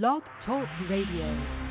Blog 0.00 0.22
Talk 0.46 0.66
Radio. 0.88 1.61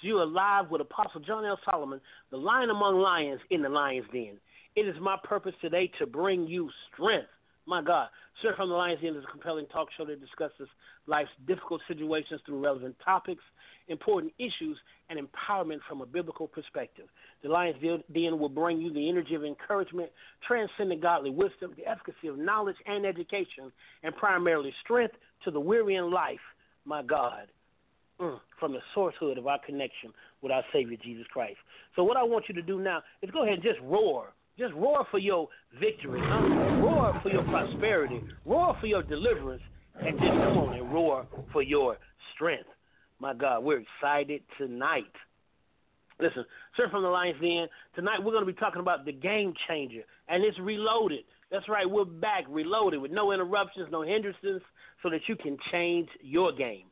You 0.00 0.18
are 0.18 0.26
live 0.26 0.70
with 0.70 0.80
Apostle 0.80 1.20
John 1.20 1.44
L. 1.44 1.58
Solomon, 1.64 2.00
the 2.30 2.36
lion 2.36 2.70
among 2.70 2.98
lions 2.98 3.40
in 3.50 3.62
the 3.62 3.68
lion's 3.68 4.06
den. 4.12 4.38
It 4.74 4.82
is 4.82 4.96
my 5.00 5.16
purpose 5.22 5.54
today 5.60 5.90
to 5.98 6.06
bring 6.06 6.46
you 6.46 6.70
strength. 6.92 7.28
My 7.66 7.82
God. 7.82 8.08
Sir 8.40 8.54
from 8.56 8.70
the 8.70 8.74
Lion's 8.74 9.00
Den 9.00 9.14
is 9.14 9.22
a 9.22 9.30
compelling 9.30 9.66
talk 9.66 9.88
show 9.96 10.04
that 10.06 10.20
discusses 10.20 10.68
life's 11.06 11.30
difficult 11.46 11.80
situations 11.86 12.40
through 12.44 12.64
relevant 12.64 12.96
topics, 13.04 13.42
important 13.86 14.32
issues, 14.38 14.76
and 15.10 15.20
empowerment 15.20 15.78
from 15.88 16.00
a 16.00 16.06
biblical 16.06 16.48
perspective. 16.48 17.06
The 17.42 17.50
Lion's 17.50 17.80
Den 18.12 18.38
will 18.38 18.48
bring 18.48 18.80
you 18.80 18.92
the 18.92 19.08
energy 19.08 19.34
of 19.34 19.44
encouragement, 19.44 20.10
transcendent 20.46 21.02
godly 21.02 21.30
wisdom, 21.30 21.74
the 21.76 21.86
efficacy 21.86 22.26
of 22.26 22.38
knowledge 22.38 22.76
and 22.86 23.06
education, 23.06 23.70
and 24.02 24.16
primarily 24.16 24.72
strength 24.82 25.14
to 25.44 25.52
the 25.52 25.60
weary 25.60 25.96
in 25.96 26.10
life. 26.10 26.40
My 26.84 27.02
God 27.02 27.46
mm, 28.22 28.40
from 28.58 28.72
the 28.72 28.80
sourcehood 28.96 29.38
of 29.38 29.46
our 29.46 29.58
connection 29.64 30.12
with 30.42 30.52
our 30.52 30.62
Savior 30.72 30.96
Jesus 31.02 31.26
Christ. 31.32 31.58
So 31.96 32.04
what 32.04 32.16
I 32.16 32.22
want 32.22 32.44
you 32.48 32.54
to 32.54 32.62
do 32.62 32.80
now 32.80 33.02
is 33.22 33.30
go 33.30 33.42
ahead 33.42 33.54
and 33.54 33.62
just 33.62 33.80
roar. 33.82 34.32
Just 34.58 34.74
roar 34.74 35.06
for 35.10 35.18
your 35.18 35.48
victory. 35.80 36.20
Huh? 36.22 36.82
Roar 36.84 37.18
for 37.22 37.30
your 37.30 37.42
prosperity. 37.44 38.22
Roar 38.44 38.76
for 38.80 38.86
your 38.86 39.02
deliverance. 39.02 39.62
And 40.00 40.18
just 40.18 40.30
come 40.30 40.58
on 40.58 40.78
and 40.78 40.92
roar 40.92 41.26
for 41.52 41.62
your 41.62 41.98
strength. 42.34 42.68
My 43.18 43.34
God, 43.34 43.62
we're 43.62 43.82
excited 43.82 44.42
tonight. 44.58 45.12
Listen, 46.20 46.44
sir 46.76 46.88
from 46.90 47.02
the 47.02 47.08
Lion's 47.08 47.40
Den, 47.40 47.66
tonight 47.94 48.18
we're 48.22 48.32
going 48.32 48.46
to 48.46 48.52
be 48.52 48.58
talking 48.58 48.80
about 48.80 49.04
the 49.04 49.12
game 49.12 49.52
changer. 49.68 50.02
And 50.28 50.44
it's 50.44 50.58
reloaded. 50.58 51.24
That's 51.50 51.68
right, 51.68 51.88
we're 51.88 52.04
back 52.04 52.44
reloaded 52.48 53.00
with 53.00 53.10
no 53.10 53.32
interruptions, 53.32 53.88
no 53.90 54.02
hindrances, 54.02 54.62
so 55.02 55.10
that 55.10 55.20
you 55.28 55.36
can 55.36 55.56
change 55.70 56.08
your 56.22 56.52
game. 56.52 56.84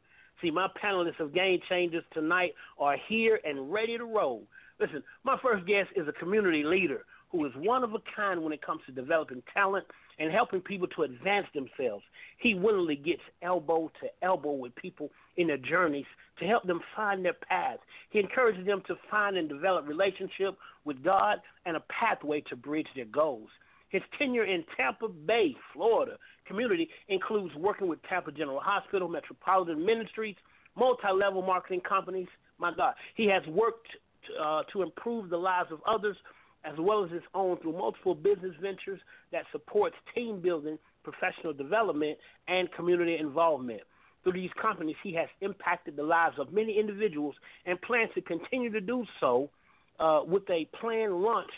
See, 0.43 0.51
my 0.51 0.69
panelists 0.83 1.21
of 1.21 1.35
Game 1.35 1.61
Changers 1.69 2.05
tonight 2.13 2.55
are 2.79 2.97
here 3.09 3.41
and 3.45 3.73
ready 3.73 3.99
to 3.99 4.05
roll. 4.05 4.45
Listen, 4.79 5.03
my 5.25 5.37
first 5.43 5.67
guest 5.67 5.91
is 5.95 6.09
a 6.09 6.13
community 6.13 6.63
leader 6.63 7.05
who 7.31 7.45
is 7.45 7.53
one 7.57 7.85
of 7.85 7.95
a 7.95 7.99
kind 8.17 8.43
when 8.43 8.53
it 8.53 8.63
comes 8.63 8.81
to 8.87 8.93
developing 8.93 9.43
talent 9.53 9.87
and 10.19 10.33
helping 10.33 10.61
people 10.61 10.89
to 10.89 11.03
advance 11.03 11.47
themselves. 11.55 12.05
He 12.39 12.55
willingly 12.55 12.97
gets 12.97 13.23
elbow 13.43 13.91
to 14.01 14.09
elbow 14.23 14.53
with 14.53 14.75
people 14.77 15.11
in 15.37 15.47
their 15.49 15.59
journeys 15.59 16.07
to 16.39 16.47
help 16.47 16.65
them 16.65 16.81
find 16.97 17.25
their 17.25 17.35
path. 17.35 17.79
He 18.11 18.19
encourages 18.19 18.67
them 18.67 18.83
to 18.87 18.97
find 19.11 19.37
and 19.37 19.49
develop 19.49 19.87
relationship 19.87 20.57
with 20.85 21.03
God 21.05 21.39
and 21.67 21.77
a 21.77 21.83
pathway 21.89 22.41
to 22.49 22.57
bridge 22.57 22.89
their 22.97 23.05
goals. 23.07 23.49
His 23.91 24.03
tenure 24.19 24.45
in 24.45 24.65
Tampa 24.77 25.09
Bay, 25.09 25.55
Florida 25.73 26.17
community 26.47 26.89
includes 27.09 27.55
working 27.55 27.87
with 27.87 28.03
Tampa 28.09 28.33
General 28.33 28.61
Hospital, 28.61 29.09
Metropolitan 29.09 29.85
Ministries, 29.85 30.35
multi-level 30.77 31.43
marketing 31.43 31.81
companies. 31.89 32.29
My 32.59 32.73
God, 32.75 32.95
he 33.15 33.27
has 33.27 33.47
worked 33.47 33.87
to, 34.27 34.43
uh, 34.43 34.63
to 34.73 34.83
improve 34.83 35.31
the 35.31 35.37
lives 35.37 35.71
of 35.73 35.81
others 35.87 36.17
as 36.65 36.75
well 36.79 37.05
as 37.05 37.11
his 37.11 37.23
own 37.35 37.57
through 37.59 37.73
multiple 37.73 38.15
business 38.15 38.55
ventures 38.61 39.01
that 39.33 39.45
supports 39.51 39.97
team 40.15 40.41
building, 40.41 40.79
professional 41.03 41.53
development, 41.53 42.19
and 42.49 42.71
community 42.73 43.17
involvement. 43.17 43.81
Through 44.23 44.35
these 44.35 44.51
companies, 44.61 44.97
he 45.03 45.15
has 45.15 45.29
impacted 45.41 45.97
the 45.97 46.03
lives 46.03 46.37
of 46.39 46.53
many 46.53 46.79
individuals 46.79 47.35
and 47.65 47.81
plans 47.81 48.11
to 48.15 48.21
continue 48.21 48.71
to 48.71 48.81
do 48.81 49.05
so 49.19 49.49
uh, 49.99 50.21
with 50.27 50.43
a 50.51 50.69
planned 50.79 51.15
launch 51.15 51.51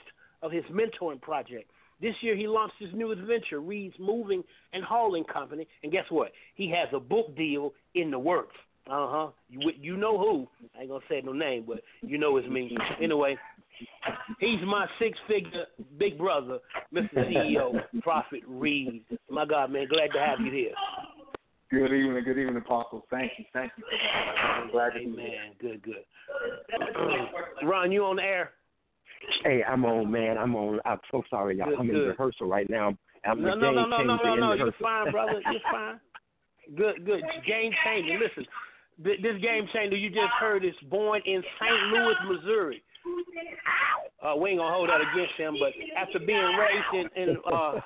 of 0.42 0.52
his 0.52 0.64
mentoring 0.66 1.20
project. 1.20 1.68
This 2.02 2.16
year, 2.20 2.34
he 2.36 2.48
launched 2.48 2.74
his 2.80 2.90
newest 2.92 3.22
venture, 3.22 3.60
Reid's 3.60 3.94
Moving 4.00 4.42
and 4.72 4.82
Hauling 4.82 5.24
Company. 5.24 5.68
And 5.84 5.92
guess 5.92 6.04
what? 6.10 6.32
He 6.56 6.68
has 6.70 6.88
a 6.92 6.98
book 6.98 7.34
deal 7.36 7.72
in 7.94 8.10
the 8.10 8.18
works. 8.18 8.56
Uh 8.88 9.06
huh. 9.08 9.28
You 9.48 9.70
you 9.80 9.96
know 9.96 10.18
who? 10.18 10.48
I 10.76 10.80
ain't 10.80 10.90
gonna 10.90 11.04
say 11.08 11.22
no 11.24 11.32
name, 11.32 11.64
but 11.68 11.82
you 12.00 12.18
know 12.18 12.36
it's 12.36 12.48
me. 12.48 12.76
Anyway, 13.00 13.38
he's 14.40 14.58
my 14.66 14.86
six 14.98 15.16
figure 15.28 15.66
big 16.00 16.18
brother, 16.18 16.58
Mr. 16.92 17.14
CEO, 17.14 17.80
Prophet 18.02 18.40
Reed. 18.48 19.04
My 19.30 19.44
God, 19.46 19.70
man, 19.70 19.86
glad 19.88 20.08
to 20.08 20.18
have 20.18 20.40
you 20.40 20.50
here. 20.50 20.72
Good 21.70 21.94
evening, 21.94 22.24
good 22.24 22.38
evening, 22.38 22.56
Apostle. 22.56 23.06
Thank 23.08 23.30
you, 23.38 23.44
thank 23.52 23.70
you. 23.78 23.84
I'm 24.36 24.70
glad 24.72 24.90
to 24.94 24.98
be 24.98 25.06
man. 25.06 25.52
Good, 25.60 25.80
good. 25.84 26.04
Ron, 27.62 27.92
you 27.92 28.04
on 28.04 28.16
the 28.16 28.22
air? 28.22 28.50
Hey, 29.44 29.62
I'm 29.64 29.84
on, 29.84 30.10
man. 30.10 30.38
I'm 30.38 30.54
on. 30.54 30.80
I'm 30.84 30.98
so 31.10 31.22
sorry, 31.30 31.58
y'all. 31.58 31.70
Good, 31.70 31.78
I'm 31.78 31.86
good. 31.86 32.02
in 32.02 32.08
rehearsal 32.08 32.48
right 32.48 32.68
now. 32.68 32.96
I'm 33.24 33.40
no, 33.40 33.54
no, 33.54 33.70
no, 33.70 33.86
no, 33.86 34.02
no, 34.02 34.16
no, 34.16 34.34
no. 34.34 34.52
You're 34.54 34.72
fine, 34.80 35.10
brother. 35.10 35.40
You're 35.50 35.60
fine. 35.72 36.00
Good, 36.76 37.04
good. 37.04 37.22
Game 37.46 37.72
changer. 37.84 38.18
Listen, 38.18 38.46
this 38.98 39.40
game 39.42 39.68
changer 39.72 39.96
you 39.96 40.10
just 40.10 40.32
heard 40.38 40.64
is 40.64 40.74
born 40.90 41.20
in 41.26 41.42
St. 41.60 41.82
Louis, 41.92 42.14
Missouri. 42.28 42.82
Uh, 44.22 44.36
we 44.36 44.50
ain't 44.50 44.60
gonna 44.60 44.72
hold 44.72 44.88
that 44.88 45.00
against 45.00 45.34
him, 45.36 45.56
but 45.58 45.72
after 46.00 46.20
being 46.20 46.38
raised 46.38 47.10
in, 47.16 47.22
in 47.22 47.36
uh, 47.52 47.80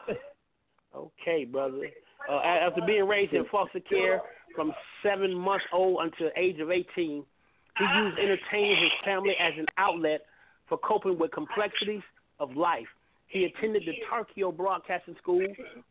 okay, 0.95 1.45
brother. 1.45 1.89
Uh, 2.31 2.41
after 2.41 2.83
being 2.87 3.07
raised 3.07 3.33
in 3.33 3.45
foster 3.51 3.81
care 3.81 4.21
from 4.55 4.73
seven 5.03 5.33
months 5.33 5.65
old 5.73 6.01
until 6.03 6.31
age 6.37 6.59
of 6.61 6.71
18, 6.71 6.85
he 6.97 7.85
used 7.85 8.19
entertaining 8.19 8.83
his 8.83 8.91
family 9.05 9.35
as 9.39 9.53
an 9.59 9.67
outlet 9.79 10.23
for 10.69 10.79
coping 10.79 11.19
with 11.19 11.33
complexities 11.33 12.03
of 12.39 12.57
life. 12.57 12.87
He 13.29 13.45
attended 13.45 13.83
the 13.85 13.95
Tarkio 14.09 14.57
Broadcasting 14.57 15.17
School 15.21 15.47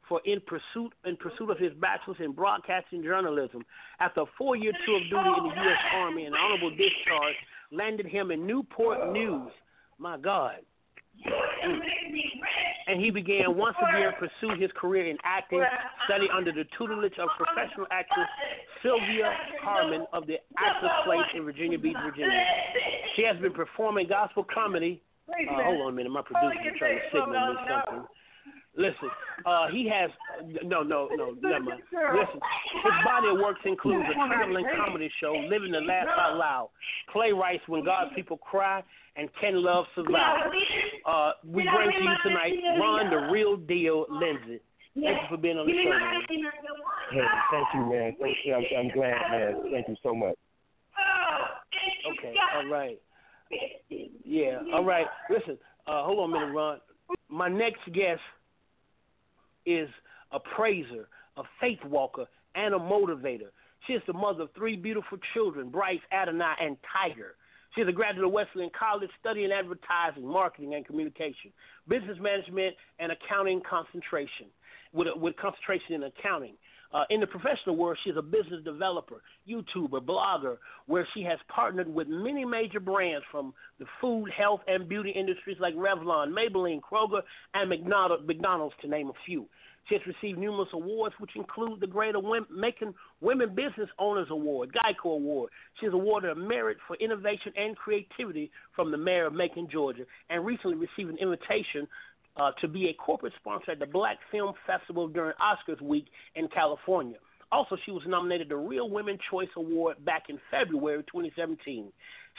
for 0.07 0.21
in 0.25 0.39
pursuit 0.41 0.93
in 1.05 1.17
pursuit 1.17 1.49
of 1.49 1.59
his 1.59 1.73
bachelor's 1.73 2.17
in 2.19 2.31
broadcasting 2.31 3.03
journalism. 3.03 3.65
After 3.99 4.21
a 4.21 4.25
four-year 4.37 4.71
tour 4.85 4.97
of 4.97 5.03
duty 5.03 5.29
in 5.37 5.43
the 5.49 5.63
U.S. 5.63 5.77
Army, 5.95 6.25
an 6.25 6.33
honorable 6.33 6.69
discharge 6.69 7.35
landed 7.71 8.05
him 8.05 8.31
in 8.31 8.47
Newport 8.47 9.11
News. 9.11 9.51
My 9.99 10.17
God. 10.17 10.59
Mm. 11.27 11.79
And 12.87 13.01
he 13.01 13.09
began 13.09 13.57
once 13.57 13.75
again 13.81 14.11
pursue 14.19 14.61
his 14.61 14.69
career 14.75 15.07
in 15.07 15.17
acting, 15.23 15.63
study 16.05 16.27
under 16.35 16.51
the 16.51 16.65
tutelage 16.77 17.17
of 17.17 17.29
professional 17.37 17.87
actress 17.91 18.27
Sylvia 18.83 19.33
Harmon 19.61 20.05
of 20.13 20.27
the 20.27 20.35
Actors 20.57 20.91
Place 21.05 21.25
in 21.33 21.43
Virginia 21.43 21.79
Beach, 21.79 21.97
Virginia. 22.05 22.45
She 23.15 23.23
has 23.23 23.37
been 23.41 23.53
performing 23.53 24.07
gospel 24.07 24.45
comedy. 24.53 25.01
Uh, 25.29 25.63
hold 25.63 25.81
on 25.81 25.93
a 25.93 25.95
minute, 25.95 26.11
my 26.11 26.21
producer 26.21 26.53
is 26.53 26.77
trying 26.77 26.97
to 26.97 27.01
signal 27.11 27.53
me 27.53 27.59
something. 27.67 28.05
Listen, 28.77 29.09
uh, 29.45 29.67
he 29.71 29.89
has 29.89 30.11
no, 30.63 30.83
no, 30.83 31.07
no, 31.15 31.33
never 31.41 31.63
mind. 31.63 31.81
Listen, 31.91 32.39
his 32.83 32.93
body 33.05 33.29
of 33.31 33.39
works 33.39 33.61
includes 33.63 34.03
a 34.11 34.13
traveling 34.27 34.65
comedy 34.77 35.09
show, 35.21 35.33
Living 35.49 35.71
to 35.71 35.79
Laugh 35.79 36.07
Out 36.09 36.37
Loud, 36.37 36.69
playwrights 37.11 37.63
When 37.67 37.85
God's 37.85 38.11
People 38.15 38.37
Cry, 38.37 38.83
and 39.15 39.29
Can 39.39 39.63
Love 39.63 39.85
Survive. 39.95 40.51
Uh, 41.07 41.31
we 41.45 41.63
bring 41.63 41.91
to 41.91 42.03
you 42.03 42.15
tonight 42.23 42.51
Ron 42.79 43.09
the 43.09 43.31
Real 43.31 43.55
Deal 43.55 44.05
Lindsey. 44.09 44.59
Thank 44.93 45.21
you 45.21 45.27
for 45.29 45.37
being 45.37 45.57
on 45.57 45.67
the 45.67 45.73
show, 45.73 45.89
man. 45.89 46.21
Hey, 47.11 47.21
thank 47.51 47.67
you, 47.73 47.79
man. 47.89 48.15
Thank 48.19 48.37
you. 48.43 48.53
I'm, 48.55 48.63
I'm 48.77 48.89
glad, 48.91 49.15
man. 49.31 49.71
Thank 49.71 49.87
you 49.87 49.95
so 50.03 50.13
much. 50.13 50.35
Okay, 52.11 52.33
all 52.55 52.67
right. 52.69 52.99
Yeah, 54.23 54.59
all 54.73 54.83
right. 54.83 55.07
Listen, 55.29 55.57
uh, 55.87 56.03
hold 56.03 56.19
on 56.19 56.29
a 56.31 56.39
minute, 56.39 56.53
Ron. 56.53 56.79
My 57.29 57.47
next 57.47 57.81
guest 57.93 58.21
is 59.65 59.89
a 60.31 60.39
praiser, 60.39 61.07
a 61.37 61.43
faith 61.61 61.83
walker, 61.85 62.25
and 62.55 62.73
a 62.73 62.79
motivator. 62.79 63.49
She 63.87 63.93
is 63.93 64.01
the 64.07 64.13
mother 64.13 64.43
of 64.43 64.49
three 64.55 64.75
beautiful 64.75 65.17
children, 65.33 65.69
Bryce, 65.69 65.99
Adonai, 66.11 66.55
and 66.59 66.77
Tiger. 66.91 67.35
She 67.75 67.81
is 67.81 67.87
a 67.87 67.91
graduate 67.91 68.25
of 68.25 68.31
Wesleyan 68.31 68.71
College 68.77 69.09
studying 69.19 69.51
advertising, 69.51 70.25
marketing, 70.25 70.75
and 70.75 70.85
communication, 70.85 71.51
business 71.87 72.17
management, 72.19 72.75
and 72.99 73.11
accounting 73.11 73.61
concentration, 73.69 74.47
with, 74.93 75.07
a, 75.07 75.17
with 75.17 75.35
concentration 75.35 75.93
in 75.93 76.03
accounting. 76.03 76.55
Uh, 76.95 77.03
in 77.09 77.19
the 77.19 77.27
professional 77.27 77.75
world, 77.75 77.97
she's 78.05 78.15
a 78.17 78.21
business 78.21 78.63
developer, 78.63 79.21
YouTuber, 79.49 79.99
blogger, 79.99 80.55
where 80.85 81.05
she 81.13 81.21
has 81.23 81.37
partnered 81.53 81.93
with 81.93 82.07
many 82.07 82.45
major 82.45 82.79
brands 82.79 83.25
from 83.29 83.53
the 83.79 83.85
food, 83.99 84.29
health, 84.31 84.61
and 84.67 84.87
beauty 84.87 85.09
industries 85.09 85.57
like 85.59 85.75
Revlon, 85.75 86.29
Maybelline, 86.29 86.79
Kroger, 86.79 87.19
and 87.53 87.69
McDonald's, 87.69 88.75
to 88.81 88.87
name 88.87 89.09
a 89.09 89.13
few. 89.25 89.45
She 89.89 89.95
has 89.95 90.01
received 90.07 90.39
numerous 90.39 90.69
awards, 90.71 91.13
which 91.19 91.35
include 91.35 91.81
the 91.81 91.87
Greater 91.87 92.19
Women, 92.19 92.47
Making 92.49 92.93
Women 93.19 93.49
Business 93.49 93.89
Owners 93.99 94.27
Award, 94.31 94.71
Geico 94.73 95.15
Award. 95.15 95.49
She 95.81 95.87
is 95.87 95.93
awarded 95.93 96.31
a 96.31 96.35
Merit 96.35 96.77
for 96.87 96.95
Innovation 96.95 97.51
and 97.57 97.75
Creativity 97.75 98.51
from 98.73 98.89
the 98.89 98.97
Mayor 98.97 99.25
of 99.25 99.33
Macon, 99.33 99.67
Georgia, 99.69 100.05
and 100.29 100.45
recently 100.45 100.77
received 100.77 101.09
an 101.09 101.17
invitation 101.17 101.87
uh, 102.37 102.51
to 102.61 102.67
be 102.67 102.89
a 102.89 102.93
corporate 102.93 103.33
sponsor 103.39 103.71
at 103.71 103.79
the 103.79 103.85
Black 103.85 104.17
Film 104.31 104.53
Festival 104.67 105.07
during 105.07 105.33
Oscars 105.41 105.81
week 105.81 106.07
in 106.35 106.47
California. 106.47 107.17
Also, 107.51 107.77
she 107.85 107.91
was 107.91 108.03
nominated 108.07 108.49
the 108.49 108.55
Real 108.55 108.89
Women 108.89 109.17
Choice 109.29 109.49
Award 109.55 110.03
back 110.03 110.23
in 110.29 110.39
February 110.51 111.03
2017. 111.03 111.91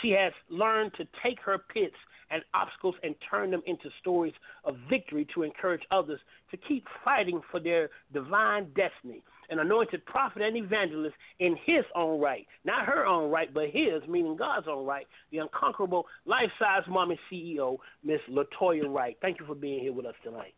She 0.02 0.10
has 0.10 0.32
learned 0.50 0.92
to 0.98 1.06
take 1.22 1.40
her 1.40 1.58
pits 1.58 1.94
and 2.30 2.42
obstacles 2.54 2.96
and 3.02 3.14
turn 3.30 3.50
them 3.50 3.62
into 3.66 3.88
stories 4.00 4.34
of 4.64 4.76
victory 4.90 5.26
to 5.34 5.42
encourage 5.42 5.82
others 5.90 6.20
to 6.50 6.56
keep 6.56 6.84
fighting 7.04 7.40
for 7.50 7.60
their 7.60 7.88
divine 8.12 8.66
destiny 8.74 9.22
an 9.50 9.58
anointed 9.58 10.04
prophet 10.06 10.42
and 10.42 10.56
evangelist 10.56 11.14
in 11.38 11.56
his 11.64 11.84
own 11.94 12.20
right. 12.20 12.46
Not 12.64 12.86
her 12.86 13.06
own 13.06 13.30
right, 13.30 13.52
but 13.52 13.70
his, 13.70 14.02
meaning 14.08 14.36
God's 14.36 14.66
own 14.68 14.86
right. 14.86 15.06
The 15.30 15.38
unconquerable 15.38 16.06
life 16.24 16.50
size 16.58 16.82
mommy 16.88 17.18
CEO, 17.30 17.78
Miss 18.04 18.20
Latoya 18.30 18.92
Wright. 18.92 19.16
Thank 19.20 19.40
you 19.40 19.46
for 19.46 19.54
being 19.54 19.80
here 19.80 19.92
with 19.92 20.06
us 20.06 20.14
tonight. 20.22 20.54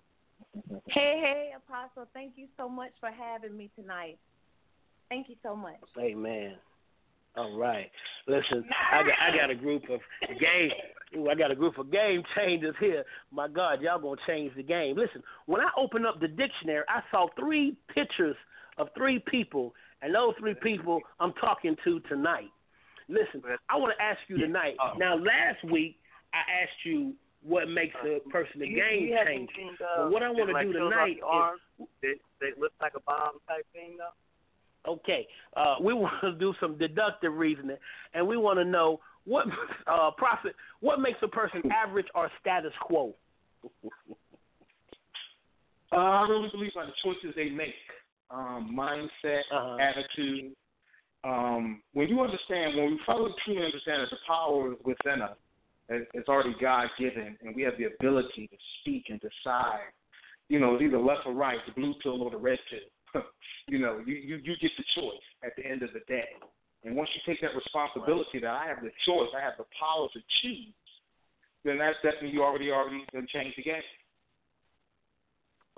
Hey, 0.87 1.20
hey, 1.20 1.50
Apostle. 1.56 2.08
Thank 2.14 2.32
you 2.37 2.46
so 2.56 2.69
much 2.69 2.93
for 3.00 3.11
having 3.11 3.56
me 3.56 3.70
tonight. 3.79 4.19
Thank 5.08 5.29
you 5.29 5.37
so 5.43 5.56
much. 5.56 5.76
Amen. 5.99 6.56
All 7.37 7.56
right. 7.56 7.90
Listen, 8.26 8.64
I 8.93 9.02
got 9.02 9.14
I 9.20 9.37
got 9.37 9.50
a 9.50 9.55
group 9.55 9.85
of 9.90 10.00
game 10.40 10.70
Ooh, 11.17 11.29
I 11.31 11.35
got 11.35 11.50
a 11.50 11.55
group 11.55 11.79
of 11.79 11.90
game 11.90 12.23
changers 12.37 12.75
here. 12.79 13.05
My 13.31 13.49
God, 13.49 13.81
y'all 13.81 13.99
gonna 13.99 14.20
change 14.26 14.55
the 14.56 14.62
game. 14.62 14.96
Listen, 14.96 15.23
when 15.46 15.61
I 15.61 15.70
opened 15.76 16.06
up 16.06 16.20
the 16.20 16.29
dictionary, 16.29 16.85
I 16.88 17.02
saw 17.11 17.29
three 17.38 17.76
pictures 17.94 18.37
of 18.79 18.89
three 18.97 19.19
people, 19.19 19.75
and 20.03 20.15
those 20.15 20.35
three 20.39 20.55
people 20.55 21.01
I'm 21.21 21.33
talking 21.35 21.77
to 21.85 22.01
tonight. 22.01 22.51
Listen, 23.09 23.43
I 23.69 23.77
want 23.77 23.95
to 23.97 24.03
ask 24.03 24.19
you 24.29 24.39
tonight. 24.39 24.77
Now, 24.99 25.17
last 25.17 25.65
week 25.71 25.97
I 26.35 26.63
asked 26.63 26.85
you 26.85 27.15
what 27.43 27.69
makes 27.69 27.95
a 28.05 28.21
person 28.31 28.63
a 28.63 28.67
game 28.67 29.15
changer. 29.27 29.75
But 29.97 30.11
what 30.11 30.23
I 30.23 30.31
want 30.31 30.51
to 30.51 30.65
do 30.65 30.73
tonight 30.73 31.17
is 31.79 31.87
they, 32.03 32.15
they 32.41 32.61
look 32.61 32.73
like 32.81 32.93
a 32.97 33.01
bomb 33.01 33.39
type 33.47 33.67
thing, 33.73 33.97
though. 33.97 34.93
Okay, 34.93 35.27
uh, 35.57 35.77
we 35.83 35.93
want 35.95 36.15
to 36.23 36.33
do 36.33 36.55
some 36.61 36.79
deductive 36.79 37.35
reasoning, 37.35 37.77
and 38.15 38.27
we 38.27 38.37
want 38.37 38.59
to 38.59 38.65
know 38.65 39.01
what 39.25 39.47
uh, 39.87 40.11
Prophet, 40.13 40.55
what 40.81 41.01
makes 41.01 41.19
a 41.23 41.29
person 41.29 41.63
average 41.73 42.07
or 42.15 42.31
status 42.41 42.73
quo. 42.81 43.15
uh, 45.93 45.97
I 45.97 46.29
really 46.29 46.49
believe 46.51 46.73
by 46.75 46.87
the 46.87 46.93
choices 47.05 47.35
they 47.37 47.51
make 47.51 47.75
um, 48.31 48.75
mindset, 48.77 49.43
uh-huh. 49.53 49.77
attitude. 49.81 50.53
Um, 51.25 51.83
when 51.95 52.09
you 52.09 52.21
understand, 52.21 52.77
when 52.77 52.93
we 52.93 53.01
finally 53.05 53.33
truly 53.45 53.65
understand 53.65 54.03
that 54.03 54.11
the 54.11 54.19
power 54.27 54.75
within 54.85 55.23
us 55.23 55.37
is 55.91 56.25
already 56.29 56.55
God 56.61 56.89
given, 56.99 57.37
and 57.43 57.57
we 57.57 57.63
have 57.63 57.75
the 57.79 57.85
ability 57.85 58.49
to 58.49 58.57
speak 58.81 59.05
and 59.09 59.21
decide, 59.21 59.91
you 60.49 60.61
know, 60.61 60.79
either 60.81 60.99
left 60.99 61.23
or 61.27 61.33
right, 61.33 61.59
the 61.67 61.73
blue 61.73 61.95
pill 62.03 62.23
or 62.23 62.31
the 62.31 62.37
red 62.37 62.59
pill. 62.71 63.23
you 63.69 63.79
know, 63.79 64.01
you, 64.05 64.15
you 64.15 64.37
you 64.37 64.55
get 64.61 64.71
the 64.77 64.85
choice 65.01 65.27
at 65.43 65.57
the 65.57 65.67
end 65.67 65.83
of 65.83 65.91
the 65.93 66.01
day. 66.07 66.29
And 66.85 66.95
once 66.95 67.09
you 67.15 67.33
take 67.33 67.41
that 67.41 67.57
responsibility 67.57 68.39
that 68.41 68.51
I 68.51 68.67
have 68.67 68.83
the 68.83 68.91
choice, 69.05 69.29
I 69.37 69.41
have 69.41 69.55
the 69.59 69.65
power 69.81 70.09
to 70.13 70.21
choose, 70.43 70.75
then 71.65 71.79
that's 71.79 71.97
definitely 72.03 72.31
you 72.31 72.43
already 72.43 72.71
already 72.71 73.05
changed 73.33 73.57
the 73.57 73.63
game. 73.63 73.83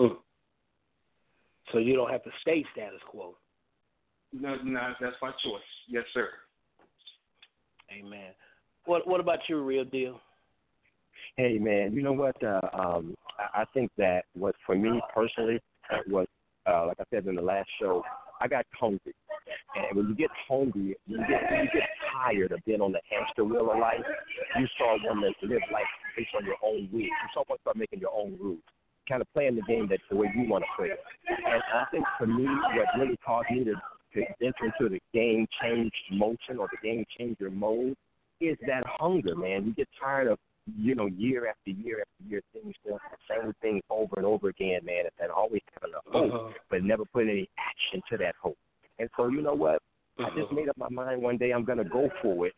Mm. 0.01 0.17
So 1.73 1.79
you 1.79 1.95
don't 1.95 2.11
have 2.11 2.23
to 2.25 2.31
stay 2.43 2.65
status 2.73 3.01
quo. 3.09 3.35
No, 4.33 4.57
no, 4.65 4.93
that's 5.01 5.17
my 5.21 5.31
choice. 5.45 5.63
Yes, 5.89 6.05
sir. 6.15 6.29
Amen. 7.93 8.33
What 8.85 9.07
What 9.07 9.21
about 9.21 9.41
you, 9.49 9.63
real 9.63 9.85
deal? 9.85 10.21
Hey, 11.37 11.59
man. 11.59 11.93
You 11.93 12.03
know 12.03 12.13
what? 12.13 12.43
Uh, 12.43 12.61
um, 12.73 13.15
I 13.55 13.65
think 13.73 13.91
that 13.99 14.25
what 14.35 14.55
for 14.67 14.77
me 14.77 15.01
personally 15.15 15.61
was, 16.09 16.27
uh, 16.67 16.87
like 16.87 16.99
I 17.01 17.05
said 17.11 17.27
in 17.27 17.35
the 17.35 17.43
last 17.43 17.69
show, 17.81 18.03
I 18.41 18.49
got 18.49 18.67
hungry. 18.79 19.15
And 19.75 19.97
when 19.97 20.09
you 20.09 20.15
get 20.15 20.31
hungry, 20.49 20.97
you 21.07 21.19
get 21.19 21.43
you 21.51 21.69
get 21.73 21.89
tired 22.13 22.53
of 22.53 22.65
being 22.65 22.81
on 22.81 22.93
the 22.93 23.01
hamster 23.11 23.45
wheel 23.45 23.71
of 23.71 23.79
life. 23.79 24.01
You 24.59 24.67
saw 24.79 24.97
one 25.09 25.21
that 25.23 25.35
live 25.43 25.63
life 25.73 25.85
based 26.17 26.31
on 26.37 26.45
your 26.45 26.57
own 26.65 26.89
rules. 26.93 27.05
You 27.05 27.29
saw 27.35 27.45
one 27.47 27.59
start 27.61 27.77
making 27.77 28.01
your 28.01 28.13
own 28.15 28.37
rules 28.41 28.63
kind 29.11 29.21
of 29.21 29.33
playing 29.35 29.57
the 29.57 29.63
game 29.63 29.89
that 29.89 29.99
the 30.09 30.17
way 30.17 30.31
you 30.35 30.49
want 30.49 30.65
to 30.65 30.71
play 30.77 30.89
it. 30.89 31.01
And 31.29 31.63
I 31.75 31.85
think 31.91 32.05
for 32.19 32.27
me, 32.27 32.47
what 32.47 32.87
really 32.99 33.19
caused 33.27 33.51
me 33.51 33.65
to, 33.65 33.75
to 34.15 34.23
enter 34.41 34.65
into 34.67 34.89
the 34.89 35.01
game 35.13 35.47
change 35.61 35.93
motion 36.11 36.59
or 36.59 36.69
the 36.71 36.89
game 36.89 37.05
changer 37.19 37.51
mode 37.51 37.97
is 38.41 38.57
that 38.67 38.85
hunger, 38.87 39.37
man. 39.37 39.67
You 39.67 39.75
get 39.75 39.89
tired 40.01 40.29
of 40.29 40.39
you 40.79 40.95
know, 40.95 41.07
year 41.07 41.49
after 41.49 41.71
year 41.71 42.01
after 42.01 42.31
year, 42.31 42.43
things 42.53 42.75
doing 42.85 42.99
the 43.11 43.35
same 43.35 43.53
thing 43.61 43.81
over 43.91 44.15
and 44.17 44.27
over 44.27 44.49
again, 44.49 44.81
man, 44.85 45.05
and 45.21 45.31
always 45.31 45.63
having 45.75 45.95
a 45.95 46.11
hope, 46.11 46.33
uh-huh. 46.33 46.53
but 46.71 46.83
never 46.83 47.05
putting 47.07 47.31
any 47.31 47.49
action 47.59 48.03
to 48.11 48.17
that 48.19 48.35
hope. 48.41 48.57
And 48.99 49.09
so, 49.17 49.29
you 49.29 49.43
know 49.43 49.55
what? 49.55 49.77
Uh-huh. 50.19 50.31
I 50.31 50.41
just 50.41 50.53
made 50.53 50.69
up 50.69 50.77
my 50.77 50.89
mind 50.89 51.23
one 51.23 51.39
day 51.39 51.53
I'm 51.53 51.65
going 51.65 51.79
to 51.79 51.85
go 51.85 52.09
for 52.23 52.47
it, 52.47 52.53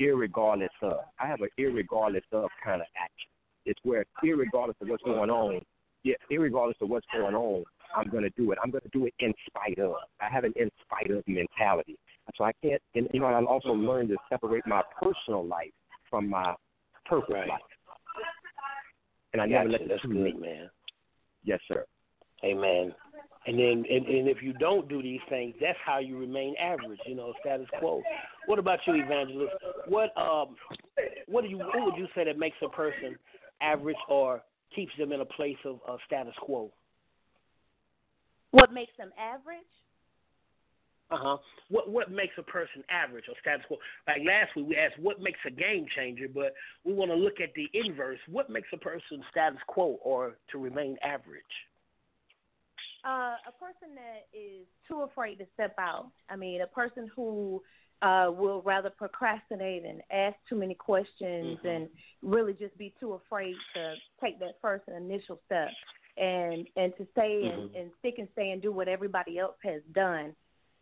irregardless 0.00 0.68
of. 0.82 0.98
I 1.18 1.26
have 1.26 1.40
an 1.40 1.48
irregardless 1.58 2.22
of 2.32 2.48
kind 2.64 2.80
of 2.80 2.86
action. 2.96 3.30
It's 3.66 3.80
where, 3.82 4.04
irregardless 4.24 4.80
of 4.80 4.88
what's 4.88 5.02
going 5.02 5.30
on, 5.30 5.60
yeah, 6.02 6.14
regardless 6.30 6.76
of 6.80 6.88
what's 6.88 7.06
going 7.12 7.34
on, 7.34 7.64
I'm 7.96 8.08
going 8.08 8.22
to 8.22 8.30
do 8.30 8.52
it. 8.52 8.58
I'm 8.62 8.70
going 8.70 8.82
to 8.82 8.90
do 8.92 9.06
it 9.06 9.14
in 9.18 9.32
spite 9.46 9.78
of. 9.78 9.94
I 10.20 10.28
have 10.30 10.44
an 10.44 10.52
in 10.56 10.70
spite 10.84 11.10
of 11.10 11.24
mentality. 11.26 11.98
So 12.36 12.44
I 12.44 12.52
can't, 12.62 12.80
and 12.94 13.08
you 13.12 13.20
know, 13.20 13.26
I 13.26 13.44
also 13.44 13.70
learned 13.70 14.10
to 14.10 14.16
separate 14.28 14.64
my 14.66 14.82
personal 15.02 15.44
life 15.44 15.72
from 16.08 16.28
my 16.28 16.54
purpose 17.04 17.34
right. 17.34 17.48
life. 17.48 17.60
And 19.32 19.42
I 19.42 19.46
gotcha. 19.46 19.68
never 19.68 19.68
let 19.70 19.88
That's 19.88 20.02
good, 20.02 20.40
man. 20.40 20.70
Yes, 21.44 21.58
sir. 21.66 21.84
Amen. 22.44 22.94
And 23.46 23.58
then, 23.58 23.84
and, 23.90 24.06
and 24.06 24.28
if 24.28 24.42
you 24.42 24.52
don't 24.52 24.88
do 24.88 25.02
these 25.02 25.20
things, 25.28 25.54
that's 25.60 25.78
how 25.84 25.98
you 25.98 26.18
remain 26.18 26.54
average. 26.60 27.00
You 27.06 27.14
know, 27.14 27.32
status 27.40 27.66
quo. 27.78 28.02
What 28.46 28.58
about 28.58 28.80
you, 28.86 28.94
Evangelist? 28.94 29.54
What 29.88 30.16
um, 30.16 30.56
what 31.26 31.42
do 31.42 31.48
you, 31.48 31.58
what 31.58 31.84
would 31.84 31.96
you 31.96 32.06
say 32.14 32.24
that 32.24 32.38
makes 32.38 32.56
a 32.62 32.68
person 32.68 33.16
average 33.62 33.96
or 34.08 34.42
keeps 34.74 34.92
them 34.98 35.12
in 35.12 35.20
a 35.20 35.24
place 35.24 35.58
of 35.64 35.80
uh, 35.88 35.96
status 36.06 36.34
quo. 36.40 36.70
What 38.52 38.72
makes 38.72 38.92
them 38.98 39.10
average? 39.18 39.60
Uh 41.10 41.16
huh. 41.18 41.36
What 41.68 41.90
what 41.90 42.10
makes 42.10 42.34
a 42.38 42.42
person 42.42 42.84
average 42.88 43.24
or 43.28 43.34
status 43.40 43.64
quo? 43.66 43.78
Like 44.06 44.22
last 44.26 44.54
week, 44.54 44.66
we 44.68 44.76
asked 44.76 44.98
what 45.00 45.20
makes 45.20 45.40
a 45.46 45.50
game 45.50 45.86
changer, 45.96 46.26
but 46.32 46.54
we 46.84 46.92
want 46.92 47.10
to 47.10 47.16
look 47.16 47.40
at 47.40 47.52
the 47.54 47.68
inverse. 47.74 48.18
What 48.28 48.48
makes 48.48 48.68
a 48.72 48.76
person 48.76 49.22
status 49.30 49.58
quo 49.66 49.98
or 50.02 50.36
to 50.52 50.58
remain 50.58 50.96
average? 51.02 51.42
Uh, 53.04 53.36
a 53.48 53.52
person 53.58 53.94
that 53.94 54.28
is 54.36 54.66
too 54.86 55.00
afraid 55.00 55.36
to 55.36 55.46
step 55.54 55.74
out. 55.78 56.10
I 56.28 56.36
mean, 56.36 56.60
a 56.60 56.66
person 56.66 57.10
who 57.16 57.62
uh, 58.02 58.30
will 58.34 58.62
rather 58.62 58.90
procrastinate 58.90 59.84
and 59.84 60.02
ask 60.10 60.36
too 60.48 60.56
many 60.56 60.74
questions 60.74 61.58
mm-hmm. 61.58 61.66
and 61.66 61.88
really 62.22 62.52
just 62.54 62.76
be 62.78 62.94
too 62.98 63.12
afraid 63.12 63.54
to 63.74 63.94
take 64.22 64.38
that 64.40 64.56
first 64.62 64.84
and 64.88 64.96
initial 64.96 65.40
step. 65.46 65.68
and 66.16 66.66
and 66.76 66.92
to 66.96 67.06
stay 67.12 67.42
mm-hmm. 67.44 67.60
and, 67.60 67.76
and 67.76 67.90
stick 67.98 68.14
and 68.18 68.28
stay 68.32 68.50
and 68.50 68.62
do 68.62 68.72
what 68.72 68.88
everybody 68.88 69.38
else 69.38 69.56
has 69.62 69.80
done, 69.94 70.34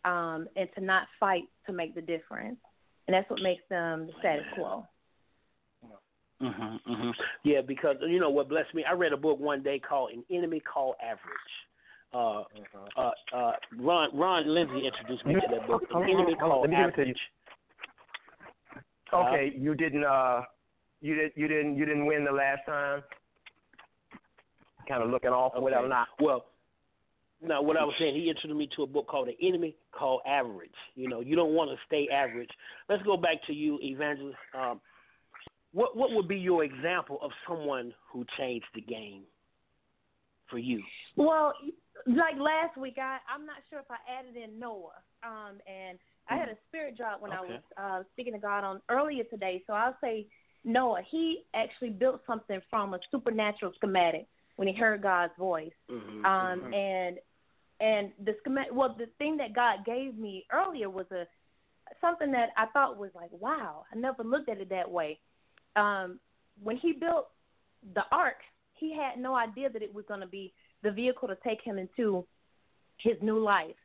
um, 0.05 0.49
and 0.57 0.69
to 0.75 0.81
not 0.81 1.07
fight 1.21 1.45
to 1.67 1.73
make 1.73 1.95
the 1.95 2.01
difference, 2.01 2.59
and 3.07 3.15
that's 3.15 3.29
what 3.31 3.41
makes 3.43 3.63
them 3.69 4.07
the 4.07 4.13
status 4.21 4.45
quo. 4.55 4.87
Mhm, 6.41 6.79
mhm. 6.89 7.13
Yeah, 7.43 7.63
because 7.63 7.97
you 8.01 8.21
know 8.21 8.31
what 8.31 8.49
blessed 8.49 8.73
me. 8.75 8.85
I 8.85 8.93
read 8.93 9.13
a 9.13 9.17
book 9.17 9.41
one 9.41 9.63
day 9.63 9.81
called 9.81 10.13
"An 10.13 10.25
Enemy 10.31 10.61
Called 10.61 10.95
Average." 11.03 11.68
Uh, 12.13 12.43
uh, 12.97 13.11
uh, 13.35 13.53
Ron 13.79 14.17
Ron 14.17 14.55
Lindsey 14.55 14.87
introduced 14.87 15.27
me 15.27 15.35
to 15.35 15.41
that 15.51 15.67
book. 15.67 15.83
An 15.95 16.05
Enemy 16.05 16.37
Called 16.41 16.71
Average. 16.73 17.19
Okay, 19.13 19.53
you 19.57 19.75
didn't. 19.75 20.05
uh 20.05 20.43
You 21.01 21.15
did. 21.15 21.33
You 21.35 21.49
didn't. 21.49 21.77
You 21.77 21.85
didn't 21.85 22.07
win 22.07 22.25
the 22.25 22.33
last 22.33 22.61
time. 22.67 23.03
Kind 24.89 25.03
of 25.03 25.11
looking 25.11 25.31
off, 25.31 25.53
okay. 25.55 25.63
whatever. 25.63 25.89
Not 25.89 26.09
well. 26.19 26.47
No, 27.41 27.63
what 27.63 27.77
I 27.77 27.85
was 27.85 27.95
saying, 28.01 28.17
he 28.17 28.29
introduced 28.29 28.59
me 28.59 28.69
to 28.75 28.83
a 28.83 28.87
book 28.87 29.07
called 29.07 29.29
"The 29.29 29.47
Enemy 29.47 29.77
Called 29.93 30.23
Average." 30.27 30.71
You 30.95 31.09
know, 31.09 31.21
you 31.21 31.37
don't 31.37 31.53
want 31.53 31.71
to 31.71 31.77
stay 31.87 32.09
average. 32.13 32.51
Let's 32.89 33.03
go 33.03 33.17
back 33.17 33.37
to 33.47 33.53
you, 33.53 33.79
Evangelist. 33.83 34.39
Um, 34.59 34.81
what 35.73 35.97
what 35.97 36.11
would 36.13 36.27
be 36.27 36.37
your 36.37 36.65
example 36.65 37.19
of 37.23 37.31
someone 37.47 37.93
who 38.11 38.25
changed 38.39 38.67
the 38.75 38.81
game 38.81 39.23
for 40.51 40.59
you? 40.59 40.83
Well, 41.17 41.53
like 42.07 42.37
last 42.39 42.77
week, 42.77 42.97
I 42.99 43.19
I'm 43.33 43.47
not 43.47 43.57
sure 43.71 43.81
if 43.81 43.91
I 43.91 43.97
added 44.11 44.37
in 44.37 44.59
Noah, 44.59 45.03
um, 45.23 45.59
and 45.67 45.99
I 46.29 46.37
had 46.37 46.49
a 46.49 46.57
spirit 46.69 46.97
drop 46.97 47.21
when 47.21 47.33
okay. 47.33 47.41
I 47.41 47.51
was 47.51 47.61
uh, 47.77 48.03
speaking 48.13 48.35
to 48.35 48.39
God 48.39 48.65
on 48.65 48.81
earlier 48.89 49.25
today. 49.25 49.63
So 49.67 49.73
I'll 49.73 49.97
say 50.01 50.27
Noah. 50.65 51.03
He 51.11 51.45
actually 51.55 51.91
built 51.91 52.21
something 52.27 52.61
from 52.71 52.95
a 52.95 52.99
supernatural 53.11 53.73
schematic 53.77 54.27
when 54.57 54.69
he 54.69 54.75
heard 54.75 55.03
God's 55.03 55.33
voice. 55.39 55.73
Mm-hmm, 55.91 56.25
um, 56.25 56.61
mm-hmm. 56.61 56.75
and 56.75 57.19
and 57.81 58.13
the 58.25 58.35
schematic. 58.41 58.73
Well, 58.73 58.95
the 58.99 59.07
thing 59.19 59.37
that 59.39 59.55
God 59.55 59.85
gave 59.85 60.17
me 60.19 60.47
earlier 60.53 60.91
was 60.91 61.07
a 61.11 61.27
something 62.01 62.31
that 62.33 62.51
I 62.57 62.67
thought 62.67 62.99
was 62.99 63.11
like, 63.15 63.31
wow. 63.33 63.85
I 63.93 63.97
never 63.97 64.23
looked 64.23 64.49
at 64.49 64.59
it 64.59 64.71
that 64.71 64.91
way. 64.91 65.19
Um, 65.77 66.21
when 66.63 66.77
he 66.77 66.93
built 66.93 67.29
the 67.95 68.03
ark, 68.13 68.37
he 68.75 68.95
had 68.95 69.21
no 69.21 69.35
idea 69.35 69.71
that 69.71 69.83
it 69.83 69.95
was 69.95 70.05
going 70.07 70.21
to 70.21 70.27
be 70.27 70.53
the 70.83 70.91
vehicle 70.91 71.29
to 71.29 71.37
take 71.45 71.61
him 71.63 71.79
into 71.79 72.25
his 72.99 73.17
new 73.23 73.39
life, 73.39 73.77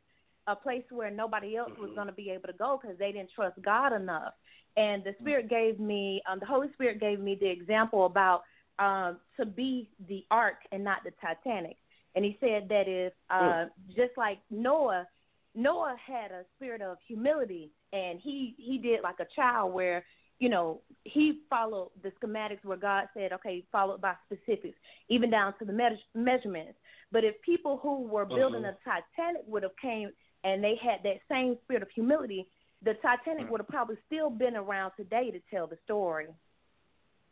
a 0.46 0.56
place 0.56 0.84
where 0.90 1.10
nobody 1.10 1.56
else 1.56 1.72
was 1.78 1.90
going 1.94 2.06
to 2.06 2.12
be 2.12 2.30
able 2.30 2.48
to 2.48 2.52
go 2.52 2.78
because 2.80 2.98
they 2.98 3.12
didn't 3.12 3.30
trust 3.34 3.60
God 3.62 3.92
enough. 3.92 4.34
And 4.76 5.04
the 5.04 5.14
Spirit 5.20 5.48
gave 5.48 5.78
me, 5.78 6.20
um, 6.30 6.40
the 6.40 6.46
Holy 6.46 6.68
Spirit 6.74 7.00
gave 7.00 7.20
me 7.20 7.36
the 7.40 7.48
example 7.48 8.06
about 8.06 8.42
um, 8.78 9.18
to 9.38 9.46
be 9.46 9.88
the 10.08 10.24
ark 10.30 10.56
and 10.72 10.82
not 10.82 10.98
the 11.04 11.12
Titanic. 11.20 11.76
And 12.16 12.24
he 12.24 12.36
said 12.40 12.68
that 12.68 12.84
if, 12.86 13.12
uh, 13.30 13.66
just 13.88 14.16
like 14.16 14.38
Noah, 14.50 15.06
Noah 15.54 15.96
had 16.04 16.32
a 16.32 16.44
spirit 16.56 16.82
of 16.82 16.98
humility, 17.06 17.70
and 17.92 18.18
he 18.20 18.54
he 18.58 18.78
did 18.78 19.00
like 19.02 19.20
a 19.20 19.26
child 19.36 19.72
where 19.72 20.04
you 20.38 20.48
know, 20.48 20.80
he 21.04 21.40
followed 21.48 21.90
the 22.02 22.12
schematics 22.20 22.64
where 22.64 22.76
God 22.76 23.06
said, 23.14 23.32
okay, 23.32 23.64
followed 23.70 24.00
by 24.00 24.14
specifics, 24.26 24.76
even 25.08 25.30
down 25.30 25.54
to 25.58 25.64
the 25.64 25.72
me- 25.72 26.02
measurements. 26.14 26.74
But 27.12 27.24
if 27.24 27.40
people 27.42 27.78
who 27.82 28.02
were 28.02 28.24
building 28.24 28.64
uh-huh. 28.64 28.72
the 28.84 28.90
Titanic 29.16 29.42
would 29.46 29.62
have 29.62 29.76
came 29.80 30.10
and 30.42 30.62
they 30.62 30.74
had 30.82 31.00
that 31.04 31.20
same 31.30 31.56
spirit 31.64 31.82
of 31.82 31.88
humility, 31.94 32.46
the 32.82 32.94
Titanic 32.94 33.46
Mm. 33.46 33.50
would 33.50 33.60
have 33.60 33.68
probably 33.68 33.96
still 34.06 34.28
been 34.28 34.56
around 34.56 34.92
today 34.96 35.30
to 35.30 35.40
tell 35.50 35.66
the 35.66 35.76
story. 35.84 36.26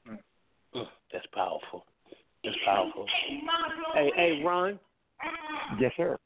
Mm, 0.07 0.89
that's 1.13 1.27
powerful. 1.35 1.85
That's 2.45 2.57
powerful. 2.65 3.07
Hey, 3.95 4.11
hey, 4.17 4.43
Ron. 4.43 4.79
yes, 5.79 5.93
sir. 5.97 6.19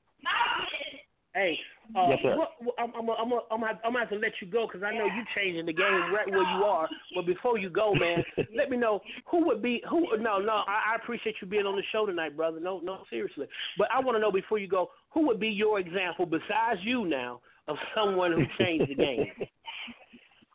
Hey, 1.37 1.59
uh, 1.95 2.09
Yes, 2.09 2.19
sir. 2.23 2.35
What, 2.35 2.75
I'm, 2.79 2.95
I'm, 2.97 3.11
I'm, 3.11 3.33
I'm, 3.33 3.63
I'm, 3.63 3.65
I'm 3.85 3.93
gonna 3.93 3.99
have 4.01 4.09
to 4.09 4.17
let 4.17 4.33
you 4.41 4.47
go 4.47 4.67
because 4.67 4.83
I 4.83 4.93
know 4.93 5.05
you 5.05 5.23
changing 5.37 5.67
the 5.67 5.73
game 5.75 6.11
right 6.11 6.27
where 6.27 6.41
you 6.41 6.65
are. 6.65 6.89
But 7.15 7.27
before 7.27 7.59
you 7.59 7.69
go, 7.69 7.95
man, 7.95 8.25
let 8.57 8.71
me 8.71 8.79
know 8.79 9.01
who 9.31 9.45
would 9.45 9.61
be 9.61 9.83
who. 9.89 10.17
No, 10.17 10.39
no, 10.39 10.63
I, 10.67 10.93
I 10.93 10.97
appreciate 10.97 11.35
you 11.43 11.47
being 11.47 11.67
on 11.67 11.77
the 11.77 11.83
show 11.93 12.07
tonight, 12.07 12.39
brother. 12.39 12.59
No, 12.59 12.81
no, 12.81 13.01
seriously. 13.11 13.47
But 13.77 13.89
I 13.95 14.01
want 14.01 14.17
to 14.17 14.21
know 14.21 14.33
before 14.33 14.59
you 14.59 14.67
go, 14.67 14.91
who 15.11 15.27
would 15.27 15.39
be 15.39 15.49
your 15.49 15.79
example 15.79 16.25
besides 16.25 16.81
you 16.83 17.05
now 17.07 17.41
of 17.69 17.77
someone 17.95 18.33
who 18.33 18.45
changed 18.59 18.91
the 18.91 18.95
game? 18.95 19.27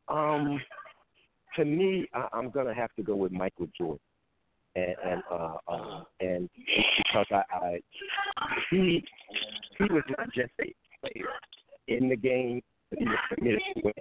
Um, 0.07 0.59
to 1.55 1.63
me, 1.63 2.05
I, 2.13 2.27
I'm 2.33 2.49
gonna 2.49 2.73
have 2.73 2.93
to 2.95 3.03
go 3.03 3.15
with 3.15 3.31
Michael 3.31 3.67
Jordan, 3.77 4.01
and 4.75 4.95
and 5.03 5.23
uh, 5.29 5.57
uh 5.67 6.03
and 6.19 6.49
because 6.97 7.25
I, 7.31 7.43
I 7.53 7.79
he 8.69 9.03
he 9.77 9.83
was 9.85 10.03
not 10.17 10.27
just 10.33 10.51
a 10.61 10.73
player 11.01 11.29
in 11.87 12.09
the 12.09 12.15
game, 12.15 12.61
but 12.89 12.99
he 12.99 13.05
was 13.05 13.17
committed 13.35 13.61
to 13.75 13.81
win. 13.83 13.93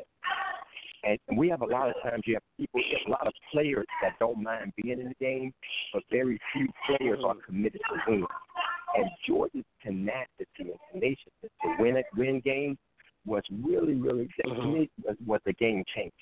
And 1.02 1.18
we 1.38 1.48
have 1.48 1.62
a 1.62 1.66
lot 1.66 1.88
of 1.88 1.94
times 2.02 2.24
you 2.26 2.34
have 2.34 2.42
people, 2.58 2.80
a 3.06 3.10
lot 3.10 3.26
of 3.26 3.32
players 3.50 3.86
that 4.02 4.18
don't 4.18 4.42
mind 4.42 4.72
being 4.82 5.00
in 5.00 5.08
the 5.08 5.14
game, 5.14 5.52
but 5.94 6.02
very 6.10 6.38
few 6.52 6.68
players 6.86 7.20
are 7.24 7.36
committed 7.46 7.80
to 7.88 8.10
win. 8.10 8.26
And 8.96 9.08
Jordan's 9.26 9.64
tenacity 9.82 10.44
and 10.58 10.74
tenacious 10.92 11.32
to 11.42 11.48
win 11.78 11.96
it, 11.96 12.04
win 12.16 12.40
games 12.44 12.76
was 13.24 13.42
really, 13.62 13.94
really 13.94 14.28
to 14.42 14.50
was, 14.50 15.16
was 15.26 15.40
the 15.46 15.52
game 15.54 15.84
changer. 15.94 16.12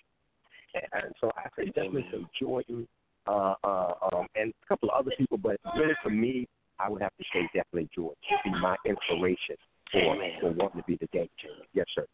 And, 0.75 1.05
and 1.05 1.14
so 1.21 1.31
I 1.37 1.49
say 1.57 1.67
definitely 1.67 2.07
say 2.12 2.25
Jordan, 2.38 2.87
uh, 3.29 3.55
uh, 3.63 3.93
um, 4.13 4.27
and 4.35 4.53
a 4.53 4.67
couple 4.67 4.89
of 4.91 4.99
other 4.99 5.13
people, 5.19 5.39
but 5.39 5.57
really 5.77 5.95
for 6.03 6.11
me, 6.11 6.49
I 6.81 6.89
would 6.89 7.03
have 7.03 7.17
to 7.19 7.25
say 7.33 7.43
definitely 7.55 7.89
Jordan 7.95 8.17
to 8.31 8.51
be 8.51 8.59
my 8.61 8.77
inspiration 8.87 9.57
for, 9.93 10.17
for 10.41 10.51
wanting 10.53 10.81
to 10.81 10.87
be 10.87 10.97
the 11.01 11.09
game 11.09 11.29
changer. 11.41 11.65
Yes, 11.75 11.87
sir. 11.95 12.07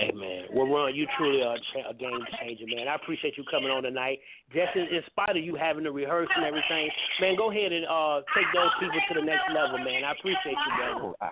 Amen. 0.00 0.48
Well, 0.52 0.66
Ron, 0.66 0.94
you 0.94 1.06
truly 1.18 1.42
are 1.42 1.56
a 1.56 1.94
game 1.94 2.18
changer, 2.40 2.64
man. 2.66 2.88
I 2.88 2.96
appreciate 2.96 3.36
you 3.36 3.44
coming 3.50 3.70
on 3.70 3.82
tonight. 3.82 4.18
Just 4.52 4.74
in, 4.74 4.88
in 4.88 5.02
spite 5.06 5.36
of 5.36 5.44
you 5.44 5.54
having 5.54 5.84
to 5.84 5.92
rehearse 5.92 6.28
and 6.34 6.44
everything, 6.44 6.88
man, 7.20 7.36
go 7.36 7.50
ahead 7.52 7.72
and 7.72 7.84
uh, 7.84 8.24
take 8.34 8.48
those 8.56 8.72
people 8.80 8.96
to 8.96 9.14
the 9.20 9.24
next 9.24 9.44
level, 9.52 9.78
man. 9.84 10.04
I 10.04 10.12
appreciate 10.16 10.56
you, 10.56 10.70
brother. 10.76 11.12
Oh, 11.12 11.14
I 11.20 11.30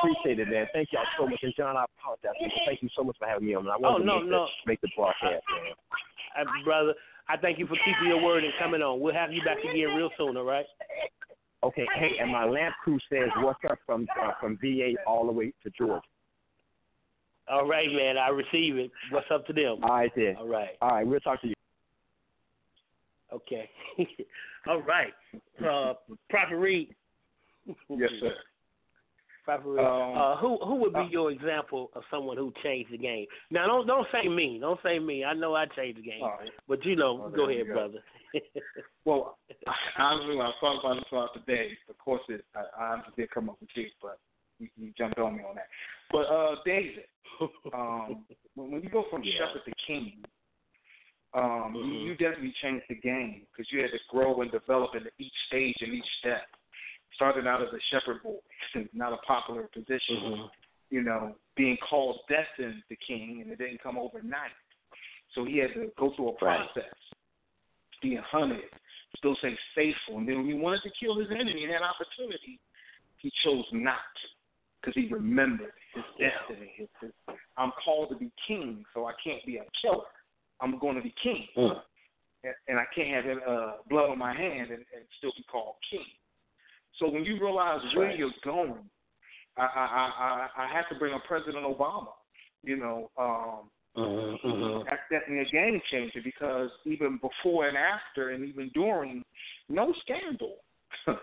appreciate 0.00 0.38
it, 0.38 0.48
man. 0.48 0.66
Thank 0.72 0.90
y'all 0.92 1.02
so 1.18 1.26
much. 1.26 1.42
And 1.42 1.52
John, 1.56 1.76
I 1.76 1.84
apologize. 1.98 2.38
man. 2.40 2.50
Thank 2.64 2.82
you 2.82 2.88
so 2.96 3.02
much 3.02 3.16
for 3.18 3.26
having 3.26 3.46
me 3.46 3.54
on. 3.54 3.66
I 3.66 3.74
Oh, 3.82 3.98
no, 3.98 4.22
to 4.22 4.24
make, 4.24 4.30
no. 4.30 4.46
The, 4.46 4.70
make 4.70 4.80
the 4.80 4.90
broadcast, 4.96 5.42
man. 5.50 5.74
Uh, 6.38 6.64
brother, 6.64 6.94
I 7.28 7.36
thank 7.36 7.58
you 7.58 7.66
for 7.66 7.76
keeping 7.84 8.08
your 8.08 8.22
word 8.22 8.44
and 8.44 8.52
coming 8.58 8.82
on. 8.82 9.00
We'll 9.00 9.14
have 9.14 9.32
you 9.32 9.42
back 9.44 9.58
again 9.58 9.88
real 9.96 10.10
soon, 10.16 10.36
all 10.36 10.44
right? 10.44 10.66
Okay, 11.64 11.86
hey, 11.96 12.12
and 12.20 12.30
my 12.30 12.44
lamp 12.44 12.74
crew 12.84 12.98
says, 13.10 13.28
"What's 13.38 13.58
up 13.68 13.78
from 13.84 14.06
uh, 14.20 14.32
from 14.40 14.58
VA 14.60 14.94
all 15.06 15.26
the 15.26 15.32
way 15.32 15.52
to 15.64 15.70
Georgia?" 15.70 16.02
All 17.48 17.66
right, 17.66 17.90
man. 17.90 18.18
I 18.18 18.28
receive 18.28 18.76
it. 18.76 18.90
What's 19.10 19.26
up 19.32 19.46
to 19.46 19.52
them? 19.52 19.82
All 19.82 19.90
right, 19.90 20.12
then. 20.14 20.36
All 20.38 20.48
right. 20.48 20.76
All 20.80 20.90
right, 20.90 21.06
we'll 21.06 21.20
talk 21.20 21.40
to 21.42 21.48
you. 21.48 21.54
Okay. 23.32 23.68
all 24.68 24.82
right. 24.82 25.12
Uh, 25.60 25.94
Prophet 26.30 26.56
Reid. 26.56 26.94
Yes, 27.88 28.10
sir. 28.20 28.34
Um, 29.48 29.78
uh, 29.78 30.36
who 30.38 30.58
who 30.64 30.74
would 30.76 30.92
be 30.92 31.00
uh, 31.00 31.08
your 31.08 31.30
example 31.30 31.90
of 31.94 32.02
someone 32.10 32.36
who 32.36 32.52
changed 32.64 32.90
the 32.92 32.98
game? 32.98 33.26
Now, 33.50 33.66
don't 33.66 33.86
don't 33.86 34.06
say 34.10 34.28
me. 34.28 34.58
Don't 34.60 34.80
say 34.82 34.98
me. 34.98 35.24
I 35.24 35.34
know 35.34 35.54
I 35.54 35.66
changed 35.66 35.98
the 35.98 36.02
game, 36.02 36.22
right. 36.22 36.50
but 36.66 36.84
you 36.84 36.96
know, 36.96 37.22
Oh, 37.26 37.30
go 37.30 37.44
ahead, 37.48 37.58
you 37.58 37.66
go. 37.66 37.72
brother. 37.74 37.98
Well, 39.04 39.38
honestly, 39.96 40.34
when 40.36 40.46
I 40.46 40.50
thought 40.60 40.80
about 40.80 40.96
it 40.96 41.04
throughout 41.08 41.32
the 41.32 41.40
day, 41.40 41.70
of 41.88 41.96
course, 41.96 42.22
it, 42.28 42.44
I, 42.56 42.62
I 42.82 42.92
honestly 42.94 43.12
did 43.16 43.30
come 43.30 43.48
up 43.48 43.56
with 43.60 43.70
you, 43.76 43.86
but 44.02 44.18
you, 44.58 44.68
you 44.76 44.92
jumped 44.98 45.18
on 45.20 45.36
me 45.36 45.44
on 45.48 45.54
that. 45.54 45.68
But 46.10 46.26
uh, 46.26 46.56
David, 46.64 47.04
um, 47.72 48.24
when, 48.56 48.72
when 48.72 48.82
you 48.82 48.88
go 48.88 49.04
from 49.08 49.22
Yeah. 49.22 49.46
shepherd 49.46 49.62
to 49.64 49.72
king, 49.86 50.24
um, 51.34 51.74
you, 51.76 51.82
Mhm. 51.84 52.04
you 52.06 52.10
definitely 52.16 52.54
changed 52.60 52.86
the 52.88 52.96
game 52.96 53.46
because 53.52 53.70
you 53.70 53.80
had 53.80 53.92
to 53.92 53.98
grow 54.10 54.40
and 54.42 54.50
develop 54.50 54.96
in 54.96 55.06
each 55.18 55.34
stage 55.46 55.76
and 55.80 55.94
each 55.94 56.08
step. 56.18 56.42
Starting 57.16 57.46
out 57.46 57.62
as 57.62 57.68
a 57.72 57.80
shepherd 57.90 58.22
boy, 58.22 58.36
not 58.92 59.12
a 59.12 59.16
popular 59.18 59.68
position, 59.72 60.16
Mhm. 60.16 60.50
you 60.90 61.02
know, 61.02 61.34
being 61.56 61.76
called 61.78 62.20
destined 62.28 62.82
the 62.88 62.96
king, 62.96 63.40
and 63.42 63.50
it 63.50 63.58
didn't 63.58 63.82
come 63.82 63.98
overnight. 63.98 64.52
So 65.34 65.44
he 65.44 65.58
had 65.58 65.72
to 65.74 65.90
go 65.98 66.10
through 66.14 66.28
a 66.30 66.32
Right. 66.44 66.70
process, 66.72 66.94
being 68.02 68.18
hunted, 68.18 68.64
still 69.16 69.34
stay 69.36 69.56
faithful. 69.74 70.18
And 70.18 70.28
then 70.28 70.36
when 70.38 70.46
he 70.46 70.54
wanted 70.54 70.82
to 70.82 70.90
kill 70.90 71.16
his 71.18 71.30
enemy 71.30 71.64
and 71.64 71.72
had 71.72 71.82
opportunity, 71.82 72.60
he 73.18 73.30
chose 73.42 73.64
not 73.72 73.98
because 74.80 74.94
he 74.94 75.08
remembered 75.12 75.72
his 75.94 76.04
destiny. 76.18 76.72
His, 76.76 76.88
his, 77.00 77.12
I'm 77.56 77.72
called 77.82 78.10
to 78.10 78.16
be 78.16 78.30
king, 78.46 78.84
so 78.94 79.06
I 79.06 79.14
can't 79.24 79.44
be 79.46 79.56
a 79.56 79.64
killer. 79.80 80.04
I'm 80.60 80.78
going 80.78 80.96
to 80.96 81.02
be 81.02 81.14
king, 81.22 81.48
Mm. 81.56 81.82
and, 82.44 82.54
and 82.68 82.78
I 82.78 82.84
can't 82.94 83.24
have 83.24 83.38
uh, 83.48 83.72
blood 83.88 84.10
on 84.10 84.18
my 84.18 84.34
hand 84.34 84.70
and, 84.70 84.84
and 84.94 85.04
still 85.18 85.32
be 85.36 85.42
called 85.44 85.76
king. 85.90 86.06
So 86.98 87.08
when 87.08 87.24
you 87.24 87.38
realize 87.40 87.80
where 87.94 88.06
right. 88.08 88.18
you're 88.18 88.30
going, 88.44 88.78
I, 89.56 89.62
I, 89.62 90.10
I, 90.56 90.64
I 90.64 90.72
have 90.74 90.88
to 90.90 90.94
bring 90.98 91.14
up 91.14 91.22
President 91.28 91.64
Obama. 91.64 92.08
You 92.62 92.76
know, 92.76 93.10
um, 93.18 93.70
Mhm, 93.96 94.40
mhm. 94.44 94.84
that's 94.84 95.00
definitely 95.10 95.38
a 95.48 95.50
game 95.50 95.80
changer 95.90 96.20
because 96.22 96.68
even 96.84 97.18
before 97.18 97.66
and 97.66 97.78
after, 97.78 98.30
and 98.30 98.44
even 98.44 98.70
during, 98.74 99.24
no 99.68 99.92
scandal. 100.02 100.56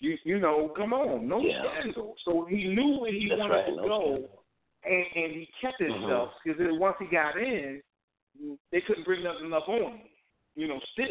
You 0.00 0.16
you 0.22 0.38
know, 0.38 0.72
come 0.76 0.92
on, 0.92 1.26
no 1.26 1.40
yeah. 1.40 1.62
scandal. 1.80 2.14
So 2.24 2.44
he 2.48 2.68
knew 2.68 2.98
where 3.00 3.12
he 3.12 3.26
That's 3.28 3.38
wanted 3.40 3.54
right, 3.54 3.66
to 3.66 3.76
no 3.76 3.88
go, 3.88 4.00
scandal. 4.04 4.44
and, 4.84 5.04
and 5.24 5.32
he 5.32 5.48
kept 5.60 5.80
himself 5.80 6.30
Mm-hmm. 6.46 6.50
because 6.52 6.78
once 6.78 6.96
he 7.00 7.06
got 7.06 7.36
in, 7.36 7.82
they 8.70 8.80
couldn't 8.82 9.04
bring 9.04 9.24
nothing 9.24 9.46
enough 9.46 9.64
on 9.66 9.80
him. 9.92 10.00
You 10.54 10.68
know, 10.68 10.78
still. 10.92 11.06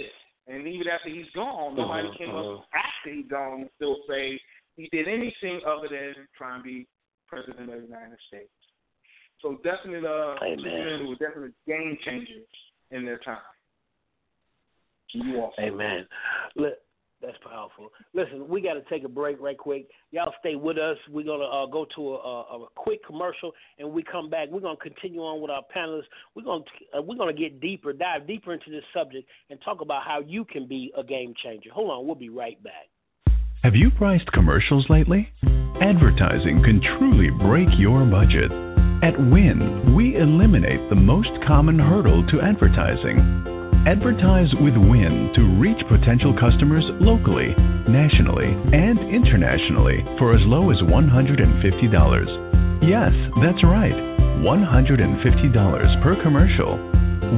And 0.47 0.67
even 0.67 0.87
after 0.87 1.09
he's 1.09 1.29
gone, 1.31 1.75
nobody 1.75 2.07
Mhm, 2.07 2.17
came 2.17 2.29
mhm. 2.29 2.59
up 2.59 2.67
after 2.73 3.09
he's 3.09 3.27
gone 3.27 3.61
and 3.61 3.69
still 3.75 3.97
say 4.07 4.39
he 4.75 4.87
did 4.89 5.07
anything 5.07 5.61
other 5.65 5.89
than 5.89 6.27
try 6.35 6.55
and 6.55 6.63
be 6.63 6.87
president 7.27 7.69
of 7.69 7.81
the 7.81 7.87
United 7.87 8.19
States. 8.27 8.51
So 9.41 9.57
definitely, 9.63 10.07
uh, 10.07 10.37
Amen. 10.41 10.57
two 10.57 10.63
men 10.63 10.99
who 10.99 11.07
were 11.09 11.15
definitely 11.15 11.53
game 11.67 11.97
changers 12.03 12.47
in 12.91 13.05
their 13.05 13.19
time. 13.19 13.41
You 15.13 15.41
also. 15.41 15.61
Amen. 15.61 16.07
Look, 16.55 16.77
that's 17.21 17.37
powerful. 17.43 17.89
Listen, 18.13 18.47
we 18.47 18.61
got 18.61 18.73
to 18.73 18.83
take 18.89 19.03
a 19.03 19.09
break 19.09 19.41
right 19.41 19.57
quick. 19.57 19.87
Y'all 20.11 20.33
stay 20.39 20.55
with 20.55 20.77
us. 20.77 20.97
We're 21.09 21.25
gonna 21.25 21.45
uh, 21.45 21.65
go 21.65 21.85
to 21.95 22.09
a, 22.09 22.15
a, 22.15 22.63
a 22.63 22.67
quick 22.75 23.03
commercial, 23.05 23.51
and 23.79 23.91
we 23.91 24.03
come 24.03 24.29
back. 24.29 24.49
We're 24.51 24.61
gonna 24.61 24.77
continue 24.77 25.21
on 25.21 25.41
with 25.41 25.49
our 25.49 25.63
panelists. 25.75 26.03
We're 26.35 26.43
gonna 26.43 26.63
uh, 26.97 27.01
we're 27.01 27.17
gonna 27.17 27.33
get 27.33 27.59
deeper, 27.59 27.91
dive 27.93 28.27
deeper 28.27 28.53
into 28.53 28.69
this 28.69 28.83
subject, 28.93 29.27
and 29.49 29.59
talk 29.63 29.81
about 29.81 30.03
how 30.05 30.21
you 30.21 30.45
can 30.45 30.67
be 30.67 30.91
a 30.97 31.03
game 31.03 31.33
changer. 31.43 31.69
Hold 31.71 31.89
on, 31.89 32.05
we'll 32.05 32.15
be 32.15 32.29
right 32.29 32.61
back. 32.63 32.87
Have 33.63 33.75
you 33.75 33.89
priced 33.89 34.31
commercials 34.31 34.85
lately? 34.89 35.29
Advertising 35.81 36.61
can 36.63 36.81
truly 36.81 37.29
break 37.29 37.67
your 37.77 38.05
budget. 38.05 38.51
At 39.03 39.17
Win, 39.31 39.95
we 39.95 40.15
eliminate 40.15 40.89
the 40.89 40.95
most 40.95 41.29
common 41.45 41.77
hurdle 41.77 42.25
to 42.27 42.41
advertising. 42.41 43.56
Advertise 43.87 44.51
with 44.59 44.75
Win 44.75 45.31
to 45.33 45.55
reach 45.63 45.79
potential 45.87 46.35
customers 46.37 46.83
locally, 46.99 47.55
nationally, 47.87 48.51
and 48.75 48.99
internationally 48.99 50.03
for 50.19 50.35
as 50.35 50.41
low 50.43 50.71
as 50.71 50.77
$150. 50.79 51.39
Yes, 52.83 53.13
that's 53.39 53.63
right, 53.63 53.95
$150 54.43 56.03
per 56.03 56.21
commercial. 56.21 56.75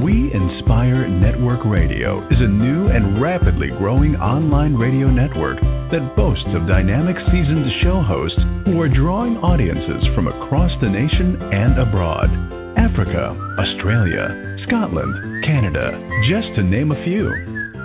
We 0.02 0.34
Inspire 0.34 1.06
Network 1.06 1.64
Radio 1.64 2.26
is 2.34 2.40
a 2.40 2.48
new 2.48 2.88
and 2.88 3.22
rapidly 3.22 3.68
growing 3.78 4.16
online 4.16 4.74
radio 4.74 5.08
network 5.08 5.60
that 5.94 6.16
boasts 6.16 6.48
of 6.48 6.66
dynamic 6.66 7.14
seasoned 7.30 7.70
show 7.80 8.02
hosts 8.02 8.40
who 8.66 8.80
are 8.80 8.88
drawing 8.88 9.36
audiences 9.36 10.02
from 10.16 10.26
across 10.26 10.72
the 10.80 10.90
nation 10.90 11.40
and 11.54 11.78
abroad. 11.78 12.28
Africa, 12.76 13.38
Australia, 13.56 14.49
Scotland, 14.66 15.44
Canada, 15.44 15.92
just 16.28 16.48
to 16.56 16.62
name 16.62 16.92
a 16.92 17.04
few. 17.04 17.28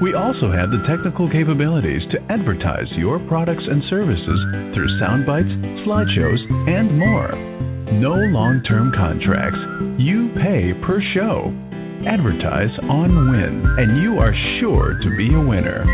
We 0.02 0.14
also 0.14 0.52
have 0.52 0.72
the 0.72 0.84
technical 0.88 1.30
capabilities 1.30 2.02
to 2.12 2.22
advertise 2.30 2.92
your 2.98 3.20
products 3.28 3.64
and 3.64 3.84
services 3.90 4.40
through 4.76 5.00
sound 5.00 5.26
bites, 5.26 5.48
slideshows, 5.88 6.42
and 6.68 6.98
more. 7.00 7.32
No 7.94 8.16
long 8.16 8.62
term 8.68 8.92
contracts. 8.92 9.60
You 9.98 10.30
pay 10.36 10.74
per 10.86 11.02
show. 11.14 11.54
Advertise 12.06 12.76
on 12.90 13.32
Win, 13.32 13.64
and 13.80 14.04
you 14.04 14.20
are 14.20 14.36
sure 14.60 15.00
to 15.02 15.10
be 15.16 15.34
a 15.34 15.40
winner. 15.40 15.86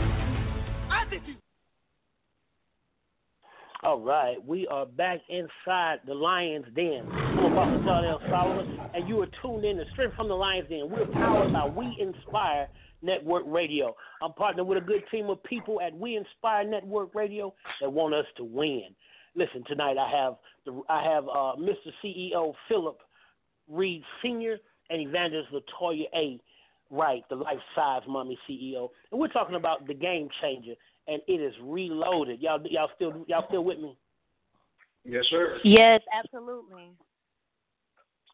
All 3.84 4.00
right, 4.00 4.36
we 4.46 4.68
are 4.68 4.86
back 4.86 5.22
inside 5.28 6.02
the 6.06 6.14
Lion's 6.14 6.68
Den. 6.76 7.08
I'm 7.12 7.52
Apostle 7.52 7.84
John 7.84 8.06
L. 8.06 8.22
Solomon, 8.30 8.80
and 8.94 9.10
you 9.10 9.20
are 9.24 9.28
tuned 9.42 9.66
in 9.66 9.78
to 9.78 9.86
Strength 9.94 10.16
from 10.16 10.28
the 10.28 10.36
Lion's 10.36 10.70
Den. 10.70 10.88
We're 10.88 11.08
powered 11.08 11.52
by 11.52 11.68
We 11.68 11.98
Inspire 12.00 12.68
Network 13.02 13.42
Radio. 13.48 13.96
I'm 14.22 14.34
partnered 14.34 14.68
with 14.68 14.78
a 14.78 14.86
good 14.86 15.02
team 15.10 15.32
of 15.32 15.44
people 15.46 15.82
at 15.82 15.98
We 15.98 16.16
Inspire 16.16 16.64
Network 16.64 17.16
Radio 17.16 17.56
that 17.82 17.92
want 17.92 18.14
us 18.14 18.26
to 18.38 18.44
win. 18.44 18.84
Listen, 19.34 19.64
tonight 19.66 19.98
I 19.98 20.08
have 20.16 20.36
the, 20.64 20.80
I 20.88 21.04
have 21.04 21.24
uh, 21.24 21.56
Mr. 21.60 21.92
CEO 22.06 22.54
Phillip 22.70 23.00
Reid 23.68 24.04
Sr. 24.22 24.58
and 24.92 25.02
Evangelist 25.02 25.50
Latoya 25.52 26.04
A. 26.16 26.40
Wright, 26.92 27.24
the 27.30 27.36
Life 27.36 27.58
Size 27.74 28.04
Mommy 28.08 28.38
CEO, 28.48 28.90
and 29.12 29.20
we're 29.20 29.30
talking 29.30 29.56
about 29.56 29.88
the 29.88 29.94
game 29.94 30.28
changer, 30.40 30.74
and 31.08 31.22
it 31.28 31.42
is 31.42 31.54
reloaded. 31.64 32.40
Y'all, 32.42 32.62
y'all 32.70 32.90
still, 32.96 33.26
y'all 33.28 33.46
still 33.48 33.64
with 33.64 33.80
me? 33.80 33.98
Yes, 35.04 35.26
sir. 35.30 35.60
Yes, 35.64 36.02
absolutely. 36.14 36.92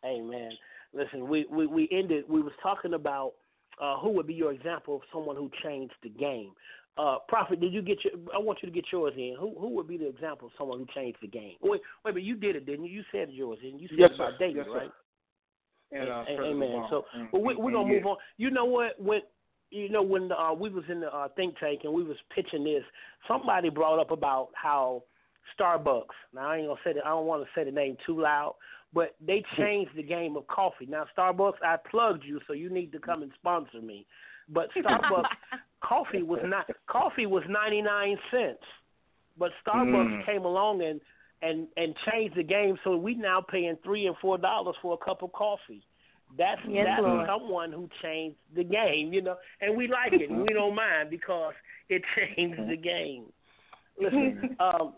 Amen. 0.05 0.51
Listen, 0.93 1.27
we, 1.27 1.45
we, 1.51 1.67
we 1.67 1.87
ended. 1.91 2.25
We 2.27 2.41
was 2.41 2.53
talking 2.61 2.93
about 2.93 3.33
uh, 3.81 3.97
who 3.99 4.09
would 4.11 4.27
be 4.27 4.33
your 4.33 4.51
example 4.51 4.95
of 4.95 5.01
someone 5.11 5.35
who 5.35 5.49
changed 5.63 5.93
the 6.03 6.09
game. 6.09 6.51
Uh, 6.97 7.17
Prophet, 7.27 7.59
did 7.59 7.73
you 7.73 7.81
get 7.81 7.99
your? 8.03 8.13
I 8.33 8.39
want 8.39 8.59
you 8.63 8.69
to 8.69 8.73
get 8.73 8.85
yours 8.91 9.13
in. 9.15 9.35
Who 9.39 9.53
who 9.59 9.69
would 9.75 9.87
be 9.87 9.97
the 9.97 10.09
example 10.09 10.47
of 10.47 10.53
someone 10.57 10.79
who 10.79 10.87
changed 10.95 11.19
the 11.21 11.27
game? 11.27 11.53
Wait, 11.61 11.81
wait, 12.03 12.13
but 12.13 12.23
you 12.23 12.35
did 12.35 12.55
it, 12.55 12.65
didn't 12.65 12.85
you? 12.85 12.91
You 12.91 13.03
said 13.11 13.29
yours, 13.31 13.59
and 13.61 13.79
you 13.79 13.87
said 13.89 13.99
Yes, 13.99 14.11
about. 14.15 14.39
David, 14.39 14.55
Yes, 14.57 14.65
sir. 14.65 14.77
right? 14.77 14.91
And, 15.91 16.09
uh, 16.09 16.25
Amen. 16.27 16.83
So, 16.89 17.05
well, 17.31 17.41
we, 17.41 17.53
mm, 17.53 17.59
we're 17.59 17.71
gonna 17.71 17.87
yeah. 17.87 17.99
move 17.99 18.05
on. 18.07 18.17
You 18.37 18.49
know 18.49 18.65
what? 18.65 18.99
When 18.99 19.21
you 19.71 19.89
know 19.89 20.01
when 20.01 20.31
uh, 20.31 20.53
we 20.53 20.69
was 20.69 20.83
in 20.89 21.01
the 21.01 21.07
uh, 21.13 21.27
think 21.35 21.57
tank 21.59 21.81
and 21.83 21.93
we 21.93 22.03
was 22.03 22.17
pitching 22.33 22.63
this, 22.63 22.83
somebody 23.27 23.69
brought 23.69 23.99
up 23.99 24.11
about 24.11 24.49
how 24.53 25.03
Starbucks. 25.59 26.15
Now 26.33 26.49
I 26.49 26.57
ain't 26.57 26.67
gonna 26.67 26.79
say 26.83 26.93
that. 26.93 27.05
I 27.05 27.09
don't 27.09 27.25
want 27.25 27.43
to 27.43 27.49
say 27.55 27.63
the 27.63 27.71
name 27.71 27.97
too 28.05 28.21
loud, 28.21 28.55
but 28.93 29.15
they 29.25 29.43
changed 29.57 29.91
the 29.95 30.03
game 30.03 30.35
of 30.37 30.47
coffee. 30.47 30.85
Now 30.85 31.05
Starbucks, 31.17 31.61
I 31.63 31.77
plugged 31.89 32.23
you, 32.23 32.39
so 32.47 32.53
you 32.53 32.69
need 32.69 32.91
to 32.93 32.99
come 32.99 33.23
and 33.23 33.31
sponsor 33.39 33.81
me. 33.81 34.05
But 34.49 34.69
Starbucks 34.77 35.25
coffee 35.83 36.23
was 36.23 36.39
not 36.45 36.69
coffee 36.87 37.25
was 37.25 37.43
ninety 37.49 37.81
nine 37.81 38.17
cents, 38.31 38.63
but 39.37 39.51
Starbucks 39.65 40.21
Mm. 40.21 40.25
came 40.25 40.45
along 40.45 40.81
and 40.81 41.01
and 41.41 41.67
and 41.77 41.93
changed 42.11 42.35
the 42.35 42.43
game, 42.43 42.77
so 42.83 42.95
we 42.97 43.15
now 43.15 43.41
paying 43.41 43.77
three 43.83 44.07
and 44.07 44.15
four 44.17 44.37
dollars 44.37 44.75
for 44.81 44.93
a 44.93 45.05
cup 45.05 45.21
of 45.23 45.31
coffee. 45.33 45.83
That's 46.37 46.61
Yes, 46.67 46.85
that's 46.87 47.01
Lord. 47.03 47.27
someone 47.27 47.71
who 47.71 47.87
changed 48.01 48.37
the 48.55 48.63
game, 48.63 49.13
you 49.13 49.21
know, 49.21 49.37
and 49.61 49.77
we 49.77 49.87
like 49.87 50.13
it. 50.13 50.29
we 50.29 50.47
don't 50.53 50.75
mind 50.75 51.09
because 51.09 51.53
it 51.89 52.01
changed 52.35 52.59
the 52.69 52.77
game. 52.77 53.25
Listen, 53.99 54.55
um, 54.59 54.93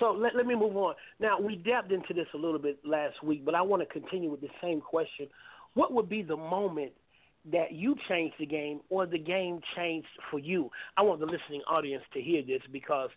so 0.00 0.12
let, 0.12 0.34
let 0.34 0.46
me 0.46 0.54
move 0.54 0.76
on. 0.76 0.94
Now 1.20 1.40
we 1.40 1.56
delved 1.56 1.92
into 1.92 2.14
this 2.14 2.26
a 2.34 2.36
little 2.36 2.58
bit 2.58 2.78
last 2.84 3.22
week, 3.22 3.44
but 3.44 3.54
I 3.54 3.62
want 3.62 3.82
to 3.82 3.86
continue 3.86 4.30
with 4.30 4.40
the 4.40 4.50
same 4.60 4.80
question. 4.80 5.28
What 5.74 5.92
would 5.92 6.08
be 6.08 6.22
the 6.22 6.36
moment 6.36 6.92
that 7.50 7.72
you 7.72 7.96
changed 8.08 8.34
the 8.38 8.46
game 8.46 8.80
or 8.90 9.06
the 9.06 9.18
game 9.18 9.60
changed 9.76 10.08
for 10.30 10.38
you? 10.38 10.70
I 10.96 11.02
want 11.02 11.20
the 11.20 11.26
listening 11.26 11.62
audience 11.68 12.04
to 12.14 12.20
hear 12.20 12.42
this 12.42 12.60
because 12.72 13.10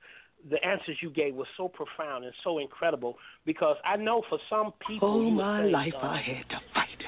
the 0.50 0.64
answers 0.64 0.98
you 1.02 1.10
gave 1.10 1.36
were 1.36 1.48
so 1.58 1.68
profound 1.68 2.24
and 2.24 2.34
so 2.44 2.60
incredible. 2.60 3.18
Because 3.46 3.78
I 3.84 3.96
know 3.96 4.24
for 4.30 4.40
some 4.50 4.74
people, 4.88 5.10
All 5.10 5.32
my 5.32 5.64
say, 5.64 5.72
life 5.72 5.94
uh, 6.02 6.06
I 6.06 6.22
had 6.22 6.50
to 6.50 6.60
fight. 6.74 7.04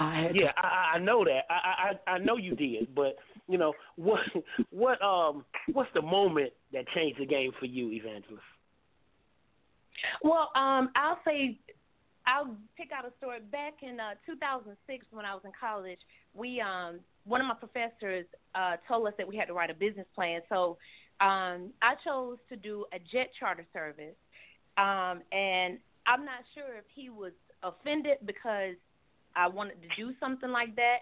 I 0.00 0.22
had 0.22 0.36
yeah, 0.36 0.52
I, 0.56 0.94
I 0.94 0.98
know 0.98 1.24
that. 1.24 1.42
I, 1.50 1.92
I 2.08 2.12
I 2.12 2.18
know 2.18 2.36
you 2.36 2.54
did, 2.54 2.94
but 2.94 3.16
you 3.48 3.58
know 3.58 3.72
what? 3.96 4.20
What 4.70 5.02
um? 5.02 5.44
What's 5.72 5.90
the 5.94 6.02
moment 6.02 6.52
that 6.72 6.84
changed 6.94 7.20
the 7.20 7.26
game 7.26 7.52
for 7.58 7.66
you, 7.66 7.90
Evangelist? 7.92 8.42
Well, 10.22 10.50
um, 10.56 10.90
I'll 10.96 11.18
say 11.24 11.58
I'll 12.26 12.56
pick 12.76 12.90
out 12.92 13.04
a 13.04 13.12
story. 13.18 13.38
Back 13.50 13.74
in 13.82 14.00
uh, 14.00 14.14
2006, 14.26 15.06
when 15.10 15.24
I 15.24 15.34
was 15.34 15.42
in 15.44 15.52
college, 15.58 15.98
we 16.34 16.60
um, 16.60 17.00
one 17.24 17.40
of 17.40 17.46
my 17.46 17.54
professors 17.54 18.26
uh, 18.54 18.76
told 18.88 19.06
us 19.06 19.14
that 19.18 19.26
we 19.26 19.36
had 19.36 19.46
to 19.46 19.54
write 19.54 19.70
a 19.70 19.74
business 19.74 20.06
plan. 20.14 20.40
So 20.48 20.78
um, 21.22 21.70
I 21.80 21.94
chose 22.04 22.38
to 22.48 22.56
do 22.56 22.84
a 22.92 22.98
jet 22.98 23.30
charter 23.38 23.64
service, 23.72 24.16
um, 24.76 25.22
and 25.30 25.78
I'm 26.06 26.24
not 26.24 26.42
sure 26.54 26.76
if 26.76 26.84
he 26.94 27.10
was 27.10 27.32
offended 27.62 28.18
because 28.26 28.74
I 29.36 29.46
wanted 29.46 29.76
to 29.82 29.88
do 29.96 30.12
something 30.18 30.50
like 30.50 30.74
that. 30.76 30.98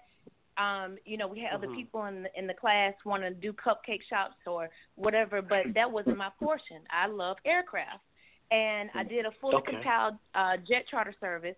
Um, 0.62 0.98
you 1.06 1.16
know, 1.16 1.26
we 1.26 1.38
had 1.40 1.52
mm-hmm. 1.52 1.64
other 1.64 1.74
people 1.74 2.04
in 2.04 2.24
the, 2.24 2.28
in 2.36 2.46
the 2.46 2.52
class 2.52 2.92
want 3.06 3.22
to 3.22 3.30
do 3.30 3.54
cupcake 3.54 4.00
shops 4.10 4.36
or 4.46 4.68
whatever, 4.96 5.40
but 5.40 5.72
that 5.74 5.90
wasn't 5.90 6.18
my 6.18 6.28
portion. 6.38 6.82
I 6.90 7.06
love 7.06 7.38
aircraft, 7.46 8.02
and 8.50 8.90
I 8.94 9.04
did 9.04 9.24
a 9.24 9.30
fully 9.40 9.56
okay. 9.56 9.72
compiled 9.72 10.16
uh, 10.34 10.58
jet 10.68 10.84
charter 10.90 11.14
service, 11.18 11.56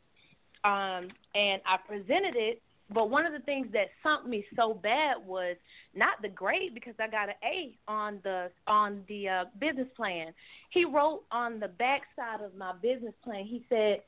um, 0.63 1.09
and 1.35 1.61
I 1.67 1.79
presented 1.85 2.37
it. 2.37 2.63
But 2.93 3.11
one 3.11 3.27
of 3.27 3.33
the 3.33 3.41
things 3.41 3.69
that 3.73 3.89
sunk 4.03 4.27
me 4.27 4.45
so 4.57 4.75
bad 4.75 5.17
was 5.25 5.57
not 5.95 6.21
the 6.23 6.29
grade 6.29 6.75
because 6.75 6.95
I 7.01 7.09
got 7.09 7.29
an 7.29 7.35
A 7.45 7.77
on 7.89 8.21
the 8.23 8.51
on 8.67 9.03
the 9.09 9.29
uh, 9.29 9.45
business 9.59 9.89
plan. 9.97 10.33
He 10.71 10.85
wrote 10.85 11.23
on 11.31 11.61
the 11.61 11.69
back 11.69 12.03
side 12.17 12.45
of 12.45 12.55
my 12.55 12.73
business 12.83 13.15
plan. 13.25 13.45
He 13.45 13.65
said, 13.69 14.03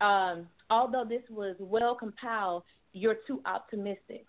um, 0.00 0.48
although 0.70 1.04
this 1.08 1.22
was 1.30 1.56
well 1.58 1.94
compiled, 1.94 2.62
you're 2.92 3.18
too 3.26 3.40
optimistic. 3.46 4.24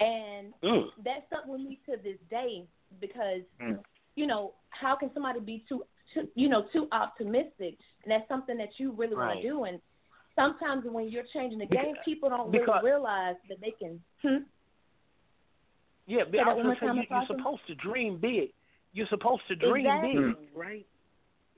And 0.00 0.52
mm. 0.62 0.84
that 1.04 1.26
stuck 1.26 1.46
with 1.46 1.60
me 1.60 1.80
to 1.86 1.96
this 2.02 2.18
day 2.30 2.64
because, 3.00 3.42
mm. 3.60 3.78
you 4.14 4.26
know, 4.26 4.54
how 4.70 4.94
can 4.94 5.10
somebody 5.12 5.40
be 5.40 5.64
too, 5.68 5.82
too, 6.14 6.28
you 6.34 6.48
know, 6.48 6.66
too 6.72 6.86
optimistic? 6.92 7.76
And 8.04 8.10
that's 8.12 8.28
something 8.28 8.56
that 8.58 8.70
you 8.78 8.92
really 8.92 9.16
right. 9.16 9.34
want 9.34 9.42
to 9.42 9.48
do. 9.48 9.64
And 9.64 9.80
sometimes 10.38 10.84
when 10.86 11.08
you're 11.08 11.24
changing 11.32 11.58
the 11.58 11.66
game, 11.66 11.94
people 12.04 12.28
don't 12.28 12.50
because, 12.50 12.80
really 12.82 12.92
realize 12.92 13.36
that 13.48 13.60
they 13.60 13.72
can. 13.78 14.00
Hmm? 14.22 14.44
Yeah, 16.06 16.22
but 16.30 16.40
I 16.40 16.54
was 16.54 16.76
saying 16.80 16.96
you, 16.96 17.02
you're 17.10 17.26
supposed 17.26 17.66
to 17.66 17.74
dream 17.74 18.18
big. 18.20 18.50
You're 18.92 19.08
supposed 19.08 19.42
to 19.48 19.56
dream 19.56 19.86
exactly. 19.86 20.14
big, 20.14 20.36
right? 20.56 20.86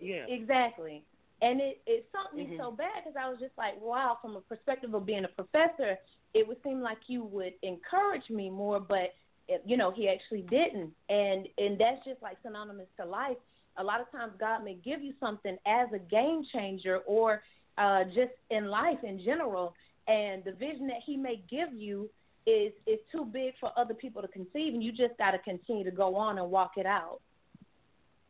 Yeah. 0.00 0.24
Exactly. 0.28 1.04
And 1.42 1.60
it 1.60 1.80
it 1.86 2.06
sunk 2.12 2.34
me 2.34 2.44
mm-hmm. 2.44 2.60
so 2.60 2.72
bad 2.72 3.04
because 3.04 3.16
I 3.18 3.28
was 3.30 3.38
just 3.38 3.56
like, 3.56 3.80
wow. 3.80 4.18
From 4.20 4.36
a 4.36 4.40
perspective 4.40 4.92
of 4.92 5.06
being 5.06 5.24
a 5.24 5.28
professor, 5.28 5.96
it 6.34 6.46
would 6.46 6.58
seem 6.62 6.80
like 6.80 6.98
you 7.06 7.24
would 7.24 7.54
encourage 7.62 8.28
me 8.28 8.50
more, 8.50 8.80
but 8.80 9.14
it, 9.48 9.62
you 9.64 9.76
know 9.76 9.90
he 9.90 10.08
actually 10.08 10.42
didn't. 10.42 10.92
And 11.08 11.48
and 11.56 11.78
that's 11.78 12.04
just 12.04 12.20
like 12.20 12.36
synonymous 12.42 12.88
to 12.98 13.06
life. 13.06 13.38
A 13.78 13.84
lot 13.84 14.00
of 14.00 14.10
times 14.10 14.32
God 14.38 14.64
may 14.64 14.74
give 14.74 15.00
you 15.00 15.14
something 15.20 15.56
as 15.64 15.88
a 15.94 15.98
game 15.98 16.44
changer 16.52 16.98
or 17.06 17.42
uh, 17.80 18.04
just 18.04 18.32
in 18.50 18.66
life 18.66 18.98
in 19.02 19.22
general, 19.24 19.74
and 20.06 20.44
the 20.44 20.52
vision 20.52 20.86
that 20.88 21.00
He 21.04 21.16
may 21.16 21.42
give 21.50 21.72
you 21.72 22.10
is 22.46 22.72
is 22.86 22.98
too 23.10 23.24
big 23.24 23.54
for 23.58 23.70
other 23.76 23.94
people 23.94 24.22
to 24.22 24.28
conceive, 24.28 24.74
and 24.74 24.82
you 24.82 24.92
just 24.92 25.16
got 25.18 25.30
to 25.32 25.38
continue 25.38 25.84
to 25.84 25.90
go 25.90 26.14
on 26.14 26.38
and 26.38 26.50
walk 26.50 26.72
it 26.76 26.86
out. 26.86 27.20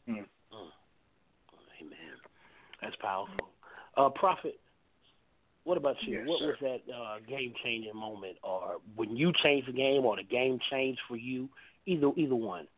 Mm. 0.09 0.25
Amen. 1.81 2.17
That's 2.81 2.97
powerful. 3.01 3.49
Uh, 3.97 4.09
Prophet, 4.11 4.61
what 5.65 5.77
about 5.77 5.97
you? 6.07 6.19
Yes, 6.19 6.29
what 6.29 6.41
sir. 6.41 6.47
was 6.47 6.57
that 6.61 6.95
uh, 6.95 7.19
game 7.29 7.53
changing 7.65 7.95
moment, 7.95 8.37
or 8.43 8.77
when 8.95 9.17
you 9.17 9.33
changed 9.43 9.69
the 9.69 9.73
game, 9.73 10.05
or 10.05 10.17
the 10.17 10.23
game 10.23 10.59
changed 10.71 11.01
for 11.09 11.17
you? 11.17 11.49
Either 11.87 12.11
either 12.17 12.37
one. 12.37 12.69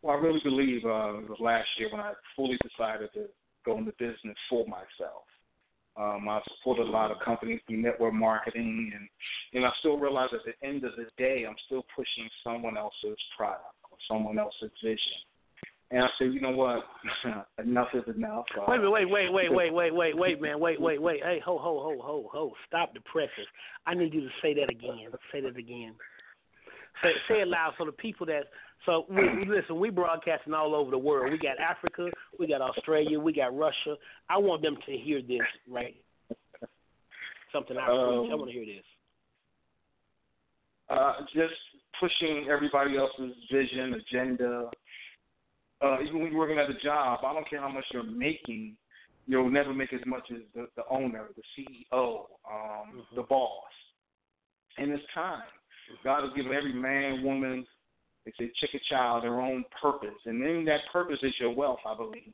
Well, 0.00 0.16
I 0.16 0.18
really 0.18 0.40
believe 0.42 0.84
uh, 0.84 1.18
it 1.18 1.28
was 1.28 1.38
last 1.38 1.68
year 1.78 1.88
when 1.92 2.00
I 2.00 2.12
fully 2.34 2.58
decided 2.62 3.10
to 3.14 3.26
go 3.64 3.78
into 3.78 3.92
business 3.98 4.36
for 4.48 4.66
myself. 4.66 5.24
Um, 5.96 6.26
I 6.28 6.40
supported 6.56 6.86
a 6.86 6.90
lot 6.90 7.10
of 7.10 7.18
companies 7.20 7.60
through 7.66 7.82
network 7.82 8.14
marketing, 8.14 8.92
and 8.94 9.08
and 9.52 9.66
I 9.66 9.70
still 9.80 9.98
realize 9.98 10.30
at 10.32 10.40
the 10.44 10.66
end 10.66 10.84
of 10.84 10.92
the 10.96 11.06
day, 11.18 11.44
I'm 11.46 11.56
still 11.66 11.84
pushing 11.94 12.28
someone 12.42 12.78
else's 12.78 13.18
product 13.36 13.76
or 13.90 13.98
someone 14.08 14.38
else's 14.38 14.70
vision. 14.82 15.20
And 15.90 16.02
I 16.02 16.08
said, 16.18 16.32
you 16.32 16.40
know 16.40 16.52
what? 16.52 16.84
enough 17.62 17.88
is 17.92 18.02
enough. 18.16 18.46
Uh, 18.58 18.64
wait, 18.66 18.80
wait, 18.80 19.10
wait, 19.10 19.30
wait, 19.30 19.52
wait, 19.52 19.74
wait, 19.74 19.94
wait, 19.94 20.16
wait, 20.16 20.40
man, 20.40 20.58
wait, 20.58 20.80
wait, 20.80 21.02
wait. 21.02 21.20
Hey, 21.22 21.38
ho, 21.44 21.58
ho, 21.58 21.80
ho, 21.82 22.00
ho, 22.02 22.30
ho. 22.32 22.52
Stop 22.66 22.94
the 22.94 23.00
presses. 23.00 23.46
I 23.86 23.92
need 23.92 24.14
you 24.14 24.22
to 24.22 24.30
say 24.40 24.54
that 24.54 24.70
again. 24.70 25.08
Say 25.30 25.42
that 25.42 25.58
again. 25.58 25.94
Say, 27.02 27.10
say 27.28 27.40
it 27.40 27.48
loud 27.48 27.74
so 27.78 27.84
the 27.86 27.92
people 27.92 28.26
that. 28.26 28.44
So 28.84 29.06
we, 29.08 29.22
listen. 29.46 29.78
We 29.78 29.90
broadcasting 29.90 30.54
all 30.54 30.74
over 30.74 30.90
the 30.90 30.98
world. 30.98 31.30
We 31.30 31.38
got 31.38 31.58
Africa, 31.58 32.08
we 32.38 32.46
got 32.48 32.60
Australia, 32.60 33.18
we 33.18 33.32
got 33.32 33.56
Russia. 33.56 33.96
I 34.28 34.38
want 34.38 34.62
them 34.62 34.76
to 34.86 34.92
hear 34.96 35.22
this, 35.22 35.40
right? 35.68 35.96
Something 37.52 37.76
I 37.76 37.86
Um, 37.86 38.30
I 38.30 38.34
want 38.34 38.50
to 38.50 38.52
hear 38.52 38.66
this. 38.66 38.84
uh, 40.90 41.20
just 41.32 41.54
pushing 42.00 42.48
everybody 42.50 42.96
else's 42.96 43.34
vision, 43.50 43.94
agenda. 43.94 44.70
Uh, 45.80 45.98
even 46.02 46.20
when 46.20 46.30
you're 46.30 46.38
working 46.40 46.58
at 46.58 46.68
a 46.70 46.78
job, 46.82 47.20
I 47.24 47.32
don't 47.32 47.48
care 47.48 47.60
how 47.60 47.68
much 47.68 47.84
you're 47.92 48.02
making, 48.02 48.76
you'll 49.26 49.50
never 49.50 49.72
make 49.72 49.92
as 49.92 50.00
much 50.06 50.28
as 50.30 50.38
the, 50.54 50.66
the 50.76 50.82
owner, 50.90 51.28
the 51.36 51.42
CEO, 51.56 52.26
um, 52.50 52.92
Mhm. 52.94 53.14
the 53.16 53.22
boss. 53.22 53.72
And 54.78 54.90
it's 54.92 55.02
time. 55.12 55.42
God 56.04 56.24
has 56.24 56.32
given 56.34 56.52
every 56.52 56.72
man, 56.72 57.22
woman, 57.22 57.66
they 58.24 58.32
say 58.38 58.52
chick 58.60 58.70
or 58.74 58.80
child 58.88 59.24
their 59.24 59.40
own 59.40 59.64
purpose, 59.80 60.18
and 60.26 60.40
then 60.40 60.64
that 60.66 60.80
purpose 60.92 61.18
is 61.22 61.32
your 61.40 61.54
wealth, 61.54 61.80
I 61.86 61.96
believe. 61.96 62.32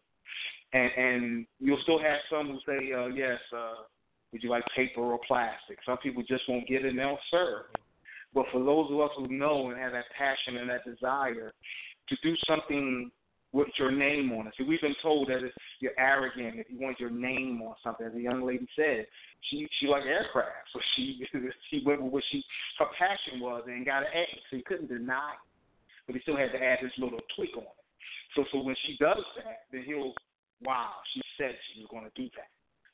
And 0.73 0.91
and 0.97 1.47
you'll 1.61 1.81
still 1.83 1.99
have 1.99 2.19
some 2.31 2.49
who 2.49 2.59
say, 2.67 2.93
uh, 2.93 3.07
yes, 3.07 3.39
uh, 3.57 3.85
would 4.33 4.43
you 4.43 4.51
like 4.51 4.65
paper 4.77 5.01
or 5.01 5.19
plastic? 5.27 5.79
Some 5.87 5.97
people 5.99 6.23
just 6.29 6.43
won't 6.49 6.69
get 6.69 6.85
it 6.85 6.91
and 6.91 6.99
they'll 6.99 7.19
serve. 7.31 7.65
But 8.35 8.45
for 8.53 8.63
those 8.63 8.91
of 8.91 9.01
us 9.01 9.11
who 9.17 9.29
know 9.29 9.71
and 9.71 9.79
have 9.79 9.93
that 9.93 10.05
passion 10.17 10.59
and 10.59 10.69
that 10.69 10.85
desire 10.85 11.53
to 12.09 12.17
do 12.23 12.35
something 12.47 13.11
with 13.53 13.69
your 13.79 13.91
name 13.91 14.33
on 14.33 14.47
it. 14.47 14.55
See, 14.59 14.65
we've 14.65 14.81
been 14.81 14.97
told 15.03 15.29
that 15.29 15.45
if 15.45 15.53
you're 15.81 15.99
arrogant 15.99 16.59
if 16.59 16.67
you 16.69 16.79
want 16.81 17.01
your 17.01 17.11
name 17.11 17.63
on 17.63 17.75
something. 17.83 18.07
As 18.07 18.13
the 18.13 18.21
young 18.21 18.45
lady 18.45 18.67
said, 18.77 19.07
she 19.51 19.67
she 19.81 19.87
liked 19.87 20.07
aircraft, 20.07 20.51
so 20.73 20.81
she 20.95 21.25
she 21.71 21.83
went 21.85 22.03
with 22.03 22.13
what 22.13 22.25
she 22.31 22.45
her 22.79 22.87
passion 22.99 23.41
was 23.41 23.65
and 23.67 23.87
got 23.87 24.03
an 24.03 24.09
A. 24.15 24.25
So 24.51 24.57
you 24.57 24.63
couldn't 24.65 24.89
deny 24.89 25.33
it, 25.33 25.41
but 26.07 26.17
he 26.17 26.23
still 26.23 26.37
had 26.37 26.53
to 26.53 26.63
add 26.63 26.79
this 26.83 26.93
little 26.99 27.21
tweak 27.37 27.57
on 27.57 27.63
it. 27.63 27.85
So 28.37 28.45
so 28.53 28.63
when 28.63 28.77
she 28.87 28.97
does 29.01 29.25
that, 29.37 29.65
then 29.73 29.83
he'll 29.87 30.13
wow, 30.63 30.91
she 31.15 31.23
said 31.39 31.55
she 31.73 31.81
was 31.81 31.89
going 31.91 32.05
to 32.05 32.13
do 32.21 32.29
that. 32.37 32.51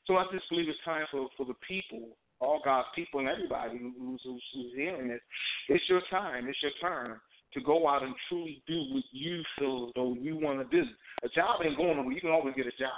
So 0.07 0.15
I 0.17 0.25
just 0.31 0.47
believe 0.49 0.69
it's 0.69 0.79
time 0.85 1.05
for 1.11 1.27
for 1.35 1.45
the 1.45 1.57
people, 1.67 2.15
all 2.39 2.61
God's 2.63 2.87
people, 2.95 3.19
and 3.19 3.27
everybody 3.27 3.77
who's 3.77 4.21
who's, 4.23 4.43
who's 4.53 4.71
hearing 4.73 5.09
this. 5.09 5.21
It's 5.67 5.83
your 5.89 6.01
time. 6.09 6.47
It's 6.47 6.61
your 6.61 6.71
turn 6.79 7.19
to 7.55 7.61
go 7.61 7.87
out 7.87 8.03
and 8.03 8.13
truly 8.29 8.61
do 8.67 8.85
what 8.91 9.03
you 9.11 9.41
feel 9.57 9.87
as 9.87 9.93
though 9.95 10.13
you 10.19 10.37
want 10.37 10.59
to 10.59 10.77
do. 10.77 10.87
A 11.23 11.29
job 11.29 11.61
ain't 11.63 11.77
going 11.77 11.97
nowhere. 11.97 12.11
You 12.11 12.21
can 12.21 12.29
always 12.29 12.53
get 12.55 12.67
a 12.67 12.77
job. 12.77 12.93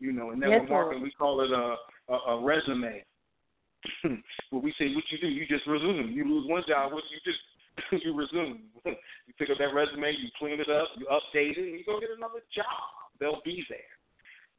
You 0.00 0.12
know, 0.12 0.32
in 0.32 0.40
network 0.40 0.62
Yes, 0.62 0.70
marketing, 0.70 1.02
we 1.04 1.12
call 1.12 1.42
it 1.42 1.50
a, 1.52 1.76
a, 2.12 2.16
a 2.34 2.44
resume. 2.44 3.04
What 4.50 4.62
we 4.62 4.74
say 4.78 4.94
what 4.94 5.04
you 5.10 5.18
do, 5.18 5.28
you 5.28 5.46
just 5.46 5.66
resume. 5.66 6.12
You 6.12 6.24
lose 6.28 6.48
one 6.48 6.62
job, 6.68 6.92
what 6.92 7.04
you 7.10 7.18
do? 7.24 7.98
you 8.04 8.14
resume. 8.14 8.60
you 8.84 9.32
pick 9.38 9.50
up 9.50 9.58
that 9.58 9.74
resume, 9.74 10.12
you 10.12 10.28
clean 10.38 10.60
it 10.60 10.68
up, 10.68 10.88
you 10.98 11.06
update 11.06 11.56
it, 11.56 11.66
and 11.70 11.78
you 11.78 11.84
go 11.84 11.98
get 11.98 12.10
another 12.16 12.44
job. 12.54 12.66
They'll 13.18 13.40
be 13.44 13.64
there. 13.68 13.92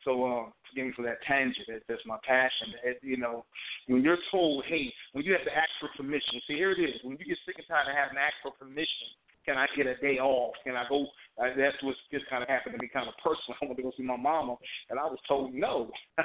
So, 0.03 0.19
uh, 0.25 0.45
forgive 0.69 0.87
me 0.87 0.93
for 0.95 1.03
that 1.03 1.23
tangent. 1.23 1.67
That, 1.67 1.83
that's 1.87 2.03
my 2.05 2.17
passion. 2.27 2.75
It, 2.83 2.99
you 3.01 3.17
know, 3.17 3.45
when 3.87 4.03
you're 4.03 4.19
told, 4.31 4.65
hey, 4.67 4.91
when 5.13 5.23
you 5.23 5.31
have 5.31 5.45
to 5.45 5.55
ask 5.55 5.69
for 5.79 5.89
permission, 5.95 6.41
see, 6.47 6.55
here 6.55 6.71
it 6.71 6.79
is. 6.79 6.99
When 7.03 7.17
you 7.17 7.25
get 7.25 7.37
sick 7.45 7.55
and 7.57 7.67
tired 7.67 7.87
of 7.87 7.95
having 7.95 8.15
to 8.15 8.21
ask 8.21 8.35
for 8.43 8.51
permission, 8.51 9.15
can 9.45 9.57
I 9.57 9.67
get 9.75 9.87
a 9.87 9.95
day 9.97 10.17
off? 10.19 10.53
Can 10.63 10.75
I 10.75 10.85
go? 10.87 11.05
Uh, 11.37 11.49
that's 11.57 11.81
what 11.81 11.95
just 12.11 12.29
kind 12.29 12.43
of 12.43 12.49
happened 12.49 12.75
to 12.75 12.81
me, 12.81 12.89
kind 12.91 13.07
of 13.07 13.15
personal. 13.23 13.57
I 13.61 13.65
went 13.65 13.77
to 13.77 13.83
go 13.83 13.91
see 13.97 14.03
my 14.03 14.17
mama, 14.17 14.55
and 14.89 14.99
I 14.99 15.03
was 15.03 15.19
told 15.27 15.53
no. 15.53 15.91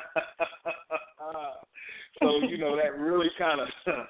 so 2.20 2.40
you 2.48 2.58
know 2.58 2.76
that 2.76 2.98
really 2.98 3.30
kind 3.38 3.60
of 3.60 3.68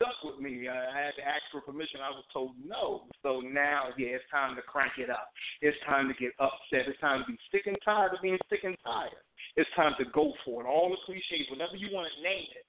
stuck 0.00 0.16
with 0.24 0.40
me. 0.40 0.68
I 0.68 0.96
had 0.96 1.14
to 1.20 1.24
ask 1.28 1.44
for 1.52 1.60
permission. 1.60 2.00
I 2.00 2.10
was 2.10 2.24
told 2.32 2.52
no. 2.64 3.04
So 3.22 3.40
now, 3.44 3.92
yeah, 3.96 4.16
it's 4.16 4.24
time 4.32 4.56
to 4.56 4.62
crank 4.62 4.92
it 4.98 5.10
up. 5.10 5.28
It's 5.60 5.76
time 5.86 6.08
to 6.08 6.14
get 6.14 6.32
upset. 6.40 6.88
It's 6.88 7.00
time 7.00 7.20
to 7.20 7.26
be 7.28 7.38
sick 7.52 7.68
and 7.68 7.76
tired 7.84 8.14
of 8.16 8.22
being 8.22 8.38
sick 8.48 8.64
and 8.64 8.76
tired. 8.82 9.12
It's 9.56 9.70
time 9.76 9.92
to 9.98 10.04
go 10.12 10.32
for 10.44 10.64
it. 10.64 10.66
All 10.66 10.88
the 10.88 10.96
cliches, 11.04 11.46
whatever 11.50 11.76
you 11.76 11.88
want 11.92 12.08
to 12.08 12.22
name 12.22 12.48
it. 12.56 12.64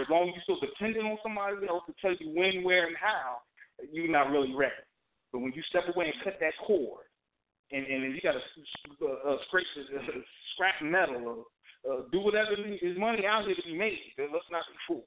As 0.00 0.06
long 0.10 0.28
as 0.28 0.34
you're 0.34 0.58
still 0.58 0.62
dependent 0.68 1.06
on 1.06 1.18
somebody 1.22 1.66
else 1.66 1.82
to 1.86 1.94
tell 2.02 2.14
you 2.18 2.30
when, 2.34 2.62
where, 2.62 2.86
and 2.86 2.96
how, 2.98 3.42
you're 3.92 4.10
not 4.10 4.30
really 4.30 4.54
ready. 4.54 4.87
But 5.32 5.40
when 5.40 5.52
you 5.52 5.62
step 5.68 5.84
away 5.94 6.06
and 6.06 6.24
cut 6.24 6.38
that 6.40 6.54
cord, 6.66 7.04
and 7.70 7.84
and 7.86 8.14
you 8.14 8.20
got 8.20 8.32
to 8.32 8.40
uh, 9.04 9.34
uh, 9.34 9.36
scrape 9.48 9.66
uh, 9.76 10.00
scrap 10.54 10.80
metal 10.82 11.20
or 11.28 11.44
uh, 11.84 12.02
do 12.10 12.20
whatever 12.20 12.52
is 12.56 12.96
money 12.98 13.26
out 13.26 13.44
here 13.44 13.54
to 13.54 13.62
be 13.62 13.76
made. 13.76 13.98
Then 14.16 14.28
let's 14.32 14.48
not 14.50 14.64
be 14.68 14.78
fooled. 14.86 15.04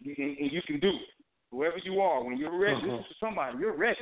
You, 0.00 0.14
and, 0.18 0.36
and 0.38 0.50
you 0.52 0.60
can 0.66 0.80
do 0.80 0.90
it. 0.90 1.08
Whoever 1.50 1.78
you 1.78 2.00
are, 2.00 2.24
when 2.24 2.36
you're 2.36 2.58
ready, 2.58 2.82
Mhm. 2.82 2.98
this 2.98 3.06
is 3.06 3.16
for 3.16 3.26
somebody. 3.26 3.58
You're 3.58 3.76
ready. 3.76 4.00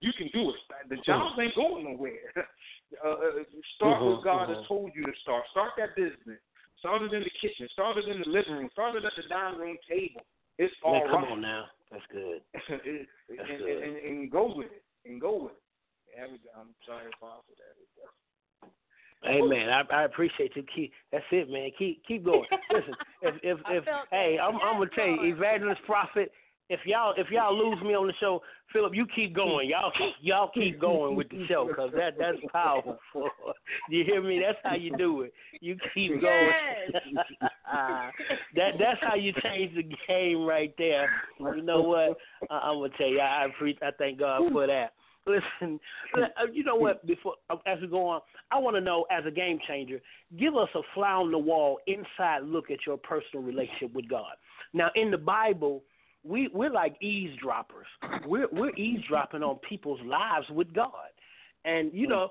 You 0.00 0.12
can 0.16 0.28
do 0.32 0.50
it. 0.50 0.56
The 0.88 0.96
jobs 1.04 1.38
ain't 1.38 1.54
going 1.54 1.84
nowhere. 1.84 2.32
uh, 3.04 3.08
uh, 3.08 3.44
start 3.76 4.00
Mhm, 4.00 4.16
what 4.16 4.24
God 4.24 4.48
mhm. 4.48 4.56
has 4.56 4.66
told 4.66 4.90
you 4.94 5.04
to 5.04 5.12
start. 5.20 5.44
Start 5.50 5.72
that 5.76 5.94
business. 5.96 6.40
Start 6.78 7.02
it 7.02 7.12
in 7.12 7.22
the 7.22 7.30
kitchen. 7.40 7.68
Start 7.72 7.96
it 7.98 8.08
in 8.08 8.20
the 8.20 8.28
living 8.28 8.54
room. 8.54 8.70
Start 8.72 8.96
it 8.96 9.04
at 9.04 9.12
the 9.16 9.22
dining 9.28 9.60
room 9.60 9.76
table. 9.88 10.24
It's 10.58 10.74
all 10.82 10.92
Man, 10.92 11.08
come 11.08 11.22
right. 11.22 11.32
on 11.32 11.40
now. 11.40 11.64
That's 11.90 12.04
good. 12.10 12.40
and, 12.54 13.06
That's 13.28 13.50
and, 13.50 13.58
good. 13.58 13.82
and, 13.82 13.96
and 13.96 14.30
go 14.30 14.54
with 14.54 14.66
it. 14.72 14.82
And 15.04 15.20
go 15.20 15.44
with 15.44 15.52
it. 15.52 15.58
Yeah, 16.16 16.24
I'm 16.58 16.68
sorry, 16.86 17.06
Apostle. 17.16 17.44
That 17.58 19.30
Amen. 19.30 19.68
I, 19.70 19.82
I 19.92 20.04
appreciate 20.04 20.54
you. 20.54 20.64
Keep 20.74 20.92
that's 21.10 21.24
it, 21.30 21.50
man. 21.50 21.70
Keep 21.78 22.04
keep 22.06 22.24
going. 22.24 22.44
Listen, 22.70 22.94
if 23.22 23.34
if 23.42 23.58
if 23.68 23.84
hey, 24.10 24.38
I'm 24.40 24.56
I'm 24.56 24.78
gonna 24.78 24.90
tell 24.94 25.06
you, 25.06 25.34
evangelist 25.34 25.80
prophet. 25.86 26.30
If 26.70 26.80
y'all 26.86 27.12
if 27.16 27.26
y'all 27.30 27.56
lose 27.56 27.82
me 27.82 27.94
on 27.94 28.06
the 28.06 28.14
show, 28.18 28.42
Phillip, 28.72 28.94
you 28.94 29.06
keep 29.14 29.34
going. 29.34 29.68
Y'all 29.68 29.92
y'all 30.22 30.50
keep 30.54 30.80
going 30.80 31.14
with 31.14 31.28
the 31.28 31.46
show 31.46 31.66
because 31.68 31.90
that 31.94 32.14
that's 32.18 32.38
powerful. 32.50 32.96
you 33.90 34.02
hear 34.04 34.22
me? 34.22 34.40
That's 34.44 34.58
how 34.64 34.74
you 34.74 34.96
do 34.96 35.22
it. 35.22 35.34
You 35.60 35.76
keep 35.92 36.12
going. 36.22 36.52
Yes. 36.92 37.02
that 38.56 38.72
that's 38.78 39.00
how 39.02 39.14
you 39.14 39.32
change 39.42 39.74
the 39.76 39.84
game 40.08 40.44
right 40.44 40.74
there. 40.78 41.10
You 41.38 41.62
know 41.62 41.82
what? 41.82 42.16
I, 42.50 42.58
I'm 42.68 42.78
gonna 42.78 42.88
tell 42.96 43.08
you. 43.08 43.20
I 43.20 43.46
I, 43.46 43.86
I 43.86 43.90
thank 43.98 44.18
God 44.18 44.50
for 44.50 44.66
that. 44.66 44.92
Listen, 45.26 45.80
uh, 46.16 46.46
you 46.52 46.64
know 46.64 46.76
what? 46.76 47.06
Before 47.06 47.34
uh, 47.50 47.56
as 47.66 47.80
we 47.80 47.88
go 47.88 48.08
on, 48.08 48.20
I 48.50 48.58
want 48.58 48.76
to 48.76 48.80
know 48.80 49.06
as 49.10 49.24
a 49.26 49.30
game 49.30 49.58
changer, 49.66 50.00
give 50.38 50.56
us 50.56 50.68
a 50.74 50.80
fly 50.94 51.12
on 51.12 51.30
the 51.30 51.38
wall 51.38 51.78
inside 51.86 52.42
look 52.44 52.70
at 52.70 52.78
your 52.86 52.96
personal 52.96 53.44
relationship 53.44 53.92
with 53.94 54.08
God. 54.08 54.34
Now, 54.72 54.90
in 54.94 55.10
the 55.10 55.18
Bible, 55.18 55.82
we 56.24 56.48
we're 56.52 56.70
like 56.70 57.00
eavesdroppers. 57.02 57.86
We're 58.26 58.48
we're 58.52 58.74
eavesdropping 58.76 59.42
on 59.42 59.58
people's 59.68 60.00
lives 60.04 60.46
with 60.50 60.72
God. 60.74 61.10
And 61.66 61.90
you 61.94 62.06
know, 62.06 62.28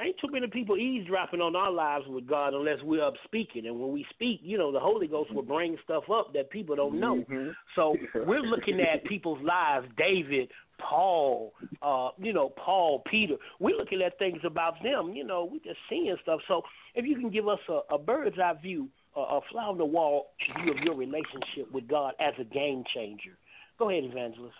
ain't 0.00 0.16
too 0.20 0.30
many 0.30 0.46
people 0.46 0.76
eavesdropping 0.76 1.40
on 1.40 1.56
our 1.56 1.72
lives 1.72 2.04
with 2.08 2.26
God 2.26 2.54
unless 2.54 2.78
we're 2.84 3.04
up 3.04 3.14
speaking. 3.24 3.66
And 3.66 3.80
when 3.80 3.92
we 3.92 4.06
speak, 4.10 4.40
you 4.42 4.58
know, 4.58 4.70
the 4.70 4.78
Holy 4.78 5.08
Ghost 5.08 5.34
will 5.34 5.42
bring 5.42 5.76
stuff 5.82 6.04
up 6.12 6.32
that 6.34 6.50
people 6.50 6.76
don't 6.76 7.00
know. 7.00 7.16
Mm-hmm. 7.16 7.50
So 7.74 7.96
we're 8.14 8.42
looking 8.42 8.80
at 8.80 9.04
people's 9.04 9.42
lives, 9.42 9.88
David, 9.98 10.50
Paul, 10.78 11.52
uh, 11.82 12.10
you 12.18 12.32
know, 12.32 12.50
Paul, 12.50 13.02
Peter. 13.10 13.34
We're 13.58 13.76
looking 13.76 14.02
at 14.02 14.18
things 14.18 14.40
about 14.44 14.74
them. 14.84 15.14
You 15.14 15.24
know, 15.24 15.48
we're 15.50 15.64
just 15.64 15.80
seeing 15.90 16.16
stuff. 16.22 16.40
So 16.46 16.62
if 16.94 17.04
you 17.04 17.16
can 17.16 17.30
give 17.30 17.48
us 17.48 17.60
a, 17.68 17.94
a 17.94 17.98
bird's 17.98 18.38
eye 18.38 18.54
view, 18.62 18.88
a, 19.16 19.20
a 19.20 19.40
fly 19.50 19.64
on 19.64 19.78
the 19.78 19.84
wall 19.84 20.28
view 20.60 20.72
of 20.72 20.78
your 20.78 20.94
relationship 20.94 21.70
with 21.72 21.88
God 21.88 22.14
as 22.20 22.34
a 22.38 22.44
game 22.44 22.84
changer. 22.94 23.38
Go 23.78 23.90
ahead, 23.90 24.04
Evangelist. 24.04 24.54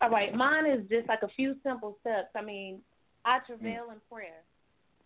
All 0.00 0.10
right, 0.10 0.34
mine 0.34 0.66
is 0.66 0.88
just 0.88 1.08
like 1.08 1.22
a 1.22 1.28
few 1.36 1.56
simple 1.62 1.96
steps. 2.00 2.28
I 2.34 2.42
mean, 2.42 2.80
I 3.24 3.38
travail 3.46 3.90
in 3.92 3.98
prayer. 4.10 4.42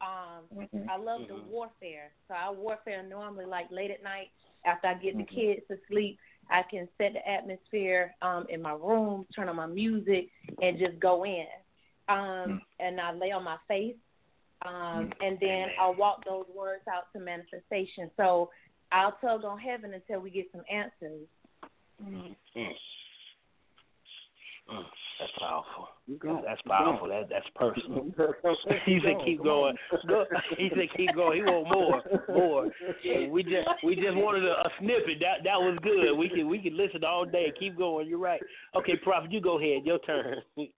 Um, 0.00 0.44
Mm-hmm. 0.54 0.88
I 0.90 0.96
love 0.96 1.22
the 1.28 1.36
warfare. 1.50 2.12
So 2.28 2.34
I 2.34 2.50
warfare 2.50 3.02
normally 3.02 3.46
like 3.46 3.66
late 3.70 3.90
at 3.90 4.02
night 4.02 4.28
after 4.64 4.88
I 4.88 4.94
get 4.94 5.16
Mm-hmm. 5.16 5.18
the 5.18 5.24
kids 5.24 5.60
to 5.68 5.76
sleep. 5.90 6.18
I 6.50 6.62
can 6.70 6.88
set 6.98 7.14
the 7.14 7.28
atmosphere 7.28 8.14
um, 8.22 8.46
in 8.50 8.60
my 8.60 8.72
room, 8.72 9.26
turn 9.34 9.48
on 9.48 9.56
my 9.56 9.66
music, 9.66 10.28
and 10.60 10.78
just 10.78 11.00
go 11.00 11.24
in. 11.24 11.46
Mm. 12.10 12.44
Um, 12.44 12.60
and 12.80 13.00
I 13.00 13.12
lay 13.12 13.32
on 13.32 13.44
my 13.44 13.56
face, 13.66 13.96
um, 14.64 14.72
Mm. 14.72 15.12
and 15.20 15.38
then 15.40 15.68
I'll 15.78 15.94
walk 15.94 16.24
those 16.24 16.46
words 16.54 16.82
out 16.88 17.12
to 17.12 17.20
manifestation. 17.20 18.10
So 18.16 18.50
I'll 18.92 19.16
tug 19.20 19.44
on 19.44 19.58
heaven 19.58 19.94
until 19.94 20.20
we 20.20 20.30
get 20.30 20.50
some 20.52 20.62
answers. 20.70 21.28
Mm. 22.02 22.36
Mm. 22.56 22.72
That's 25.20 25.32
powerful. 25.38 25.88
That's 26.44 26.62
powerful. 26.62 27.08
That 27.08 27.28
that's 27.28 27.46
personal. 27.54 28.06
he 28.86 28.98
said, 29.04 29.16
"Keep 29.24 29.42
going." 29.42 29.76
He 30.58 30.70
said, 30.74 30.88
"Keep 30.96 31.14
going." 31.14 31.38
He 31.38 31.42
want 31.44 31.68
more, 31.70 32.02
more. 32.36 32.70
Hey, 33.02 33.28
we 33.30 33.42
just 33.42 33.68
we 33.82 33.94
just 33.94 34.14
wanted 34.14 34.44
a, 34.44 34.52
a 34.52 34.70
snippet. 34.80 35.20
That 35.20 35.44
that 35.44 35.60
was 35.60 35.78
good. 35.82 36.16
We 36.16 36.28
can 36.28 36.48
we 36.48 36.58
can 36.58 36.76
listen 36.76 37.04
all 37.04 37.24
day. 37.24 37.52
Keep 37.58 37.78
going. 37.78 38.08
You're 38.08 38.18
right. 38.18 38.40
Okay, 38.74 38.96
Prophet, 39.02 39.32
you 39.32 39.40
go 39.40 39.58
ahead. 39.58 39.84
Your 39.84 39.98
turn. 40.00 40.36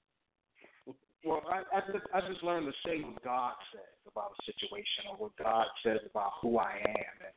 Well, 1.26 1.42
I, 1.50 1.62
I 1.76 1.80
just 1.92 2.04
I 2.14 2.20
just 2.30 2.44
learned 2.44 2.66
to 2.66 2.88
say 2.88 3.02
what 3.02 3.22
God 3.24 3.54
says 3.72 4.10
about 4.10 4.30
a 4.30 4.44
situation 4.46 5.10
or 5.10 5.16
what 5.16 5.36
God 5.36 5.66
says 5.84 5.98
about 6.08 6.30
who 6.40 6.56
I 6.58 6.78
am 6.86 7.16
and 7.26 7.34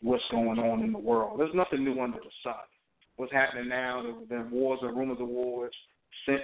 what's 0.00 0.24
going 0.30 0.58
on 0.58 0.82
in 0.82 0.92
the 0.92 0.98
world. 0.98 1.38
There's 1.38 1.54
nothing 1.54 1.84
new 1.84 2.00
under 2.00 2.16
the 2.16 2.30
sun. 2.42 2.54
What's 3.16 3.32
happening 3.32 3.68
now? 3.68 4.02
There's 4.02 4.28
been 4.28 4.50
wars 4.50 4.78
and 4.80 4.96
rumors 4.96 5.18
of 5.20 5.28
wars 5.28 5.74
since 6.24 6.40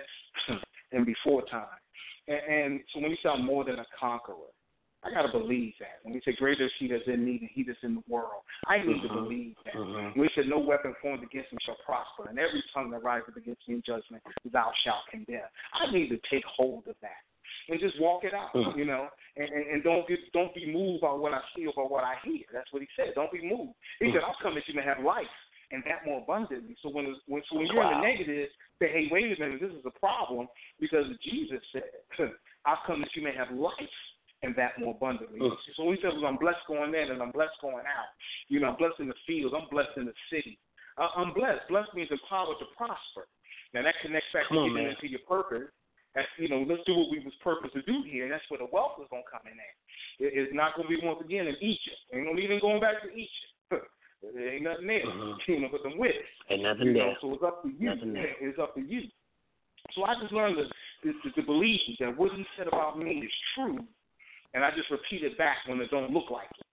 and 0.92 1.06
before 1.06 1.42
time. 1.46 1.80
And, 2.28 2.40
and 2.52 2.80
so 2.92 3.00
when 3.00 3.12
you 3.12 3.16
say 3.22 3.30
I'm 3.30 3.46
more 3.46 3.64
than 3.64 3.78
a 3.78 3.86
conqueror, 3.98 4.52
I 5.04 5.10
gotta 5.10 5.30
believe 5.30 5.74
that. 5.80 6.00
When 6.02 6.14
we 6.14 6.20
say 6.24 6.32
greater 6.32 6.64
is 6.64 6.72
he 6.78 6.88
that's 6.88 7.06
in 7.06 7.24
me 7.24 7.38
than 7.38 7.50
he 7.52 7.62
that's 7.62 7.78
in 7.82 7.94
the 7.94 8.02
world, 8.08 8.42
I 8.66 8.78
need 8.78 9.02
to 9.02 9.08
believe 9.08 9.54
that. 9.64 9.74
Mhm. 9.74 10.16
We 10.16 10.28
said 10.34 10.48
no 10.48 10.58
weapon 10.58 10.94
formed 11.02 11.22
against 11.22 11.52
me 11.52 11.58
shall 11.62 11.76
prosper, 11.84 12.28
and 12.28 12.38
every 12.38 12.62
tongue 12.72 12.90
that 12.90 13.02
rises 13.02 13.36
against 13.36 13.68
me 13.68 13.74
in 13.76 13.82
judgment 13.82 14.22
thou 14.46 14.72
shalt 14.82 15.06
condemn. 15.10 15.48
I 15.74 15.90
need 15.90 16.08
to 16.08 16.18
take 16.30 16.44
hold 16.46 16.88
of 16.88 16.96
that 17.00 17.22
and 17.68 17.78
just 17.80 17.98
walk 18.00 18.24
it 18.24 18.34
out, 18.34 18.52
Mhm. 18.54 18.76
you 18.76 18.84
know, 18.84 19.10
and, 19.36 19.48
and, 19.48 19.66
and 19.66 19.82
don't 19.84 20.06
get 20.08 20.32
don't 20.32 20.54
be 20.54 20.66
moved 20.72 21.02
by 21.02 21.12
what 21.12 21.34
I 21.34 21.42
see 21.54 21.66
or 21.66 21.72
by 21.74 21.82
what 21.82 22.04
I 22.04 22.16
hear. 22.24 22.44
That's 22.52 22.72
what 22.72 22.82
he 22.82 22.88
said. 22.96 23.14
Don't 23.14 23.30
be 23.32 23.42
moved. 23.42 23.74
He 24.00 24.10
said, 24.12 24.22
I'll 24.22 24.36
come 24.40 24.54
that 24.54 24.66
you 24.68 24.74
may 24.74 24.82
have 24.82 25.00
life 25.00 25.26
and 25.70 25.82
that 25.84 26.04
more 26.06 26.20
abundantly. 26.22 26.76
So 26.82 26.88
when 26.88 27.14
when 27.26 27.42
so 27.50 27.56
when 27.56 27.66
you're 27.66 27.82
in 27.82 27.90
Wow. 27.90 28.00
the 28.00 28.06
negative, 28.06 28.50
say, 28.78 28.88
hey, 28.88 29.08
wait 29.10 29.36
a 29.36 29.40
minute, 29.40 29.60
this 29.60 29.72
is 29.72 29.84
a 29.84 29.90
problem 29.90 30.48
because 30.80 31.06
Jesus 31.22 31.62
said, 31.72 31.84
I'll 32.64 32.80
come 32.86 33.00
that 33.02 33.14
you 33.14 33.22
may 33.22 33.34
have 33.34 33.50
life 33.50 33.74
and 34.44 34.54
that 34.56 34.78
more 34.78 34.94
abundantly. 34.94 35.40
Mm. 35.40 35.56
So 35.76 35.90
he 35.90 35.96
said, 36.02 36.12
well, 36.14 36.26
I'm 36.26 36.36
blessed 36.36 36.62
going 36.68 36.94
in 36.94 37.10
and 37.10 37.22
I'm 37.22 37.32
blessed 37.32 37.56
going 37.60 37.88
out. 37.88 38.12
You 38.48 38.60
know, 38.60 38.68
I'm 38.68 38.76
blessed 38.76 39.00
in 39.00 39.08
the 39.08 39.18
fields. 39.26 39.54
I'm 39.56 39.68
blessed 39.70 39.96
in 39.96 40.04
the 40.04 40.16
city. 40.30 40.58
Uh, 40.98 41.08
I'm 41.16 41.32
blessed. 41.34 41.66
Blessed 41.68 41.94
means 41.94 42.12
empowered 42.12 42.60
to 42.60 42.68
prosper. 42.76 43.26
Now 43.72 43.82
that 43.82 43.98
connects 44.02 44.30
back 44.32 44.46
to 44.48 44.54
getting 44.54 44.86
into 44.86 45.08
your 45.10 45.24
purpose. 45.26 45.66
That's 46.14 46.30
you 46.38 46.46
know, 46.46 46.62
let's 46.62 46.86
do 46.86 46.94
what 46.94 47.10
we 47.10 47.18
was 47.18 47.34
purposed 47.42 47.74
to 47.74 47.82
do 47.82 48.06
here. 48.06 48.22
And 48.22 48.32
that's 48.32 48.46
where 48.46 48.62
the 48.62 48.70
wealth 48.70 49.02
is 49.02 49.10
gonna 49.10 49.26
come 49.26 49.42
in 49.50 49.58
at. 49.58 49.74
It, 50.22 50.30
it's 50.38 50.54
not 50.54 50.76
gonna 50.78 50.88
be 50.88 51.02
once 51.02 51.18
again 51.18 51.50
in 51.50 51.58
Egypt. 51.58 51.98
Ain't 52.14 52.26
gonna 52.30 52.38
even 52.38 52.62
going 52.62 52.78
back 52.78 53.02
to 53.02 53.10
Egypt. 53.10 53.50
there 54.22 54.54
ain't 54.54 54.62
nothing 54.62 54.86
there. 54.86 55.02
Mhm. 55.02 55.34
You 55.50 55.60
know, 55.66 55.68
but 55.74 55.82
them 55.82 55.98
wits. 55.98 56.14
Ain't 56.50 56.62
nothing 56.62 56.94
You 56.94 56.94
there. 56.94 57.06
know, 57.10 57.14
so 57.20 57.34
it's 57.34 57.42
up 57.42 57.62
to 57.66 57.68
you. 57.68 57.90
Nothing. 57.90 58.14
It's 58.14 58.58
up 58.62 58.74
to 58.78 58.80
you. 58.80 59.10
So 59.92 60.04
I 60.04 60.14
just 60.22 60.32
learned 60.32 60.56
to, 60.56 61.12
to, 61.12 61.30
to 61.34 61.42
believe 61.42 61.80
that 62.00 62.16
what 62.16 62.32
he 62.32 62.46
said 62.56 62.68
about 62.68 62.98
me 62.98 63.26
is 63.26 63.32
true, 63.54 63.82
and 64.54 64.64
I 64.64 64.70
just 64.70 64.90
repeat 64.90 65.24
it 65.24 65.36
back 65.36 65.58
when 65.66 65.80
it 65.80 65.90
don't 65.90 66.12
look 66.12 66.30
like 66.30 66.48
it. 66.58 66.66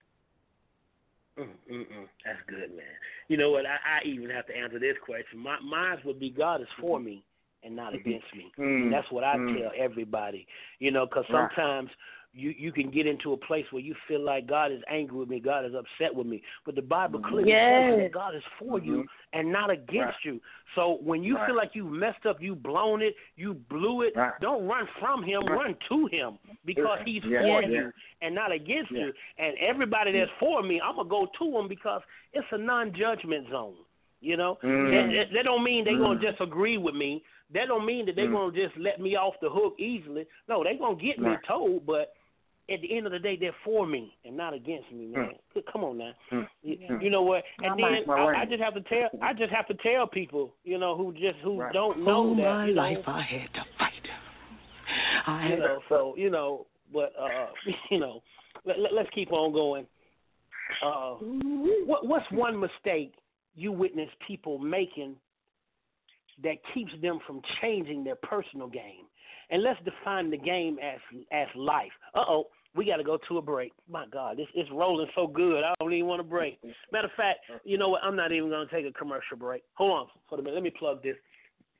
Mm-mm-mm. 1.40 2.06
That's 2.24 2.38
good, 2.46 2.76
man. 2.76 2.84
You 3.28 3.36
know 3.36 3.50
what? 3.50 3.64
I, 3.66 4.00
I 4.00 4.06
even 4.06 4.30
have 4.30 4.46
to 4.46 4.56
answer 4.56 4.78
this 4.78 4.96
question. 5.04 5.38
My 5.38 5.58
mine 5.60 5.98
would 6.04 6.20
be 6.20 6.30
God 6.30 6.60
is 6.60 6.66
for 6.80 6.98
mm-hmm. 6.98 7.06
me 7.06 7.24
and 7.64 7.74
not 7.74 7.92
mm-hmm. 7.92 8.08
against 8.08 8.26
me. 8.36 8.52
Mm. 8.58 8.90
That's 8.90 9.10
what 9.10 9.24
I 9.24 9.36
Mm. 9.36 9.58
tell 9.58 9.72
everybody. 9.76 10.46
You 10.78 10.90
know, 10.90 11.06
because 11.06 11.24
sometimes 11.30 11.90
you 12.34 12.54
you 12.56 12.72
can 12.72 12.90
get 12.90 13.06
into 13.06 13.32
a 13.32 13.36
place 13.36 13.66
where 13.70 13.82
you 13.82 13.94
feel 14.08 14.24
like 14.24 14.46
God 14.46 14.72
is 14.72 14.80
angry 14.88 15.18
with 15.18 15.28
me, 15.28 15.38
God 15.38 15.64
is 15.66 15.72
upset 15.74 16.14
with 16.14 16.26
me. 16.26 16.42
But 16.64 16.74
the 16.74 16.82
Bible 16.82 17.20
clearly 17.20 17.52
says 17.52 17.98
that 17.98 18.10
God 18.12 18.34
is 18.34 18.42
for 18.58 18.78
you 18.78 19.06
and 19.32 19.52
not 19.52 19.70
against 19.70 19.96
Right. 19.96 20.24
you. 20.24 20.40
So 20.74 20.98
when 21.02 21.22
you 21.22 21.36
Right. 21.36 21.46
feel 21.46 21.56
like 21.56 21.74
you 21.74 21.84
messed 21.84 22.24
up, 22.24 22.40
you 22.40 22.54
blown 22.54 23.02
it, 23.02 23.14
you 23.36 23.54
blew 23.54 24.02
it, 24.02 24.16
Right. 24.16 24.32
don't 24.40 24.66
run 24.66 24.86
from 24.98 25.22
Him, 25.22 25.42
Right. 25.42 25.58
run 25.58 25.76
to 25.88 26.06
Him 26.06 26.38
because 26.64 26.98
He's 27.04 27.22
Yeah. 27.24 27.40
for 27.40 27.62
Yeah. 27.62 27.68
you 27.68 27.92
and 28.22 28.34
not 28.34 28.50
against 28.50 28.90
Yeah. 28.92 29.06
you. 29.06 29.12
And 29.38 29.56
everybody 29.58 30.12
that's 30.12 30.30
for 30.38 30.62
me, 30.62 30.80
I'm 30.80 30.96
gonna 30.96 31.08
go 31.08 31.26
to 31.26 31.58
Him 31.58 31.68
because 31.68 32.02
it's 32.32 32.50
a 32.52 32.58
non-judgment 32.58 33.50
zone. 33.50 33.76
You 34.20 34.36
know, 34.36 34.56
Mm. 34.62 34.90
that, 34.90 35.12
that, 35.16 35.32
that 35.34 35.42
don't 35.44 35.64
mean 35.64 35.84
they 35.84 35.96
gonna 35.96 36.18
Mm. 36.18 36.22
just 36.22 36.40
agree 36.40 36.78
with 36.78 36.94
me. 36.94 37.24
That 37.50 37.66
don't 37.66 37.84
mean 37.84 38.06
that 38.06 38.14
they 38.14 38.26
Mm. 38.26 38.32
gonna 38.32 38.52
just 38.52 38.76
let 38.78 39.00
me 39.00 39.16
off 39.16 39.38
the 39.40 39.50
hook 39.50 39.74
easily. 39.78 40.26
No, 40.48 40.62
they're 40.62 40.76
gonna 40.76 40.94
get 40.94 41.18
me 41.18 41.30
Right. 41.30 41.42
told, 41.42 41.84
but 41.84 42.14
at 42.70 42.80
the 42.80 42.96
end 42.96 43.06
of 43.06 43.12
the 43.12 43.18
day, 43.18 43.36
they're 43.36 43.54
for 43.64 43.86
me 43.86 44.16
and 44.24 44.36
not 44.36 44.54
against 44.54 44.90
me, 44.92 45.06
man. 45.06 45.32
Come 45.72 45.84
on 45.84 45.98
now. 45.98 46.12
Mm. 46.30 46.48
You, 46.62 46.76
Yeah. 46.80 47.00
you 47.00 47.10
know 47.10 47.22
what? 47.22 47.42
And 47.62 47.80
My 47.80 47.90
then 47.90 48.06
my 48.06 48.14
I. 48.14 48.42
I 48.42 48.44
just 48.46 48.62
have 48.62 48.74
to 48.74 48.80
tell 48.82 49.08
I 49.20 49.32
just 49.32 49.52
have 49.52 49.66
to 49.68 49.74
tell 49.74 50.06
people, 50.06 50.54
you 50.64 50.78
know, 50.78 50.96
who 50.96 51.12
just 51.12 51.38
who 51.42 51.60
Right. 51.60 51.72
don't 51.72 52.04
know 52.04 52.12
All 52.28 52.34
that. 52.36 52.42
my 52.42 52.66
you 52.66 52.74
know, 52.74 52.82
life 52.82 53.08
I 53.08 53.22
had 53.22 53.52
to 53.54 53.64
fight. 53.78 53.92
I 55.26 55.48
you 55.48 55.56
know, 55.58 55.80
so 55.88 56.14
you 56.16 56.30
know, 56.30 56.66
but 56.92 57.12
uh, 57.20 57.46
you 57.90 57.98
know, 57.98 58.22
let, 58.64 58.78
let, 58.78 58.92
let's 58.94 59.10
keep 59.10 59.32
on 59.32 59.52
going. 59.52 59.86
Uh, 60.84 61.14
what 61.86 62.06
what's 62.06 62.30
one 62.30 62.58
mistake 62.58 63.14
you 63.54 63.72
witness 63.72 64.08
people 64.26 64.58
making 64.58 65.16
that 66.42 66.56
keeps 66.72 66.92
them 67.02 67.18
from 67.26 67.40
changing 67.60 68.04
their 68.04 68.16
personal 68.16 68.68
game? 68.68 69.04
And 69.52 69.62
let's 69.62 69.78
define 69.84 70.30
the 70.30 70.38
game 70.38 70.78
as 70.82 70.98
as 71.30 71.46
life. 71.54 71.92
Uh 72.14 72.24
oh, 72.26 72.46
we 72.74 72.86
got 72.86 72.96
to 72.96 73.04
go 73.04 73.18
to 73.28 73.38
a 73.38 73.42
break. 73.42 73.72
My 73.88 74.06
God, 74.10 74.38
this 74.38 74.46
it's 74.54 74.70
rolling 74.70 75.08
so 75.14 75.26
good. 75.26 75.62
I 75.62 75.74
don't 75.78 75.92
even 75.92 76.06
want 76.06 76.20
to 76.20 76.28
break. 76.28 76.58
Matter 76.90 77.08
of 77.08 77.12
fact, 77.16 77.40
you 77.64 77.78
know 77.78 77.90
what? 77.90 78.02
I'm 78.02 78.16
not 78.16 78.32
even 78.32 78.48
going 78.48 78.66
to 78.66 78.74
take 78.74 78.86
a 78.86 78.98
commercial 78.98 79.36
break. 79.36 79.62
Hold 79.74 79.92
on 79.92 80.06
for 80.28 80.38
a 80.38 80.42
minute. 80.42 80.54
Let 80.54 80.62
me 80.62 80.72
plug 80.76 81.02
this. 81.02 81.16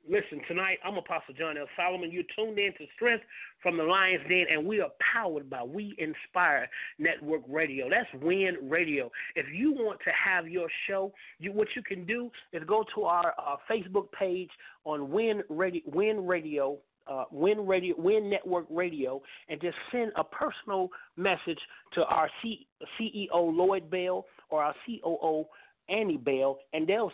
Listen, 0.07 0.41
tonight 0.49 0.79
I'm 0.83 0.97
Apostle 0.97 1.33
John 1.33 1.57
L. 1.57 1.65
Solomon. 1.77 2.11
You're 2.11 2.23
tuned 2.35 2.59
in 2.59 2.73
to 2.73 2.85
Strength 2.93 3.23
from 3.61 3.77
the 3.77 3.83
Lion's 3.83 4.27
Den, 4.27 4.45
and 4.51 4.67
we 4.67 4.81
are 4.81 4.89
powered 5.13 5.49
by 5.49 5.63
We 5.63 5.95
Inspire 5.97 6.69
Network 6.99 7.41
Radio. 7.47 7.89
That's 7.89 8.09
Win 8.21 8.57
Radio. 8.63 9.09
If 9.35 9.45
you 9.53 9.71
want 9.71 9.99
to 10.03 10.11
have 10.11 10.47
your 10.49 10.67
show, 10.87 11.13
you 11.39 11.53
what 11.53 11.69
you 11.75 11.81
can 11.81 12.05
do 12.05 12.29
is 12.51 12.61
go 12.67 12.83
to 12.95 13.03
our 13.05 13.33
Facebook 13.71 14.11
page 14.11 14.49
on 14.83 15.09
Win 15.09 15.41
Radio, 15.49 15.81
Win 15.87 16.27
Radio 16.27 16.79
uh, 17.07 17.25
Win 17.31 17.65
Radio, 17.65 17.95
Win 17.97 18.29
Network 18.29 18.65
Radio, 18.69 19.21
and 19.49 19.59
just 19.61 19.75
send 19.91 20.11
a 20.15 20.23
personal 20.23 20.89
message 21.17 21.59
to 21.93 22.03
our 22.05 22.29
C- 22.41 22.67
CEO 22.99 23.29
Lloyd 23.31 23.89
Bell 23.89 24.25
or 24.49 24.63
our 24.63 24.75
COO 24.85 25.45
Annie 25.89 26.17
Bell, 26.17 26.59
and 26.73 26.87
they'll 26.87 27.11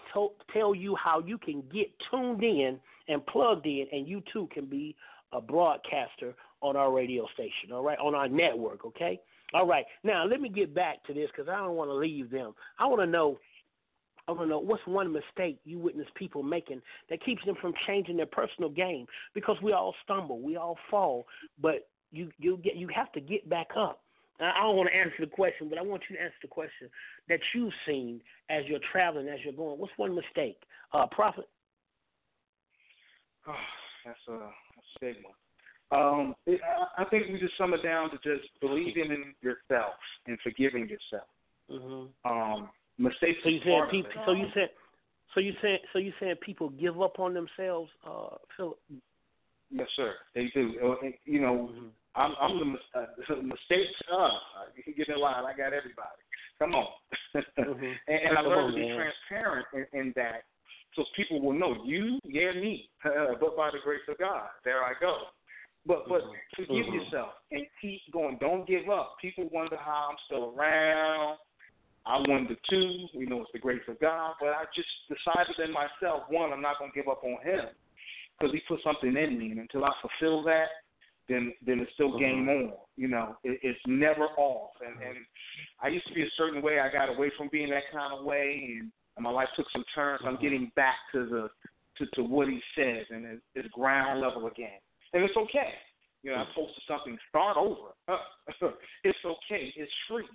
tell 0.54 0.76
you 0.76 0.96
how 0.96 1.20
you 1.26 1.38
can 1.38 1.64
get 1.74 1.88
tuned 2.12 2.44
in 2.44 2.80
and 3.08 3.26
plugged 3.26 3.66
in, 3.66 3.88
and 3.92 4.08
you 4.08 4.22
too 4.32 4.48
can 4.54 4.66
be 4.66 4.96
a 5.34 5.42
broadcaster 5.42 6.36
on 6.62 6.76
our 6.76 6.92
radio 6.92 7.26
station. 7.34 7.72
All 7.74 7.84
right, 7.84 7.98
on 8.00 8.16
our 8.16 8.28
network. 8.28 8.86
Okay. 8.86 9.20
All 9.54 9.66
right. 9.66 9.86
Now 10.04 10.26
let 10.26 10.42
me 10.42 10.50
get 10.50 10.76
back 10.76 11.04
to 11.06 11.14
this 11.14 11.30
because 11.36 11.50
I 11.50 11.58
don't 11.58 11.76
want 11.76 11.90
to 11.90 11.96
leave 11.96 12.30
them. 12.30 12.54
I 12.78 12.86
want 12.86 13.02
to 13.02 13.08
know 13.08 13.40
I 14.30 14.44
to 14.44 14.46
know 14.46 14.60
what's 14.60 14.86
one 14.86 15.12
mistake 15.12 15.60
you 15.66 15.80
witness 15.80 16.08
people 16.16 16.44
making 16.44 16.82
that 17.10 17.24
keeps 17.24 17.44
them 17.46 17.56
from 17.60 17.74
changing 17.88 18.18
their 18.18 18.26
personal 18.26 18.70
game 18.70 19.06
because 19.34 19.58
we 19.62 19.74
all 19.74 19.96
stumble, 20.04 20.40
we 20.40 20.56
all 20.56 20.78
fall, 20.90 21.26
but 21.62 21.88
you 22.12 22.30
you 22.38 22.58
get 22.58 22.76
you 22.76 22.88
have 22.94 23.12
to 23.14 23.22
get 23.22 23.50
back 23.50 23.68
up. 23.78 24.02
I 24.42 24.62
don't 24.62 24.78
want 24.78 24.90
to 24.90 24.98
answer 24.98 25.16
the 25.20 25.28
question, 25.28 25.68
but 25.68 25.78
I 25.78 25.82
want 25.82 26.04
you 26.10 26.16
to 26.16 26.22
answer 26.22 26.38
the 26.42 26.48
question 26.48 26.90
that 27.28 27.40
you've 27.54 27.74
seen 27.86 28.22
as 28.50 28.64
you're 28.68 28.80
traveling, 28.92 29.28
as 29.28 29.40
you're 29.44 29.54
going. 29.54 29.78
What's 29.78 29.92
one 29.98 30.16
mistake, 30.16 30.62
uh, 30.94 31.08
Prophet? 31.08 31.50
Oh, 33.46 33.54
that's 34.06 34.18
a, 34.30 34.32
a 34.32 35.14
one. 35.24 35.34
Um, 35.92 36.36
it, 36.46 36.62
I 36.98 37.04
think 37.06 37.28
we 37.34 37.40
just 37.40 37.58
sum 37.58 37.74
it 37.74 37.84
down 37.84 38.12
to 38.12 38.18
just 38.18 38.48
believing 38.62 39.12
in 39.12 39.34
yourself 39.42 39.96
and 40.28 40.38
forgiving 40.42 40.88
yourself. 40.88 41.28
Mm-hmm. 41.70 42.32
Um, 42.32 42.70
mistakes. 43.00 43.40
So 43.44 43.50
you 43.50 43.60
saying 43.64 43.88
people? 43.90 44.12
So 44.26 44.32
you 44.34 44.46
said. 44.54 44.70
So 45.34 45.40
you 45.40 45.54
saying? 45.62 45.80
So 45.94 46.00
you 46.00 46.14
saying 46.20 46.36
people 46.46 46.70
give 46.70 47.02
up 47.02 47.20
on 47.20 47.34
themselves, 47.34 47.90
uh, 48.06 48.36
Phillip? 48.56 48.80
Yes, 49.72 49.88
sir. 49.96 50.14
They 50.36 50.52
do. 50.54 50.74
Uh, 50.84 51.08
you 51.26 51.42
know, 51.42 51.70
mm-hmm. 51.72 51.88
I'm, 52.16 52.34
I'm 52.42 52.60
the 52.60 53.00
uh, 53.00 53.36
mistakes. 53.42 53.94
Uh, 54.12 54.30
you 54.76 54.84
can 54.84 54.94
get 54.98 55.10
in 55.10 55.20
line. 55.20 55.46
I 55.46 55.56
got 55.56 55.74
everybody. 55.74 56.22
Come 56.58 56.74
on. 56.74 56.88
mm-hmm. 57.36 57.86
and, 58.08 58.20
and 58.30 58.38
I 58.38 58.42
learned 58.42 58.76
to 58.76 58.82
be 58.82 58.88
transparent 58.88 59.68
in, 59.74 60.00
in 60.00 60.14
that, 60.16 60.44
so 60.96 61.04
people 61.16 61.42
will 61.42 61.54
know 61.54 61.76
you, 61.86 62.20
yeah, 62.24 62.52
me. 62.52 62.90
but 63.04 63.56
by 63.56 63.70
the 63.72 63.78
grace 63.84 64.02
of 64.10 64.18
God, 64.18 64.48
there 64.66 64.84
I 64.84 64.94
go. 65.00 65.18
But 65.86 66.10
but 66.10 66.22
mm-hmm. 66.22 66.64
forgive 66.64 66.86
mm-hmm. 66.86 66.96
yourself 66.96 67.30
and 67.52 67.66
keep 67.82 68.02
going. 68.12 68.38
Don't 68.42 68.68
give 68.68 68.90
up. 68.90 69.16
People 69.22 69.50
wonder 69.54 69.78
how 69.78 70.10
I'm 70.12 70.18
still 70.26 70.54
around. 70.58 71.38
I 72.06 72.18
wanted 72.18 72.58
two. 72.70 73.08
We 73.16 73.26
know 73.26 73.42
it's 73.42 73.52
the 73.54 73.60
grace 73.60 73.82
of 73.88 74.00
God, 74.00 74.34
but 74.40 74.50
I 74.50 74.66
just 74.76 74.90
decided 75.08 75.60
in 75.64 75.74
myself, 75.74 76.24
one, 76.30 76.52
I'm 76.54 76.62
not 76.62 76.80
going 76.80 76.92
to 76.92 76.96
give 76.96 77.08
up 77.08 77.24
on 77.24 77.38
Him 77.44 77.66
because 78.38 78.54
He 78.54 78.62
put 78.68 78.80
something 78.84 79.16
in 79.16 79.38
me, 79.38 79.52
and 79.52 79.60
until 79.60 79.86
I 79.86 79.92
fulfill 80.02 80.44
that, 80.44 80.68
then 81.28 81.54
then 81.66 81.80
it's 81.80 81.94
still 81.94 82.18
game 82.18 82.48
mm-hmm. 82.48 82.72
on. 82.72 82.74
You 82.98 83.08
know, 83.08 83.38
it, 83.44 83.60
it's 83.62 83.80
never 83.86 84.26
off. 84.38 84.72
And 84.86 85.02
and 85.02 85.18
I 85.82 85.88
used 85.90 86.08
to 86.08 86.14
be 86.14 86.24
a 86.24 86.36
certain 86.38 86.62
way. 86.62 86.80
I 86.80 86.92
got 86.92 87.10
away 87.10 87.32
from 87.38 87.50
being 87.52 87.70
that 87.70 87.84
kind 87.94 88.18
of 88.18 88.26
way, 88.26 88.78
and, 88.80 88.92
and 89.16 89.24
my 89.24 89.30
life 89.30 89.50
took 89.56 89.68
some 89.72 89.86
turns. 89.94 90.22
I'm 90.26 90.42
getting 90.42 90.72
back 90.76 90.96
to 91.14 91.26
the 91.26 91.50
to, 91.98 92.12
to 92.16 92.24
what 92.24 92.48
He 92.48 92.60
says, 92.76 93.06
and 93.10 93.26
it's, 93.26 93.42
it's 93.56 93.68
ground 93.70 94.22
level 94.22 94.48
again, 94.48 94.80
and 95.14 95.24
it's 95.24 95.38
okay. 95.38 95.74
You 96.24 96.32
know, 96.32 96.38
I 96.38 96.46
posted 96.54 96.84
something. 96.88 97.18
Start 97.30 97.56
over. 97.56 97.96
it's 99.04 99.18
okay. 99.26 99.74
It's 99.76 99.92
free. 100.10 100.26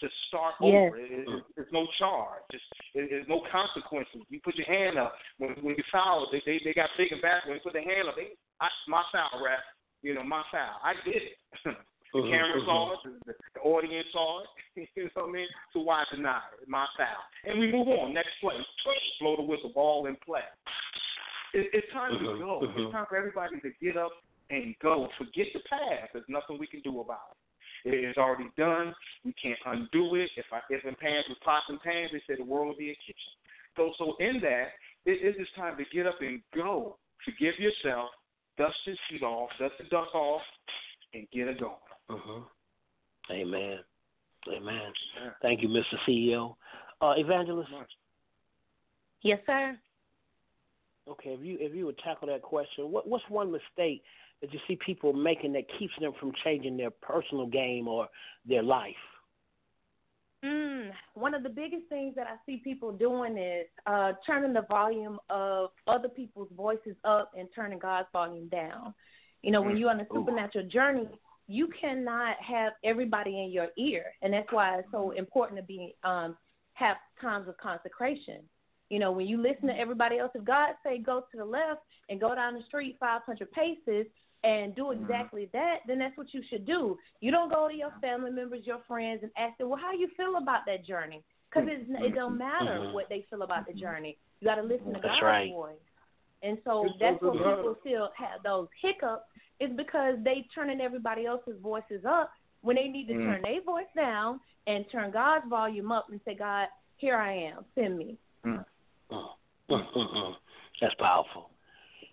Just 0.00 0.14
start 0.28 0.54
yes. 0.62 0.70
over. 0.70 0.96
It, 0.96 1.26
it, 1.26 1.42
it's 1.56 1.72
no 1.72 1.86
charge. 1.98 2.42
Just 2.52 2.64
it, 2.94 3.10
there's 3.10 3.26
no 3.26 3.42
consequences. 3.50 4.22
You 4.30 4.38
put 4.42 4.54
your 4.54 4.66
hand 4.66 4.98
up 4.98 5.14
when 5.38 5.58
when 5.62 5.74
you 5.74 5.84
foul. 5.90 6.28
They 6.30 6.42
they, 6.46 6.60
they 6.64 6.72
got 6.72 6.90
big 6.96 7.10
and 7.10 7.22
back. 7.22 7.46
When 7.46 7.58
you 7.58 7.64
put 7.64 7.74
the 7.74 7.82
hand 7.82 8.06
up, 8.06 8.14
they 8.14 8.38
I, 8.60 8.68
my 8.86 9.02
foul 9.10 9.42
rap. 9.42 9.62
You 10.02 10.14
know 10.14 10.22
my 10.22 10.42
foul. 10.52 10.78
I 10.82 10.94
did 11.04 11.22
it. 11.22 11.38
the 11.64 11.74
mm-hmm, 12.14 12.30
camera 12.30 12.62
saw 12.64 12.94
uh-huh. 12.94 13.10
it. 13.10 13.26
The, 13.26 13.34
the 13.54 13.60
audience 13.60 14.06
saw 14.12 14.42
it. 14.42 14.48
you 14.94 15.04
know 15.04 15.10
what 15.14 15.28
I 15.28 15.32
mean? 15.32 15.48
So 15.72 15.80
why 15.80 16.04
deny 16.14 16.40
it? 16.62 16.68
My 16.68 16.86
foul. 16.96 17.22
And 17.44 17.58
we 17.58 17.72
move 17.72 17.88
on. 17.88 18.14
Next 18.14 18.38
play. 18.40 18.54
Blow 19.20 19.36
the 19.36 19.42
whistle. 19.42 19.72
Ball 19.74 20.06
in 20.06 20.16
play. 20.24 20.46
It, 21.54 21.70
it's 21.72 21.92
time 21.92 22.12
to 22.12 22.30
uh-huh, 22.30 22.38
go. 22.38 22.60
It's 22.62 22.92
time 22.92 23.06
for 23.08 23.16
everybody 23.16 23.58
to 23.60 23.70
get 23.82 23.96
up 23.96 24.12
and 24.50 24.74
go. 24.80 25.08
Forget 25.18 25.46
the 25.52 25.60
past. 25.68 26.12
There's 26.12 26.24
nothing 26.28 26.58
we 26.58 26.66
can 26.66 26.80
do 26.82 27.00
about 27.00 27.34
it. 27.34 27.47
It 27.84 27.94
is 27.94 28.16
already 28.16 28.50
done. 28.56 28.94
We 29.24 29.34
can't 29.40 29.58
undo 29.66 30.14
it. 30.16 30.30
If 30.36 30.46
I 30.52 30.60
if 30.70 30.84
in 30.84 30.94
pans 30.96 31.24
with 31.28 31.40
pots 31.40 31.66
and 31.68 31.80
pans, 31.80 32.10
they 32.12 32.22
say 32.26 32.36
the 32.38 32.44
world 32.44 32.68
will 32.68 32.76
be 32.76 32.90
a 32.90 32.98
kitchen. 33.06 33.32
So 33.76 33.92
so 33.98 34.16
in 34.20 34.40
that, 34.40 34.68
it 35.06 35.36
is 35.36 35.46
time 35.56 35.76
to 35.76 35.84
get 35.94 36.06
up 36.06 36.20
and 36.20 36.40
go. 36.54 36.96
Forgive 37.24 37.54
yourself, 37.58 38.10
dust 38.56 38.76
your 38.84 38.96
feet 39.10 39.22
off, 39.22 39.50
dust 39.58 39.74
the 39.78 39.84
dust 39.84 40.14
off, 40.14 40.42
and 41.14 41.26
get 41.32 41.48
it 41.48 41.60
going. 41.60 41.74
Mm-hmm. 42.10 43.32
Amen. 43.32 43.78
Amen. 44.56 44.92
Yeah. 45.22 45.30
Thank 45.42 45.62
you, 45.62 45.68
Mr. 45.68 45.82
CEO. 46.06 46.54
Uh, 47.00 47.14
Evangelist. 47.16 47.70
Yes, 49.22 49.40
sir. 49.46 49.76
Okay, 51.10 51.30
if 51.30 51.40
you 51.40 51.56
if 51.60 51.74
you 51.74 51.86
would 51.86 51.98
tackle 51.98 52.28
that 52.28 52.42
question, 52.42 52.90
what 52.90 53.08
what's 53.08 53.24
one 53.28 53.50
mistake 53.50 54.02
that 54.40 54.52
you 54.52 54.58
see 54.68 54.78
people 54.84 55.12
making 55.12 55.52
that 55.54 55.64
keeps 55.78 55.92
them 56.00 56.12
from 56.20 56.32
changing 56.44 56.76
their 56.76 56.90
personal 56.90 57.46
game 57.46 57.88
or 57.88 58.08
their 58.46 58.62
life? 58.62 58.94
Mm, 60.44 60.90
one 61.14 61.34
of 61.34 61.42
the 61.42 61.48
biggest 61.48 61.88
things 61.88 62.14
that 62.14 62.28
I 62.28 62.36
see 62.46 62.58
people 62.62 62.92
doing 62.92 63.36
is 63.36 63.66
uh, 63.86 64.12
turning 64.24 64.52
the 64.52 64.66
volume 64.68 65.18
of 65.30 65.70
other 65.88 66.08
people's 66.08 66.48
voices 66.56 66.94
up 67.04 67.32
and 67.36 67.48
turning 67.54 67.80
God's 67.80 68.06
volume 68.12 68.48
down. 68.48 68.94
You 69.42 69.50
know, 69.50 69.62
when 69.62 69.76
mm. 69.76 69.80
you're 69.80 69.90
on 69.90 70.00
a 70.00 70.06
supernatural 70.12 70.68
journey, 70.68 71.08
you 71.48 71.68
cannot 71.80 72.36
have 72.40 72.74
everybody 72.84 73.42
in 73.42 73.50
your 73.50 73.68
ear, 73.76 74.04
and 74.22 74.32
that's 74.32 74.52
why 74.52 74.78
it's 74.78 74.88
so 74.92 75.10
important 75.12 75.58
to 75.58 75.64
be 75.64 75.96
um, 76.04 76.36
have 76.74 76.96
times 77.20 77.48
of 77.48 77.56
consecration. 77.56 78.42
You 78.90 78.98
know, 78.98 79.12
when 79.12 79.26
you 79.26 79.40
listen 79.40 79.68
to 79.68 79.78
everybody 79.78 80.18
else, 80.18 80.30
if 80.34 80.44
God 80.44 80.70
say 80.82 80.98
go 80.98 81.24
to 81.30 81.36
the 81.36 81.44
left 81.44 81.80
and 82.08 82.20
go 82.20 82.34
down 82.34 82.54
the 82.54 82.62
street 82.66 82.96
500 82.98 83.50
paces, 83.52 84.06
and 84.44 84.74
do 84.76 84.84
mm-hmm. 84.84 85.02
exactly 85.02 85.48
that, 85.52 85.78
then 85.86 85.98
that's 85.98 86.16
what 86.16 86.32
you 86.32 86.42
should 86.48 86.66
do. 86.66 86.96
You 87.20 87.30
don't 87.30 87.52
go 87.52 87.68
to 87.68 87.74
your 87.74 87.92
family 88.00 88.30
members, 88.30 88.60
your 88.64 88.80
friends, 88.86 89.20
and 89.22 89.32
ask 89.36 89.58
them, 89.58 89.68
well, 89.68 89.80
how 89.80 89.92
you 89.92 90.08
feel 90.16 90.36
about 90.36 90.60
that 90.66 90.86
journey? 90.86 91.22
Because 91.50 91.68
it 91.68 91.86
it 92.04 92.14
don't 92.14 92.38
matter 92.38 92.78
mm-hmm. 92.78 92.92
what 92.92 93.08
they 93.08 93.26
feel 93.30 93.42
about 93.42 93.66
the 93.66 93.72
journey. 93.72 94.16
You 94.40 94.46
got 94.46 94.56
to 94.56 94.62
listen 94.62 94.92
to 94.92 95.00
God's 95.00 95.22
right. 95.22 95.50
voice. 95.50 95.72
And 96.42 96.58
so 96.64 96.86
that's 97.00 97.20
what 97.20 97.32
people 97.32 97.76
still 97.80 98.10
have 98.16 98.42
those 98.44 98.68
hiccups 98.80 99.24
is 99.58 99.70
because 99.76 100.14
they 100.22 100.46
turning 100.54 100.80
everybody 100.80 101.26
else's 101.26 101.56
voices 101.60 102.04
up 102.08 102.30
when 102.60 102.76
they 102.76 102.86
need 102.86 103.08
to 103.08 103.14
mm. 103.14 103.24
turn 103.24 103.42
their 103.42 103.62
voice 103.62 103.90
down 103.96 104.38
and 104.68 104.84
turn 104.92 105.10
God's 105.10 105.46
volume 105.48 105.90
up 105.90 106.06
and 106.10 106.20
say, 106.24 106.36
God, 106.36 106.68
here 106.96 107.16
I 107.16 107.32
am, 107.32 107.64
send 107.74 107.98
me. 107.98 108.16
Mm. 108.46 108.64
Mm. 109.10 110.34
That's 110.80 110.94
powerful. 110.94 111.50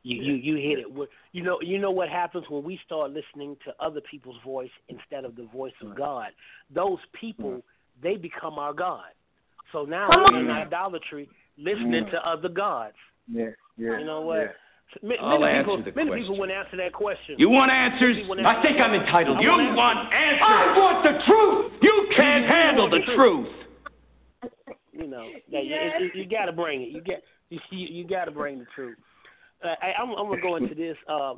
You 0.03 0.21
you 0.21 0.33
you 0.33 0.55
hit 0.55 0.79
it. 0.79 1.09
You 1.31 1.43
know 1.43 1.59
you 1.61 1.79
know 1.79 1.91
what 1.91 2.09
happens 2.09 2.45
when 2.49 2.63
we 2.63 2.79
start 2.85 3.11
listening 3.11 3.57
to 3.65 3.73
other 3.79 4.01
people's 4.01 4.37
voice 4.45 4.69
instead 4.87 5.25
of 5.25 5.35
the 5.35 5.47
voice 5.51 5.73
of 5.81 5.97
God. 5.97 6.27
Those 6.73 6.99
people 7.19 7.49
mm-hmm. 7.49 8.03
they 8.03 8.15
become 8.15 8.59
our 8.59 8.73
God. 8.73 9.09
So 9.71 9.83
now 9.83 10.07
we're 10.13 10.39
in 10.39 10.49
idolatry, 10.49 11.27
listening 11.57 12.05
to 12.11 12.17
other 12.27 12.49
gods. 12.49 12.95
Yeah, 13.31 13.49
yeah. 13.77 13.99
You 13.99 14.05
know 14.05 14.21
what? 14.21 14.37
Yeah. 14.37 14.47
Many, 15.01 15.19
I'll 15.19 15.39
many 15.39 15.59
people, 15.59 15.77
the 15.77 15.91
many 15.91 16.07
question. 16.07 16.23
people 16.23 16.39
wouldn't 16.39 16.57
answer 16.57 16.77
that 16.77 16.93
question. 16.93 17.35
You 17.37 17.49
want 17.49 17.71
answers? 17.71 18.17
I 18.45 18.61
think 18.61 18.79
I'm 18.79 18.93
entitled. 18.93 19.41
You 19.41 19.49
want 19.49 20.13
answers? 20.13 20.45
I 20.45 20.77
want 20.77 21.03
the 21.03 21.25
truth. 21.25 21.81
You 21.81 22.07
can't 22.15 22.45
handle 22.45 22.89
the 22.89 23.01
truth. 23.15 23.64
You 24.97 25.07
know, 25.07 25.27
yeah, 25.47 25.59
yes. 25.61 25.79
you, 25.99 26.05
you, 26.05 26.23
you 26.23 26.29
got 26.29 26.45
to 26.45 26.53
bring 26.53 26.81
it. 26.81 26.89
You 26.89 27.01
get 27.01 27.23
you, 27.49 27.59
you 27.71 28.07
got 28.07 28.25
to 28.25 28.31
bring 28.31 28.59
the 28.59 28.65
truth. 28.75 28.97
Uh, 29.63 29.75
I, 29.81 30.01
I'm, 30.01 30.11
I'm 30.11 30.27
gonna 30.29 30.41
go 30.41 30.55
into 30.55 30.75
this. 30.75 30.97
Uh, 31.07 31.33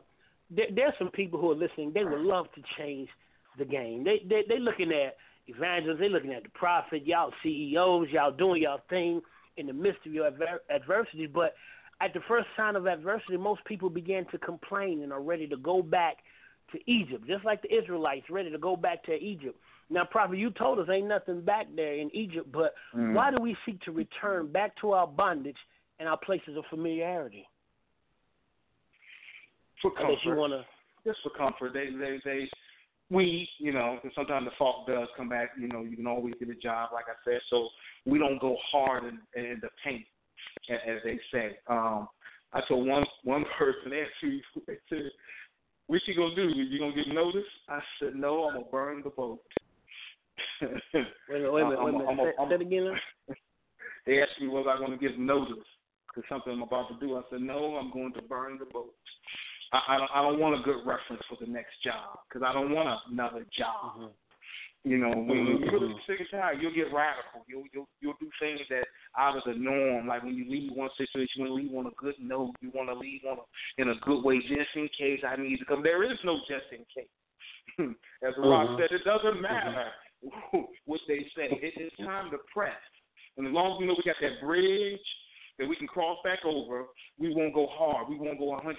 there, 0.49 0.67
there's 0.73 0.93
some 0.97 1.09
people 1.11 1.39
who 1.39 1.51
are 1.51 1.55
listening. 1.55 1.91
They 1.93 2.03
would 2.03 2.21
love 2.21 2.47
to 2.55 2.61
change 2.77 3.09
the 3.57 3.65
game. 3.65 4.03
They 4.03 4.21
they 4.27 4.43
they 4.47 4.59
looking 4.59 4.91
at 4.91 5.17
evangelists. 5.47 5.99
They 5.99 6.09
looking 6.09 6.33
at 6.33 6.43
the 6.43 6.49
prophet. 6.49 7.05
Y'all 7.05 7.31
CEOs. 7.43 8.07
Y'all 8.11 8.31
doing 8.31 8.63
y'all 8.63 8.81
thing 8.89 9.21
in 9.57 9.67
the 9.67 9.73
midst 9.73 10.05
of 10.05 10.13
your 10.13 10.27
adver- 10.27 10.61
adversity. 10.69 11.27
But 11.27 11.53
at 12.01 12.13
the 12.13 12.21
first 12.27 12.47
sign 12.55 12.75
of 12.75 12.85
adversity, 12.85 13.37
most 13.37 13.63
people 13.65 13.89
began 13.89 14.25
to 14.31 14.37
complain 14.37 15.01
and 15.03 15.11
are 15.11 15.21
ready 15.21 15.47
to 15.47 15.57
go 15.57 15.81
back 15.81 16.17
to 16.71 16.91
Egypt, 16.91 17.25
just 17.27 17.45
like 17.45 17.61
the 17.61 17.73
Israelites 17.73 18.25
ready 18.29 18.51
to 18.51 18.57
go 18.57 18.75
back 18.75 19.03
to 19.05 19.13
Egypt. 19.13 19.57
Now, 19.89 20.03
prophet, 20.03 20.37
you 20.37 20.51
told 20.51 20.79
us 20.79 20.87
ain't 20.91 21.07
nothing 21.07 21.41
back 21.41 21.67
there 21.75 21.95
in 21.95 22.13
Egypt, 22.13 22.51
but 22.51 22.73
mm. 22.95 23.13
why 23.13 23.31
do 23.31 23.41
we 23.41 23.55
seek 23.65 23.81
to 23.81 23.91
return 23.91 24.51
back 24.51 24.73
to 24.81 24.91
our 24.91 25.07
bondage 25.07 25.57
and 25.99 26.09
our 26.09 26.17
places 26.17 26.57
of 26.57 26.65
familiarity? 26.69 27.47
for 29.81 29.91
comfort. 29.91 30.17
you 30.23 30.35
wanna 30.35 30.65
just 31.05 31.19
for 31.23 31.29
comfort. 31.29 31.73
They 31.73 31.89
they 31.97 32.19
they 32.23 32.49
we 33.09 33.47
you 33.59 33.71
know 33.71 33.97
and 34.03 34.11
sometimes 34.15 34.45
the 34.45 34.51
fault 34.57 34.87
does 34.87 35.07
come 35.15 35.29
back. 35.29 35.51
You 35.59 35.67
know 35.67 35.83
you 35.83 35.95
can 35.95 36.07
always 36.07 36.33
get 36.39 36.49
a 36.49 36.55
job 36.55 36.89
like 36.93 37.05
I 37.07 37.15
said. 37.23 37.39
So 37.49 37.69
we 38.05 38.19
don't 38.19 38.39
go 38.39 38.57
hard 38.71 39.03
in, 39.05 39.19
in 39.41 39.59
the 39.61 39.69
paint 39.83 40.05
as 40.69 40.99
they 41.03 41.19
say. 41.31 41.57
Um, 41.67 42.07
I 42.53 42.61
told 42.67 42.87
one 42.87 43.05
one 43.23 43.45
person 43.57 43.91
actually 43.93 44.41
What 45.87 46.01
you 46.05 46.15
gonna 46.15 46.35
do? 46.35 46.49
You 46.49 46.79
gonna 46.79 46.93
get 46.93 47.07
notice? 47.07 47.47
I 47.69 47.79
said, 47.97 48.13
no. 48.13 48.43
I'm 48.43 48.55
gonna 48.55 48.65
burn 48.69 49.01
the 49.05 49.09
boat. 49.09 49.39
Wait 50.61 50.71
a 51.29 51.39
minute. 51.39 51.53
Wait 51.53 51.61
a 51.61 51.65
minute. 51.65 51.83
Wait 51.83 51.93
a 51.93 52.15
minute. 52.15 52.35
Say, 52.37 52.49
say 52.49 52.55
it 52.55 52.61
again. 52.61 52.93
They 54.05 54.21
asked 54.21 54.39
me 54.39 54.47
was 54.47 54.67
I 54.69 54.79
going 54.79 54.97
to 54.97 54.97
give 54.97 55.19
notice 55.19 55.67
something 56.29 56.53
I'm 56.53 56.63
about 56.63 56.89
to 56.89 56.97
do. 57.05 57.15
I 57.17 57.21
said, 57.29 57.41
no, 57.41 57.75
I'm 57.75 57.91
going 57.91 58.13
to 58.13 58.21
burn 58.23 58.57
the 58.57 58.65
boat. 58.65 58.93
I, 59.73 59.79
I 59.89 59.97
don't. 59.97 60.11
I 60.15 60.21
don't 60.21 60.39
want 60.39 60.59
a 60.59 60.63
good 60.63 60.87
reference 60.87 61.21
for 61.27 61.37
the 61.39 61.51
next 61.51 61.75
job 61.83 62.19
because 62.27 62.45
I 62.47 62.53
don't 62.53 62.71
want 62.71 62.87
another 63.11 63.45
job. 63.57 63.99
Mm-hmm. 63.99 64.15
You 64.87 64.97
know, 64.97 65.09
when, 65.09 65.27
when 65.27 65.59
you 65.59 65.67
really 65.67 65.93
sick 66.07 66.21
and 66.21 66.29
tired, 66.31 66.59
you'll 66.61 66.73
get 66.73 66.95
radical. 66.95 67.43
You'll 67.49 67.67
you'll 67.73 67.89
you'll 67.99 68.15
do 68.21 68.29
things 68.39 68.61
that 68.69 68.87
out 69.19 69.35
of 69.35 69.43
the 69.45 69.59
norm. 69.59 70.07
Like 70.07 70.23
when 70.23 70.35
you 70.35 70.49
leave 70.49 70.71
one 70.71 70.89
situation, 70.95 71.43
you 71.43 71.43
want 71.43 71.51
to 71.51 71.67
leave 71.67 71.75
on 71.75 71.85
a 71.87 71.95
good 71.99 72.15
note. 72.21 72.55
You 72.61 72.71
want 72.73 72.87
to 72.87 72.95
leave 72.95 73.21
on 73.29 73.39
a, 73.43 73.81
in 73.81 73.89
a 73.89 73.99
good 73.99 74.23
way, 74.23 74.39
just 74.39 74.71
in 74.75 74.87
case 74.97 75.19
I 75.27 75.35
need 75.35 75.57
to 75.57 75.65
come. 75.65 75.83
There 75.83 76.09
is 76.09 76.17
no 76.23 76.39
just 76.47 76.71
in 76.71 76.87
case. 76.87 77.11
As 78.23 78.33
Rock 78.39 78.71
mm-hmm. 78.71 78.79
said, 78.79 78.95
it 78.95 79.03
doesn't 79.03 79.41
matter 79.41 79.75
mm-hmm. 79.75 80.06
What 80.85 80.99
they 81.07 81.19
say. 81.35 81.49
It 81.51 81.73
is 81.79 81.91
time 81.99 82.31
to 82.31 82.37
press. 82.53 82.73
And 83.37 83.45
as 83.45 83.53
long 83.53 83.73
as 83.73 83.79
we 83.79 83.85
know 83.85 83.95
we 83.97 84.03
got 84.03 84.17
that 84.21 84.45
bridge 84.45 84.99
that 85.59 85.67
we 85.67 85.75
can 85.75 85.87
cross 85.87 86.17
back 86.23 86.39
over, 86.45 86.85
we 87.17 87.33
won't 87.33 87.53
go 87.53 87.67
hard. 87.69 88.09
We 88.09 88.17
won't 88.17 88.39
go 88.39 88.57
100%. 88.57 88.73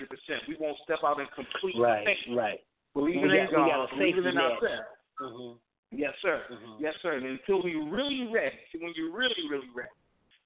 We 0.49 0.57
won't 0.61 0.77
step 0.85 0.99
out 1.05 1.21
in 1.21 1.27
complete 1.35 1.81
right, 1.81 2.07
faith. 2.07 2.37
Right, 2.37 2.61
Believing 2.95 3.31
in 3.31 3.47
God, 3.53 3.89
believing 3.97 4.25
in 4.25 4.39
ourselves. 4.39 4.91
Mm-hmm. 5.21 5.59
Yes, 5.91 6.13
sir. 6.23 6.43
Mm-hmm. 6.53 6.83
Yes, 6.83 6.95
sir. 7.03 7.17
And 7.17 7.27
until 7.27 7.63
we 7.63 7.75
really 7.75 8.29
ready, 8.33 8.59
when 8.81 8.93
you're 8.95 9.13
really, 9.13 9.35
really 9.51 9.71
ready, 9.75 9.89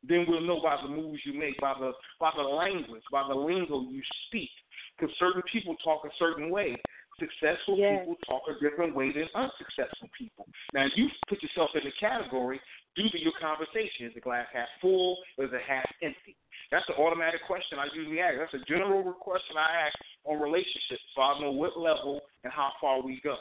then 0.07 0.25
we'll 0.29 0.41
know 0.41 0.61
by 0.63 0.77
the 0.83 0.89
moves 0.89 1.21
you 1.25 1.39
make, 1.39 1.59
by 1.61 1.75
the 1.79 1.93
by 2.19 2.31
the 2.37 2.43
language, 2.43 3.03
by 3.11 3.25
the 3.29 3.35
lingo 3.35 3.83
you 3.83 4.03
speak. 4.27 4.51
Because 4.97 5.15
certain 5.19 5.43
people 5.53 5.77
talk 5.85 6.05
a 6.05 6.11
certain 6.19 6.51
way. 6.51 6.77
Successful 7.23 7.79
yes. 7.79 8.03
people 8.03 8.19
talk 8.27 8.43
a 8.51 8.59
different 8.59 8.99
way 8.99 9.15
than 9.15 9.31
unsuccessful 9.31 10.11
people. 10.19 10.43
Now, 10.75 10.91
you 10.99 11.07
put 11.29 11.39
yourself 11.39 11.71
in 11.79 11.87
the 11.87 11.95
category 12.03 12.59
due 12.99 13.07
to 13.11 13.19
your 13.23 13.33
conversation. 13.39 14.11
Is 14.11 14.15
the 14.19 14.21
glass 14.21 14.51
half 14.51 14.67
full 14.81 15.19
or 15.39 15.47
is 15.47 15.53
it 15.55 15.63
half 15.63 15.87
empty? 16.03 16.35
That's 16.75 16.87
the 16.91 16.99
automatic 16.99 17.47
question 17.47 17.79
I 17.79 17.87
usually 17.95 18.19
ask. 18.19 18.43
That's 18.43 18.59
a 18.59 18.67
general 18.67 19.07
question 19.23 19.55
I 19.55 19.87
ask 19.87 19.95
on 20.25 20.43
relationships, 20.43 21.05
so 21.15 21.23
I 21.23 21.39
know 21.39 21.53
what 21.53 21.79
level 21.79 22.23
and 22.43 22.53
how 22.53 22.73
far 22.81 23.03
we 23.03 23.21
go. 23.23 23.37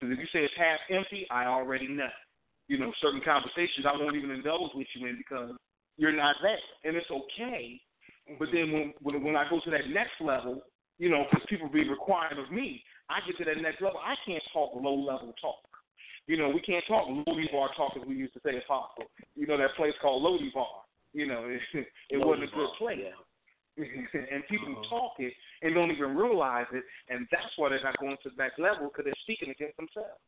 Because 0.00 0.16
if 0.16 0.18
you 0.18 0.30
say 0.32 0.48
it's 0.48 0.56
half 0.56 0.80
empty, 0.88 1.26
I 1.30 1.44
already 1.44 1.88
know. 1.88 2.08
You 2.68 2.78
know, 2.78 2.92
certain 3.02 3.20
conversations 3.20 3.84
I 3.84 3.98
won't 3.98 4.16
even 4.16 4.30
indulge 4.30 4.70
with 4.74 4.86
you 4.94 5.08
in 5.08 5.18
because 5.18 5.50
you're 5.98 6.16
not 6.16 6.36
there, 6.40 6.56
and 6.84 6.96
it's 6.96 7.10
okay. 7.10 7.80
But 8.38 8.48
mm-hmm. 8.48 8.56
then 8.56 8.72
when 8.72 8.94
when, 9.02 9.24
when 9.24 9.36
I 9.36 9.44
go 9.50 9.60
to 9.60 9.70
that 9.70 9.90
next 9.90 10.16
level, 10.20 10.62
you 10.98 11.08
know, 11.08 11.24
because 11.28 11.44
people 11.48 11.68
be 11.68 11.88
required 11.88 12.38
of 12.38 12.52
me, 12.52 12.84
I 13.10 13.18
get 13.26 13.36
to 13.38 13.44
that 13.44 13.60
next 13.60 13.82
level. 13.82 13.98
I 13.98 14.14
can't 14.24 14.42
talk 14.52 14.70
low 14.74 14.94
level 14.94 15.34
talk. 15.40 15.66
You 16.26 16.36
know, 16.36 16.48
we 16.48 16.60
can't 16.60 16.84
talk 16.86 17.06
Lo-debar 17.08 17.70
talk 17.76 17.92
as 18.00 18.06
we 18.06 18.14
used 18.14 18.34
to 18.34 18.40
say 18.44 18.54
if 18.54 18.66
possible. 18.68 19.10
You 19.34 19.46
know 19.46 19.58
that 19.58 19.74
place 19.76 19.94
called 20.00 20.22
Lo-debar. 20.22 20.86
You 21.12 21.26
know, 21.26 21.44
it, 21.74 21.86
it 22.10 22.16
wasn't 22.16 22.44
a 22.44 22.54
good 22.54 22.70
place. 22.78 22.98
Yeah. 23.02 23.18
and 23.82 24.46
people 24.48 24.72
uh-huh. 24.72 24.90
talk 24.90 25.12
it 25.18 25.32
and 25.62 25.74
don't 25.74 25.90
even 25.90 26.14
realize 26.14 26.66
it, 26.72 26.84
and 27.08 27.26
that's 27.30 27.50
why 27.56 27.70
they're 27.70 27.82
not 27.82 27.98
going 27.98 28.16
to 28.22 28.30
the 28.30 28.36
next 28.36 28.58
level 28.58 28.88
because 28.88 29.04
they're 29.04 29.22
speaking 29.22 29.50
against 29.50 29.76
themselves. 29.76 30.20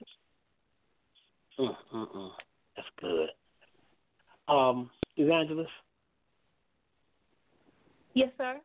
Mm-mm-mm. 1.58 2.30
That's 2.76 2.88
good. 3.00 3.28
Um, 4.48 4.90
Evangelist? 5.16 5.70
Yes, 8.14 8.30
sir. 8.38 8.58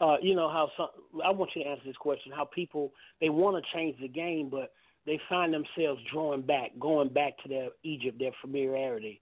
Uh, 0.00 0.16
you 0.20 0.34
know 0.34 0.48
how 0.48 0.70
some, 0.76 0.88
I 1.24 1.30
want 1.30 1.50
you 1.54 1.62
to 1.62 1.68
answer 1.68 1.84
this 1.86 1.96
question: 1.96 2.32
How 2.34 2.44
people 2.44 2.92
they 3.20 3.28
want 3.28 3.62
to 3.62 3.76
change 3.76 3.96
the 4.00 4.08
game, 4.08 4.48
but 4.50 4.72
they 5.06 5.20
find 5.28 5.52
themselves 5.52 6.00
drawing 6.12 6.42
back, 6.42 6.70
going 6.80 7.08
back 7.08 7.36
to 7.42 7.48
their 7.48 7.68
Egypt, 7.82 8.18
their 8.18 8.32
familiarity. 8.40 9.20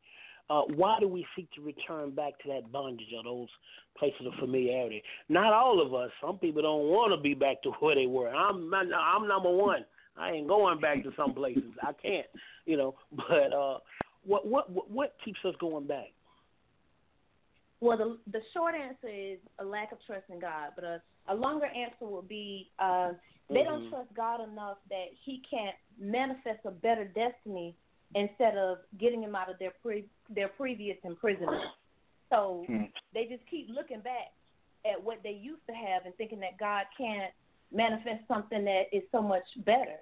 Uh, 0.50 0.62
why 0.74 0.98
do 1.00 1.08
we 1.08 1.26
seek 1.34 1.50
to 1.52 1.62
return 1.62 2.10
back 2.10 2.38
to 2.42 2.48
that 2.48 2.70
bondage 2.70 3.06
or 3.16 3.22
those 3.22 3.48
places 3.98 4.26
of 4.26 4.32
familiarity? 4.38 5.02
Not 5.28 5.52
all 5.52 5.80
of 5.80 5.94
us. 5.94 6.10
Some 6.20 6.38
people 6.38 6.62
don't 6.62 6.88
want 6.88 7.12
to 7.12 7.20
be 7.20 7.34
back 7.34 7.62
to 7.62 7.70
where 7.80 7.94
they 7.94 8.06
were. 8.06 8.28
I'm 8.28 8.72
I'm 8.74 9.28
number 9.28 9.50
one. 9.50 9.84
I 10.16 10.32
ain't 10.32 10.48
going 10.48 10.78
back 10.80 11.02
to 11.04 11.12
some 11.16 11.32
places. 11.32 11.72
I 11.82 11.92
can't, 11.92 12.26
you 12.66 12.76
know. 12.76 12.94
But 13.16 13.52
uh, 13.52 13.78
what 14.24 14.46
what 14.46 14.90
what 14.90 15.14
keeps 15.24 15.40
us 15.44 15.54
going 15.60 15.86
back? 15.86 16.12
Well, 17.82 17.98
the 17.98 18.16
the 18.30 18.40
short 18.54 18.76
answer 18.76 19.08
is 19.12 19.40
a 19.58 19.64
lack 19.64 19.90
of 19.90 19.98
trust 20.06 20.26
in 20.30 20.38
God, 20.38 20.70
but 20.76 20.84
a 20.84 21.02
a 21.26 21.34
longer 21.34 21.66
answer 21.66 22.06
would 22.06 22.28
be 22.28 22.70
uh, 22.78 23.10
they 23.48 23.56
mm-hmm. 23.56 23.70
don't 23.70 23.90
trust 23.90 24.14
God 24.14 24.40
enough 24.40 24.76
that 24.88 25.06
He 25.24 25.42
can't 25.50 25.74
manifest 26.00 26.60
a 26.64 26.70
better 26.70 27.04
destiny 27.04 27.74
instead 28.14 28.56
of 28.56 28.78
getting 29.00 29.20
them 29.20 29.34
out 29.34 29.50
of 29.50 29.58
their 29.58 29.72
pre- 29.82 30.06
their 30.30 30.46
previous 30.46 30.96
imprisonment. 31.02 31.64
So 32.30 32.64
mm-hmm. 32.70 32.84
they 33.14 33.24
just 33.24 33.42
keep 33.50 33.66
looking 33.68 33.98
back 33.98 34.30
at 34.86 35.02
what 35.02 35.18
they 35.24 35.32
used 35.32 35.66
to 35.66 35.72
have 35.72 36.06
and 36.06 36.14
thinking 36.14 36.38
that 36.38 36.58
God 36.60 36.84
can't 36.96 37.32
manifest 37.72 38.28
something 38.28 38.64
that 38.64 38.84
is 38.92 39.02
so 39.10 39.20
much 39.20 39.42
better. 39.64 39.98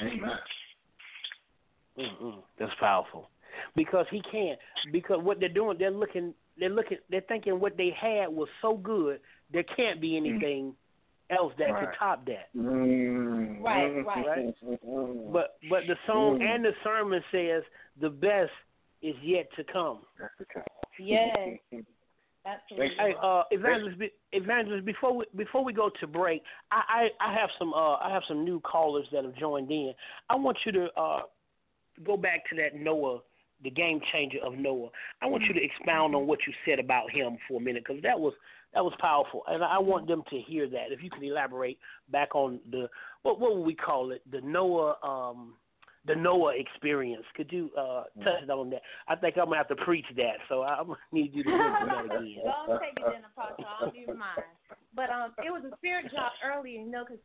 Amen. 0.00 0.38
Mm-mm. 1.98 2.42
That's 2.58 2.72
powerful, 2.80 3.28
because 3.76 4.06
he 4.10 4.22
can't. 4.30 4.58
Because 4.92 5.18
what 5.22 5.40
they're 5.40 5.48
doing, 5.48 5.76
they're 5.78 5.90
looking, 5.90 6.34
they're 6.58 6.70
looking, 6.70 6.98
they're 7.10 7.22
thinking 7.22 7.60
what 7.60 7.76
they 7.76 7.94
had 7.98 8.28
was 8.28 8.48
so 8.62 8.76
good, 8.76 9.20
there 9.52 9.64
can't 9.76 10.00
be 10.00 10.16
anything 10.16 10.74
mm. 11.30 11.36
else 11.36 11.52
that 11.58 11.70
right. 11.70 11.86
could 11.86 11.98
top 11.98 12.26
that. 12.26 12.48
Mm. 12.56 13.60
Right, 13.60 14.04
right. 14.04 14.26
right? 14.26 14.54
But 15.32 15.56
but 15.68 15.80
the 15.86 15.96
song 16.06 16.38
mm. 16.38 16.54
and 16.54 16.64
the 16.64 16.72
sermon 16.84 17.22
says 17.32 17.62
the 18.00 18.10
best 18.10 18.52
is 19.02 19.14
yet 19.22 19.48
to 19.56 19.64
come. 19.64 20.00
Yes. 20.98 21.36
Absolutely. 22.46 22.96
Hey, 22.98 23.14
uh, 23.22 23.42
evangelist, 23.50 24.00
evangelist. 24.32 24.86
Before 24.86 25.14
we 25.14 25.24
before 25.36 25.62
we 25.62 25.74
go 25.74 25.90
to 26.00 26.06
break, 26.06 26.42
I, 26.72 27.08
I, 27.20 27.28
I 27.28 27.34
have 27.34 27.50
some 27.58 27.74
uh, 27.74 27.96
I 27.96 28.10
have 28.10 28.22
some 28.26 28.44
new 28.44 28.60
callers 28.60 29.06
that 29.12 29.24
have 29.24 29.36
joined 29.36 29.70
in. 29.70 29.92
I 30.30 30.36
want 30.36 30.56
you 30.64 30.72
to 30.72 30.86
uh, 30.96 31.20
go 32.04 32.16
back 32.16 32.48
to 32.50 32.56
that 32.56 32.78
Noah, 32.78 33.20
the 33.62 33.70
game 33.70 34.00
changer 34.12 34.38
of 34.44 34.54
Noah. 34.54 34.88
I 35.22 35.26
want 35.26 35.44
you 35.44 35.54
to 35.54 35.62
expound 35.62 36.14
on 36.14 36.26
what 36.26 36.40
you 36.46 36.52
said 36.66 36.78
about 36.78 37.10
him 37.10 37.38
for 37.48 37.60
a 37.60 37.64
minute 37.64 37.84
because 37.86 38.02
that 38.02 38.18
was 38.18 38.34
that 38.74 38.84
was 38.84 38.94
powerful, 39.00 39.42
and 39.48 39.64
I 39.64 39.78
want 39.78 40.06
them 40.06 40.22
to 40.30 40.38
hear 40.38 40.68
that. 40.68 40.92
If 40.92 41.02
you 41.02 41.10
can 41.10 41.24
elaborate 41.24 41.78
back 42.10 42.34
on 42.34 42.60
the 42.70 42.88
what 43.22 43.40
what 43.40 43.56
would 43.56 43.66
we 43.66 43.74
call 43.74 44.12
it, 44.12 44.22
the 44.30 44.40
Noah 44.40 44.96
um, 45.02 45.54
the 46.06 46.14
Noah 46.14 46.54
experience. 46.56 47.24
Could 47.36 47.52
you 47.52 47.70
uh, 47.76 48.04
touch 48.24 48.48
on 48.48 48.70
that? 48.70 48.82
I 49.08 49.16
think 49.16 49.36
I'm 49.36 49.46
gonna 49.46 49.56
have 49.56 49.68
to 49.68 49.76
preach 49.76 50.06
that, 50.16 50.38
so 50.48 50.62
I 50.62 50.82
need 51.12 51.34
you 51.34 51.42
to 51.44 51.50
mention 51.50 51.88
that 51.88 52.04
again. 52.16 52.44
Don't 52.44 52.80
take 52.80 52.96
it 52.96 53.04
then, 53.04 53.22
Apostle. 53.36 53.64
I'll 53.80 53.90
do 53.90 54.06
mine. 54.14 54.44
But 54.94 55.10
um, 55.10 55.32
it 55.38 55.50
was 55.50 55.62
a 55.70 55.76
spirit 55.76 56.10
drop 56.10 56.32
earlier, 56.44 56.80
you 56.80 56.90
know, 56.90 57.04
because 57.04 57.20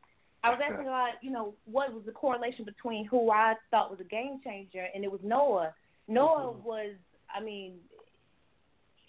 I 0.46 0.50
was 0.50 0.60
asking 0.64 0.86
God, 0.86 1.10
you 1.22 1.32
know, 1.32 1.56
what 1.66 1.92
was 1.92 2.04
the 2.06 2.12
correlation 2.12 2.66
between 2.66 3.06
who 3.06 3.32
I 3.32 3.56
thought 3.72 3.90
was 3.90 4.00
a 4.00 4.04
game 4.04 4.40
changer, 4.44 4.86
and 4.94 5.04
it 5.04 5.12
was 5.12 5.22
Noah. 5.24 5.74
Noah 6.08 6.54
mm-hmm. 6.54 6.64
was, 6.64 6.92
I 7.36 7.44
mean, 7.44 7.74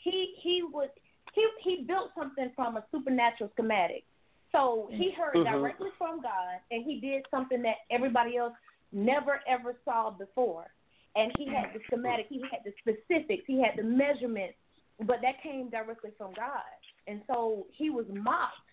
he 0.03 0.34
he 0.43 0.62
was 0.62 0.89
he 1.34 1.47
he 1.62 1.84
built 1.87 2.11
something 2.18 2.51
from 2.57 2.78
a 2.78 2.84
supernatural 2.91 3.51
schematic. 3.53 4.05
So 4.51 4.89
he 4.91 5.12
heard 5.12 5.34
mm-hmm. 5.34 5.53
directly 5.53 5.91
from 5.99 6.22
God, 6.22 6.57
and 6.70 6.84
he 6.84 7.01
did 7.01 7.26
something 7.30 7.61
that 7.62 7.84
everybody 7.91 8.39
else 8.39 8.55
never 8.91 9.41
ever 9.47 9.76
saw 9.84 10.11
before. 10.11 10.68
And 11.16 11.32
he 11.37 11.47
had 11.47 11.74
the 11.74 11.80
schematic, 11.87 12.26
he 12.30 12.41
had 12.51 12.61
the 12.64 12.72
specifics, 12.80 13.45
he 13.47 13.61
had 13.61 13.72
the 13.76 13.82
measurements, 13.82 14.55
but 15.01 15.16
that 15.22 15.43
came 15.43 15.68
directly 15.68 16.11
from 16.16 16.32
God. 16.34 16.64
And 17.07 17.20
so 17.26 17.66
he 17.72 17.91
was 17.91 18.07
mocked 18.11 18.66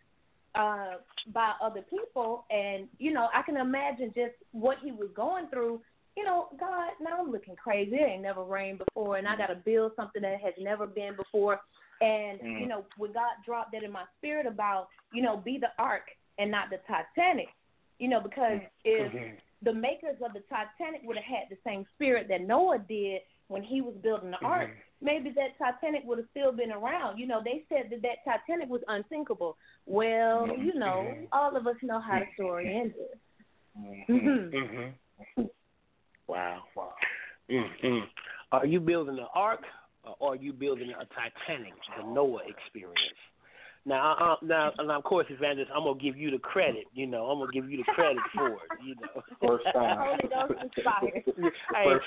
uh, 0.56 0.96
by 1.34 1.54
other 1.62 1.82
people, 1.82 2.46
and 2.50 2.88
you 3.00 3.14
know 3.14 3.28
I 3.34 3.42
can 3.42 3.58
imagine 3.58 4.12
just 4.16 4.36
what 4.52 4.78
he 4.84 4.92
was 4.92 5.10
going 5.16 5.48
through. 5.48 5.82
You 6.16 6.26
know, 6.26 6.50
God, 6.60 6.92
now 7.02 7.22
I'm 7.22 7.32
looking 7.32 7.56
crazy. 7.56 7.96
It 7.96 8.08
ain't 8.08 8.22
never 8.22 8.44
rained 8.44 8.80
before, 8.80 9.18
and 9.18 9.28
I 9.28 9.36
got 9.36 9.48
to 9.48 9.56
build 9.56 9.94
something 9.96 10.22
that 10.22 10.40
has 10.42 10.54
never 10.60 10.86
been 10.86 11.16
before. 11.16 11.60
And 12.02 12.40
mm. 12.40 12.62
you 12.62 12.68
know, 12.68 12.86
when 12.98 13.14
God 13.14 13.32
dropped 13.46 13.72
that 13.72 13.84
in 13.84 13.92
my 13.92 14.04
spirit 14.18 14.46
about 14.46 14.88
you 15.12 15.22
know 15.22 15.38
be 15.38 15.58
the 15.58 15.70
ark 15.80 16.04
and 16.38 16.52
not 16.52 16.70
the 16.70 16.80
Titanic, 16.88 17.48
you 18.00 18.08
know, 18.10 18.20
because 18.20 18.60
mm. 18.60 18.68
if 18.84 19.12
mm-hmm 19.12 19.36
the 19.64 19.74
makers 19.74 20.18
of 20.24 20.34
the 20.34 20.44
Titanic 20.50 21.02
would 21.04 21.18
have 21.18 21.26
had 21.26 21.50
the 21.50 21.58
same 21.66 21.86
spirit 21.96 22.28
that 22.30 22.42
Noah 22.42 22.80
did 22.88 23.22
when 23.48 23.64
he 23.64 23.82
was 23.82 23.94
building 24.02 24.32
the 24.32 24.46
ark, 24.46 24.70
mm-hmm. 24.70 25.06
maybe 25.06 25.32
that 25.32 25.58
Titanic 25.58 26.04
would 26.06 26.18
have 26.18 26.28
still 26.32 26.52
been 26.52 26.72
around. 26.72 27.18
You 27.18 27.28
know, 27.28 27.42
they 27.44 27.64
said 27.70 27.90
that 27.92 28.02
that 28.02 28.24
Titanic 28.26 28.70
was 28.70 28.82
unsinkable. 28.88 29.58
Well, 29.86 30.48
mm-hmm. 30.48 30.62
you 30.64 30.74
know, 30.76 31.14
all 31.32 31.56
of 31.56 31.68
us 31.68 31.76
know 31.82 32.00
how 32.00 32.20
the 32.20 32.26
story 32.36 32.76
ended. 32.76 32.96
Mm-hmm. 34.10 34.56
mm-hmm. 34.56 35.44
Wow. 36.28 36.64
Wow. 36.76 36.94
Mm-hmm. 37.50 38.06
Are 38.52 38.66
you 38.66 38.80
building 38.80 39.16
the 39.16 39.28
ark 39.36 39.62
or 40.20 40.34
are 40.34 40.36
you 40.36 40.54
building 40.54 40.92
a 40.92 41.06
Titanic, 41.06 41.74
the 41.98 42.04
Noah 42.14 42.42
experience? 42.48 43.20
Now, 43.86 44.14
uh, 44.14 44.46
now, 44.46 44.72
and 44.78 44.90
of 44.90 45.04
course, 45.04 45.28
Evangelist, 45.30 45.72
I'm 45.76 45.84
gonna 45.84 46.00
give 46.00 46.16
you 46.16 46.32
the 46.32 46.38
credit. 46.38 46.86
You 46.94 47.06
know, 47.06 47.26
I'm 47.26 47.40
gonna 47.40 47.52
give 47.52 47.70
you 47.70 47.78
the 47.78 47.84
credit 47.84 48.24
for 48.34 48.48
it. 48.48 48.60
You 48.82 48.96
know, 48.96 49.22
first 49.42 49.66
time. 49.74 49.98
hey, 51.76 52.00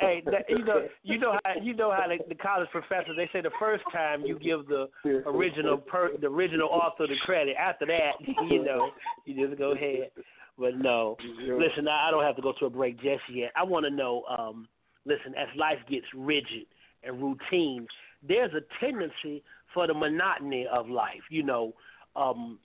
hey, 0.00 0.22
that, 0.26 0.44
you 0.48 0.64
know, 0.64 0.86
you 1.02 1.18
know 1.18 1.38
how 1.44 1.52
you 1.62 1.74
know 1.74 1.90
how 1.90 2.06
the, 2.08 2.18
the 2.28 2.34
college 2.34 2.68
professors 2.70 3.16
they 3.16 3.28
say 3.32 3.40
the 3.40 3.50
first 3.58 3.84
time 3.90 4.22
you 4.22 4.38
give 4.38 4.66
the 4.66 4.88
original 5.26 5.78
per, 5.78 6.10
the 6.20 6.26
original 6.26 6.68
author 6.68 7.06
the 7.06 7.16
credit. 7.22 7.56
After 7.58 7.86
that, 7.86 8.12
you 8.50 8.62
know, 8.62 8.90
you 9.24 9.46
just 9.46 9.58
go 9.58 9.72
ahead. 9.72 10.10
But 10.58 10.76
no, 10.76 11.16
listen, 11.40 11.88
I 11.88 12.10
don't 12.10 12.22
have 12.22 12.36
to 12.36 12.42
go 12.42 12.52
to 12.60 12.66
a 12.66 12.70
break 12.70 12.96
just 12.96 13.22
yet. 13.32 13.50
I 13.56 13.64
want 13.64 13.86
to 13.86 13.90
know. 13.90 14.24
um 14.24 14.68
Listen, 15.06 15.34
as 15.34 15.48
life 15.56 15.78
gets 15.90 16.06
rigid 16.16 16.64
and 17.02 17.20
routine, 17.20 17.86
there's 18.26 18.50
a 18.54 18.62
tendency 18.82 19.42
for 19.74 19.86
the 19.86 19.94
monotony 19.94 20.66
of 20.72 20.88
life. 20.88 21.22
You 21.28 21.42
know, 21.42 21.74
um, 22.16 22.58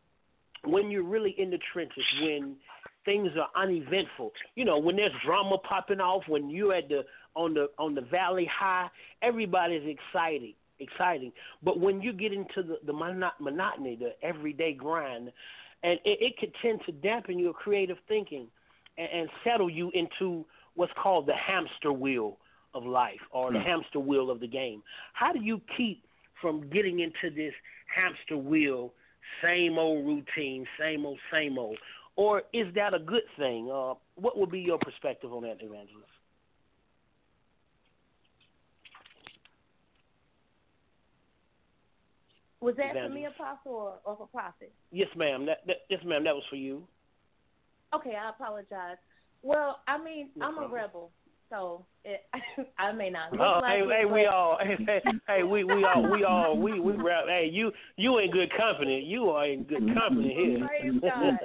when 0.64 0.89
you're 0.89 1.03
really 1.03 1.36
in 1.38 1.49
the 1.49 1.60
trenches, 1.74 2.05
when 2.22 2.55
things 3.05 3.32
are 3.38 3.49
uneventful. 3.62 4.32
You 4.55 4.66
know, 4.66 4.78
when 4.78 4.95
there's 4.95 5.12
drama 5.26 5.57
popping 5.57 5.99
off, 5.99 6.24
when 6.28 6.49
you're 6.49 6.74
at 6.74 6.89
the 6.89 7.03
on 7.36 7.53
the 7.53 7.70
on 7.78 7.95
the 7.95 8.01
valley 8.01 8.49
high, 8.51 8.89
everybody's 9.22 9.84
excited, 9.88 10.53
exciting. 10.80 11.32
But 11.64 11.80
when 11.80 12.01
you 12.01 12.14
get 12.14 12.34
into 12.34 12.64
the 12.64 12.78
the 12.86 12.93
monotony, 12.93 13.95
the 13.95 14.12
everyday 14.22 14.74
grind, 14.74 15.32
and 15.84 15.99
it, 16.05 16.20
it 16.22 16.38
could 16.38 16.53
tend 16.62 16.82
to 16.86 16.91
dampen 16.91 17.39
your 17.39 17.53
creative 17.53 17.97
thinking 18.07 18.47
and, 18.97 19.10
and 19.12 19.30
settle 19.43 19.70
you 19.70 19.91
into 19.93 20.45
what's 20.76 20.93
called 21.01 21.26
the 21.26 21.36
hamster 21.36 21.91
wheel 21.91 22.38
of 22.74 22.86
life 22.86 23.20
or 23.32 23.51
the 23.51 23.57
mm. 23.57 23.66
hamster 23.66 23.99
wheel 23.99 24.30
of 24.30 24.39
the 24.39 24.47
game. 24.47 24.84
How 25.14 25.34
do 25.34 25.39
you 25.41 25.60
keep 25.76 26.03
from 26.41 26.69
getting 26.69 26.99
into 26.99 27.33
this 27.35 27.53
hamster 27.93 28.37
wheel, 28.37 28.93
same 29.43 29.77
old 29.77 30.05
routine, 30.05 30.65
same 30.79 31.05
old, 31.05 31.19
same 31.31 31.57
old? 31.57 31.77
Or 32.15 32.43
is 32.53 32.67
that 32.75 32.93
a 32.93 32.99
good 32.99 33.23
thing? 33.37 33.69
Uh, 33.71 33.93
what 34.15 34.37
would 34.37 34.51
be 34.51 34.59
your 34.59 34.77
perspective 34.77 35.31
on 35.31 35.43
that, 35.43 35.57
Evangelist? 35.61 36.07
Was 42.61 42.75
that 42.75 42.93
for 42.93 43.09
me, 43.09 43.25
Apostle, 43.25 43.71
or, 43.71 43.93
or 44.03 44.17
for 44.17 44.27
Prophet? 44.27 44.73
Yes, 44.91 45.07
ma'am. 45.15 45.45
That, 45.45 45.59
that, 45.65 45.77
yes, 45.89 46.01
ma'am. 46.05 46.25
That 46.25 46.35
was 46.35 46.43
for 46.49 46.57
you. 46.57 46.83
Okay, 47.95 48.15
I 48.21 48.29
apologize. 48.29 48.97
Well, 49.41 49.79
I 49.87 49.97
mean, 49.97 50.29
no 50.35 50.47
I'm 50.47 50.55
problem. 50.55 50.71
a 50.71 50.75
rebel, 50.75 51.11
so 51.50 51.86
it, 52.04 52.22
I 52.80 52.91
may 52.91 53.10
not. 53.10 53.32
Look 53.32 53.41
oh, 53.41 53.60
like 53.62 53.72
hey, 53.72 53.82
it, 53.82 53.89
hey, 54.00 54.06
we 54.06 54.26
all, 54.26 54.58
hey, 54.64 55.02
hey, 55.28 55.43
we, 55.43 55.64
we 55.64 55.84
all, 55.84 56.10
we 56.12 56.24
all, 56.24 56.58
we, 56.58 56.80
we 56.80 56.93
rap. 56.93 57.26
Hey, 57.28 57.50
you, 57.52 57.72
you 57.97 58.20
in 58.20 58.32
good 58.32 58.52
company. 58.56 59.02
You 59.02 59.30
are 59.30 59.47
in 59.47 59.64
good 59.64 59.93
company 59.93 60.34
here. 60.36 60.68
Praise 60.68 61.02
God. 61.02 61.38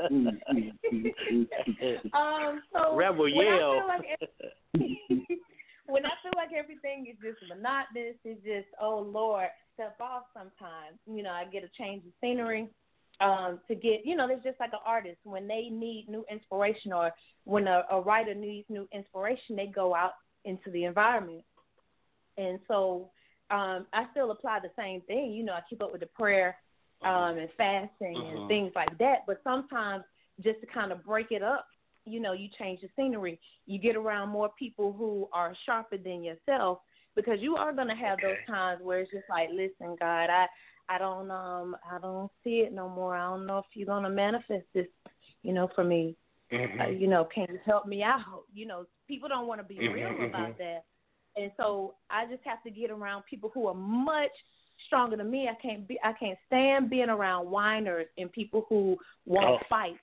um, 2.12 2.62
so 2.72 2.96
rebel 2.96 3.28
yell. 3.28 3.88
when 5.86 6.06
I 6.06 6.10
feel 6.22 6.32
like 6.36 6.50
everything 6.56 7.06
is 7.10 7.16
just 7.22 7.42
monotonous, 7.48 8.16
it's 8.24 8.42
just 8.44 8.68
oh 8.80 8.98
Lord, 8.98 9.48
step 9.74 9.96
off 10.00 10.24
sometimes. 10.32 10.98
You 11.06 11.22
know, 11.22 11.30
I 11.30 11.44
get 11.44 11.64
a 11.64 11.70
change 11.78 12.04
of 12.06 12.12
scenery 12.20 12.68
um, 13.20 13.60
to 13.68 13.74
get, 13.74 14.00
you 14.04 14.16
know, 14.16 14.26
there's 14.26 14.42
just 14.42 14.60
like 14.60 14.72
an 14.72 14.80
artist 14.84 15.18
when 15.24 15.46
they 15.46 15.68
need 15.70 16.06
new 16.08 16.24
inspiration 16.30 16.92
or 16.92 17.12
when 17.44 17.66
a, 17.68 17.84
a 17.90 18.00
writer 18.00 18.34
needs 18.34 18.66
new 18.68 18.88
inspiration, 18.92 19.56
they 19.56 19.66
go 19.66 19.94
out 19.94 20.12
into 20.44 20.70
the 20.70 20.84
environment. 20.84 21.44
And 22.36 22.58
so 22.66 23.10
um, 23.50 23.86
I 23.92 24.06
still 24.10 24.30
apply 24.30 24.60
the 24.60 24.70
same 24.76 25.00
thing. 25.02 25.32
You 25.32 25.44
know, 25.44 25.52
I 25.52 25.60
keep 25.68 25.82
up 25.82 25.92
with 25.92 26.00
the 26.00 26.08
prayer 26.08 26.56
um, 27.04 27.38
and 27.38 27.48
fasting 27.56 28.16
and 28.16 28.38
uh-huh. 28.38 28.48
things 28.48 28.72
like 28.74 28.96
that. 28.98 29.18
But 29.26 29.40
sometimes 29.44 30.04
just 30.42 30.60
to 30.60 30.66
kind 30.66 30.90
of 30.90 31.04
break 31.04 31.30
it 31.30 31.42
up, 31.42 31.66
you 32.06 32.20
know, 32.20 32.32
you 32.32 32.48
change 32.58 32.80
the 32.80 32.88
scenery. 32.96 33.38
You 33.66 33.78
get 33.78 33.96
around 33.96 34.30
more 34.30 34.50
people 34.58 34.92
who 34.92 35.28
are 35.32 35.54
sharper 35.64 35.96
than 35.96 36.22
yourself 36.22 36.80
because 37.14 37.38
you 37.40 37.56
are 37.56 37.72
going 37.72 37.88
to 37.88 37.94
have 37.94 38.18
okay. 38.18 38.26
those 38.26 38.54
times 38.54 38.80
where 38.82 39.00
it's 39.00 39.10
just 39.10 39.24
like, 39.30 39.48
listen, 39.50 39.96
God, 40.00 40.28
I 40.30 40.46
I 40.88 40.98
don't 40.98 41.30
um 41.30 41.76
I 41.90 41.98
don't 42.00 42.30
see 42.42 42.60
it 42.60 42.72
no 42.72 42.88
more. 42.88 43.16
I 43.16 43.30
don't 43.30 43.46
know 43.46 43.58
if 43.58 43.64
you're 43.74 43.86
gonna 43.86 44.10
manifest 44.10 44.66
this, 44.74 44.86
you 45.42 45.52
know, 45.52 45.68
for 45.74 45.84
me. 45.84 46.16
Mm-hmm. 46.52 46.80
Uh, 46.80 46.86
you 46.88 47.08
know, 47.08 47.26
can 47.34 47.46
you 47.50 47.58
help 47.64 47.86
me 47.86 48.02
out? 48.02 48.44
You 48.52 48.66
know, 48.66 48.84
people 49.08 49.28
don't 49.28 49.46
want 49.46 49.60
to 49.60 49.66
be 49.66 49.76
mm-hmm, 49.76 49.94
real 49.94 50.08
mm-hmm. 50.08 50.24
about 50.24 50.58
that, 50.58 50.84
and 51.36 51.50
so 51.56 51.94
I 52.10 52.26
just 52.26 52.42
have 52.44 52.62
to 52.64 52.70
get 52.70 52.90
around 52.90 53.24
people 53.28 53.50
who 53.52 53.66
are 53.66 53.74
much 53.74 54.30
stronger 54.86 55.16
than 55.16 55.30
me. 55.30 55.48
I 55.48 55.60
can't 55.60 55.88
be 55.88 55.98
I 56.04 56.12
can't 56.12 56.38
stand 56.46 56.90
being 56.90 57.08
around 57.08 57.50
whiners 57.50 58.06
and 58.18 58.30
people 58.30 58.66
who 58.68 58.96
won't 59.26 59.62
oh. 59.62 59.66
fight. 59.68 59.96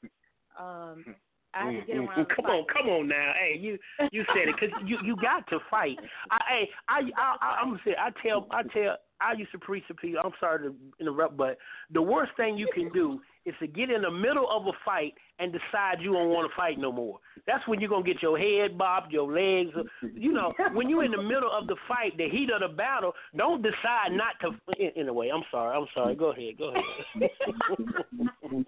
Um, 0.60 1.16
I 1.54 1.66
have 1.66 1.82
to 1.82 1.88
get 1.88 1.96
mm-hmm. 1.96 2.08
around. 2.08 2.28
Come 2.36 2.46
fight. 2.46 2.52
on, 2.52 2.66
come 2.74 2.90
on 2.90 3.08
now. 3.08 3.34
Hey, 3.38 3.58
you 3.60 3.78
you 4.12 4.24
said 4.34 4.50
it 4.50 4.56
because 4.60 4.76
you 4.86 4.98
you 5.04 5.16
got 5.22 5.48
to 5.50 5.60
fight. 5.70 5.98
I 6.32 6.38
hey 6.50 6.70
I 6.88 7.00
I, 7.18 7.36
I 7.42 7.58
I'm 7.62 7.70
gonna 7.70 7.82
say 7.86 7.96
I 7.98 8.10
tell 8.26 8.48
I 8.52 8.64
tell 8.64 8.98
I 9.22 9.34
used 9.34 9.52
to 9.52 9.60
preach 9.60 9.88
to 9.88 9.94
people. 9.94 10.22
I'm 10.24 10.32
sorry 10.40 10.70
to 10.70 10.76
interrupt, 11.00 11.38
but 11.38 11.58
the 11.92 12.02
worst 12.02 12.32
thing 12.38 12.58
you 12.58 12.68
can 12.74 12.92
do 12.92 13.20
is 13.46 13.56
to 13.60 13.68
get 13.68 13.90
in 13.90 14.04
the 14.04 14.12
middle 14.12 14.48
of 14.50 14.68
a 14.68 14.72
fight 14.86 15.14
and 15.40 15.52
decide 15.52 16.00
you 16.00 16.14
don't 16.14 16.30
want 16.30 16.50
to 16.50 16.56
fight 16.56 16.78
no 16.78 16.92
more. 16.92 17.20
That's 17.48 17.68
when 17.68 17.80
you're 17.80 17.90
gonna 17.90 18.06
get 18.06 18.22
your 18.22 18.38
head 18.38 18.78
bobbed, 18.78 19.12
your 19.12 19.32
legs. 19.32 19.72
You 20.14 20.32
know, 20.32 20.54
when 20.74 20.90
you're 20.90 21.04
in 21.04 21.12
the 21.12 21.22
middle 21.22 21.52
of 21.52 21.68
the 21.68 21.76
fight, 21.88 22.18
the 22.18 22.30
heat 22.30 22.50
of 22.52 22.62
the 22.62 22.76
battle, 22.76 23.14
don't 23.36 23.62
decide 23.62 24.12
not 24.12 24.36
to. 24.42 24.52
In, 24.80 25.02
in 25.02 25.08
a 25.08 25.14
way, 25.14 25.30
I'm 25.34 25.44
sorry. 25.50 25.78
I'm 25.78 25.88
sorry. 25.94 26.16
Go 26.16 26.32
ahead. 26.32 26.58
Go 26.58 26.74
ahead. 26.74 27.30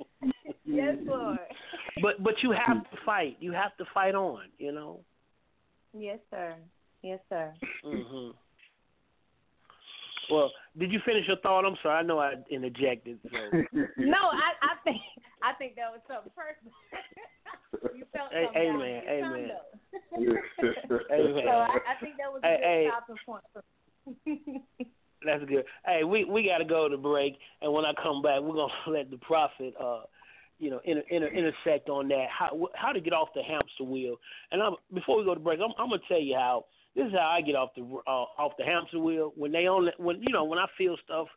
yes, 0.65 0.95
Lord. 1.05 1.37
But 2.01 2.23
but 2.23 2.33
you 2.41 2.51
have 2.51 2.83
to 2.83 2.97
fight. 3.05 3.37
You 3.39 3.51
have 3.51 3.75
to 3.77 3.85
fight 3.93 4.15
on. 4.15 4.43
You 4.57 4.71
know. 4.71 4.99
Yes, 5.93 6.19
sir. 6.31 6.55
Yes, 7.03 7.19
sir. 7.29 7.53
Mhm. 7.85 8.33
Well, 10.31 10.51
did 10.77 10.91
you 10.91 10.99
finish 11.05 11.27
your 11.27 11.37
thought? 11.37 11.65
I'm 11.65 11.75
sorry. 11.83 11.99
I 11.99 12.03
know 12.03 12.19
I 12.19 12.33
interjected. 12.49 13.19
So. 13.23 13.37
no, 13.97 14.17
I, 14.31 14.53
I 14.61 14.75
think 14.83 15.01
I 15.43 15.53
think 15.53 15.75
that 15.75 15.91
was 15.91 16.01
something 16.07 16.31
personal. 16.35 16.73
you 17.95 18.05
felt 18.15 18.31
hey, 18.31 18.45
something 18.45 18.61
amen, 18.61 19.01
amen. 19.09 19.51
amen. 20.17 20.37
So 21.09 21.49
I, 21.49 21.77
I 21.87 21.95
think 22.01 22.17
that 22.17 22.31
was 22.31 22.41
a 22.43 22.47
hey, 22.47 22.57
good 22.57 22.63
hey. 22.63 22.87
stopping 22.89 23.15
point 23.25 23.43
for 23.53 23.63
That's 25.25 25.43
good. 25.45 25.65
Hey, 25.85 26.03
we 26.03 26.25
we 26.25 26.45
got 26.45 26.57
to 26.57 26.65
go 26.65 26.89
to 26.89 26.97
break, 26.97 27.37
and 27.61 27.71
when 27.71 27.85
I 27.85 27.93
come 28.01 28.21
back, 28.21 28.41
we're 28.41 28.55
gonna 28.55 28.73
let 28.87 29.09
the 29.11 29.17
prophet, 29.17 29.73
uh, 29.79 30.01
you 30.59 30.69
know, 30.69 30.79
inter, 30.85 31.03
inter, 31.09 31.27
intersect 31.27 31.89
on 31.89 32.07
that 32.09 32.27
how 32.29 32.67
how 32.75 32.91
to 32.91 32.99
get 32.99 33.13
off 33.13 33.29
the 33.35 33.43
hamster 33.43 33.83
wheel. 33.83 34.15
And 34.51 34.61
I'm, 34.61 34.75
before 34.93 35.17
we 35.17 35.25
go 35.25 35.33
to 35.33 35.39
break, 35.39 35.59
I'm, 35.59 35.73
I'm 35.77 35.89
gonna 35.89 36.01
tell 36.07 36.21
you 36.21 36.35
how 36.35 36.65
this 36.95 37.07
is 37.07 37.13
how 37.13 37.27
I 37.35 37.41
get 37.41 37.55
off 37.55 37.69
the 37.75 37.81
uh, 37.81 38.09
off 38.09 38.53
the 38.57 38.65
hamster 38.65 38.99
wheel. 38.99 39.33
When 39.35 39.51
they 39.51 39.67
only 39.67 39.91
when 39.97 40.21
you 40.21 40.31
know 40.31 40.43
when 40.43 40.59
I 40.59 40.65
feel 40.77 40.95
stuff 41.03 41.27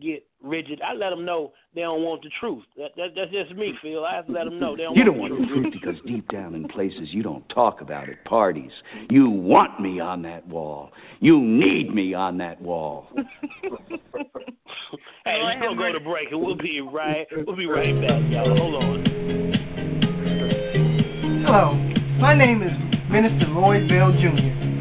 get 0.00 0.26
rigid, 0.42 0.80
I 0.82 0.94
let 0.94 1.10
them 1.10 1.24
know 1.24 1.52
they 1.74 1.82
don't 1.82 2.02
want 2.02 2.22
the 2.22 2.30
truth. 2.40 2.64
That, 2.76 2.90
that 2.96 3.08
that's 3.14 3.30
just 3.30 3.54
me, 3.54 3.74
Phil. 3.82 4.04
I 4.04 4.14
have 4.16 4.26
to 4.26 4.32
let 4.32 4.44
them 4.44 4.58
know 4.58 4.76
they 4.76 4.84
don't. 4.84 4.96
You 4.96 5.04
want 5.12 5.32
don't 5.32 5.42
the 5.42 5.46
want 5.46 5.64
the 5.64 5.70
truth 5.70 5.72
because 5.72 5.96
deep 6.06 6.26
down 6.28 6.54
in 6.54 6.66
places 6.68 7.08
you 7.10 7.22
don't 7.22 7.46
talk 7.50 7.80
about 7.80 8.08
at 8.08 8.24
parties, 8.24 8.72
you 9.10 9.28
want 9.28 9.80
me 9.80 10.00
on 10.00 10.22
that 10.22 10.46
wall. 10.48 10.90
You 11.20 11.38
need 11.40 11.94
me 11.94 12.14
on 12.14 12.38
that 12.38 12.60
wall. 12.60 13.08
hey, 15.24 15.38
we're 15.42 15.60
gonna 15.60 15.76
go 15.76 15.92
to 15.92 16.00
break 16.00 16.32
and 16.32 16.40
we'll 16.40 16.56
be 16.56 16.80
right 16.80 17.26
we'll 17.46 17.56
be 17.56 17.66
right 17.66 17.94
back, 18.00 18.22
y'all. 18.30 18.56
Hold 18.56 18.82
on. 18.82 19.04
Hello, 21.44 21.74
my 22.18 22.34
name 22.34 22.62
is 22.62 22.72
Minister 23.10 23.46
Lloyd 23.48 23.86
Bell 23.88 24.10
Jr. 24.12 24.73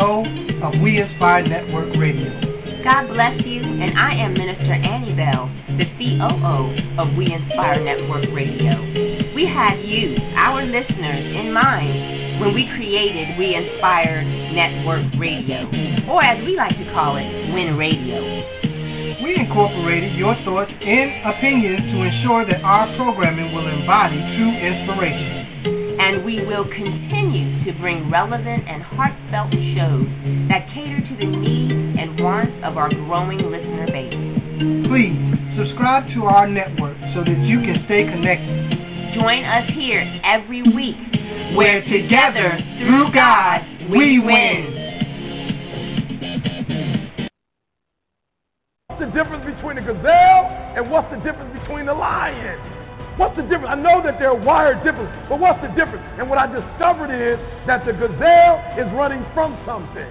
Of 0.00 0.80
We 0.80 0.96
Inspire 0.96 1.44
Network 1.44 1.92
Radio. 2.00 2.32
God 2.80 3.12
bless 3.12 3.36
you, 3.44 3.60
and 3.60 4.00
I 4.00 4.16
am 4.16 4.32
Minister 4.32 4.72
Annie 4.72 5.12
Bell, 5.12 5.44
the 5.76 5.84
COO 6.00 6.72
of 6.96 7.12
We 7.20 7.28
Inspire 7.28 7.84
Network 7.84 8.24
Radio. 8.32 8.80
We 9.36 9.44
had 9.44 9.76
you, 9.84 10.16
our 10.40 10.64
listeners, 10.64 11.36
in 11.36 11.52
mind 11.52 12.40
when 12.40 12.56
we 12.56 12.64
created 12.80 13.36
We 13.36 13.52
Inspire 13.52 14.24
Network 14.56 15.04
Radio, 15.20 15.68
or 16.08 16.24
as 16.24 16.40
we 16.48 16.56
like 16.56 16.80
to 16.80 16.88
call 16.96 17.20
it, 17.20 17.28
WIN 17.52 17.76
Radio. 17.76 18.24
We 19.20 19.36
incorporated 19.36 20.16
your 20.16 20.32
thoughts 20.48 20.72
and 20.80 21.28
opinions 21.28 21.92
to 21.92 21.96
ensure 22.08 22.48
that 22.48 22.64
our 22.64 22.88
programming 22.96 23.52
will 23.52 23.68
embody 23.68 24.16
true 24.16 24.48
inspiration 24.64 25.49
and 26.00 26.24
we 26.24 26.40
will 26.46 26.64
continue 26.64 27.62
to 27.62 27.78
bring 27.78 28.10
relevant 28.10 28.64
and 28.66 28.82
heartfelt 28.82 29.52
shows 29.76 30.08
that 30.48 30.64
cater 30.72 30.96
to 30.96 31.14
the 31.20 31.28
needs 31.28 32.00
and 32.00 32.18
wants 32.24 32.56
of 32.64 32.78
our 32.78 32.88
growing 32.88 33.36
listener 33.36 33.84
base. 33.84 34.16
Please 34.88 35.12
subscribe 35.60 36.08
to 36.16 36.24
our 36.24 36.48
network 36.48 36.96
so 37.12 37.20
that 37.20 37.36
you 37.44 37.60
can 37.60 37.84
stay 37.84 38.00
connected. 38.00 38.80
Join 39.12 39.44
us 39.44 39.68
here 39.76 40.00
every 40.24 40.62
week 40.72 40.96
where 41.52 41.84
together, 41.84 42.56
through 42.80 43.12
God, 43.12 43.60
we 43.92 44.24
win. 44.24 44.80
What's 48.88 49.04
the 49.04 49.12
difference 49.12 49.44
between 49.44 49.76
a 49.76 49.84
gazelle 49.84 50.48
and 50.80 50.90
what's 50.90 51.12
the 51.12 51.20
difference 51.20 51.52
between 51.60 51.88
a 51.88 51.94
lion? 51.94 52.79
What's 53.16 53.36
the 53.36 53.42
difference? 53.42 53.68
I 53.68 53.78
know 53.78 54.02
that 54.04 54.18
they're 54.18 54.34
wired 54.34 54.82
different, 54.84 55.10
but 55.28 55.40
what's 55.40 55.60
the 55.60 55.72
difference? 55.74 56.02
And 56.18 56.30
what 56.30 56.38
I 56.38 56.46
discovered 56.46 57.10
is 57.10 57.38
that 57.66 57.84
the 57.84 57.92
gazelle 57.92 58.58
is 58.78 58.88
running 58.96 59.24
from 59.34 59.58
something. 59.66 60.08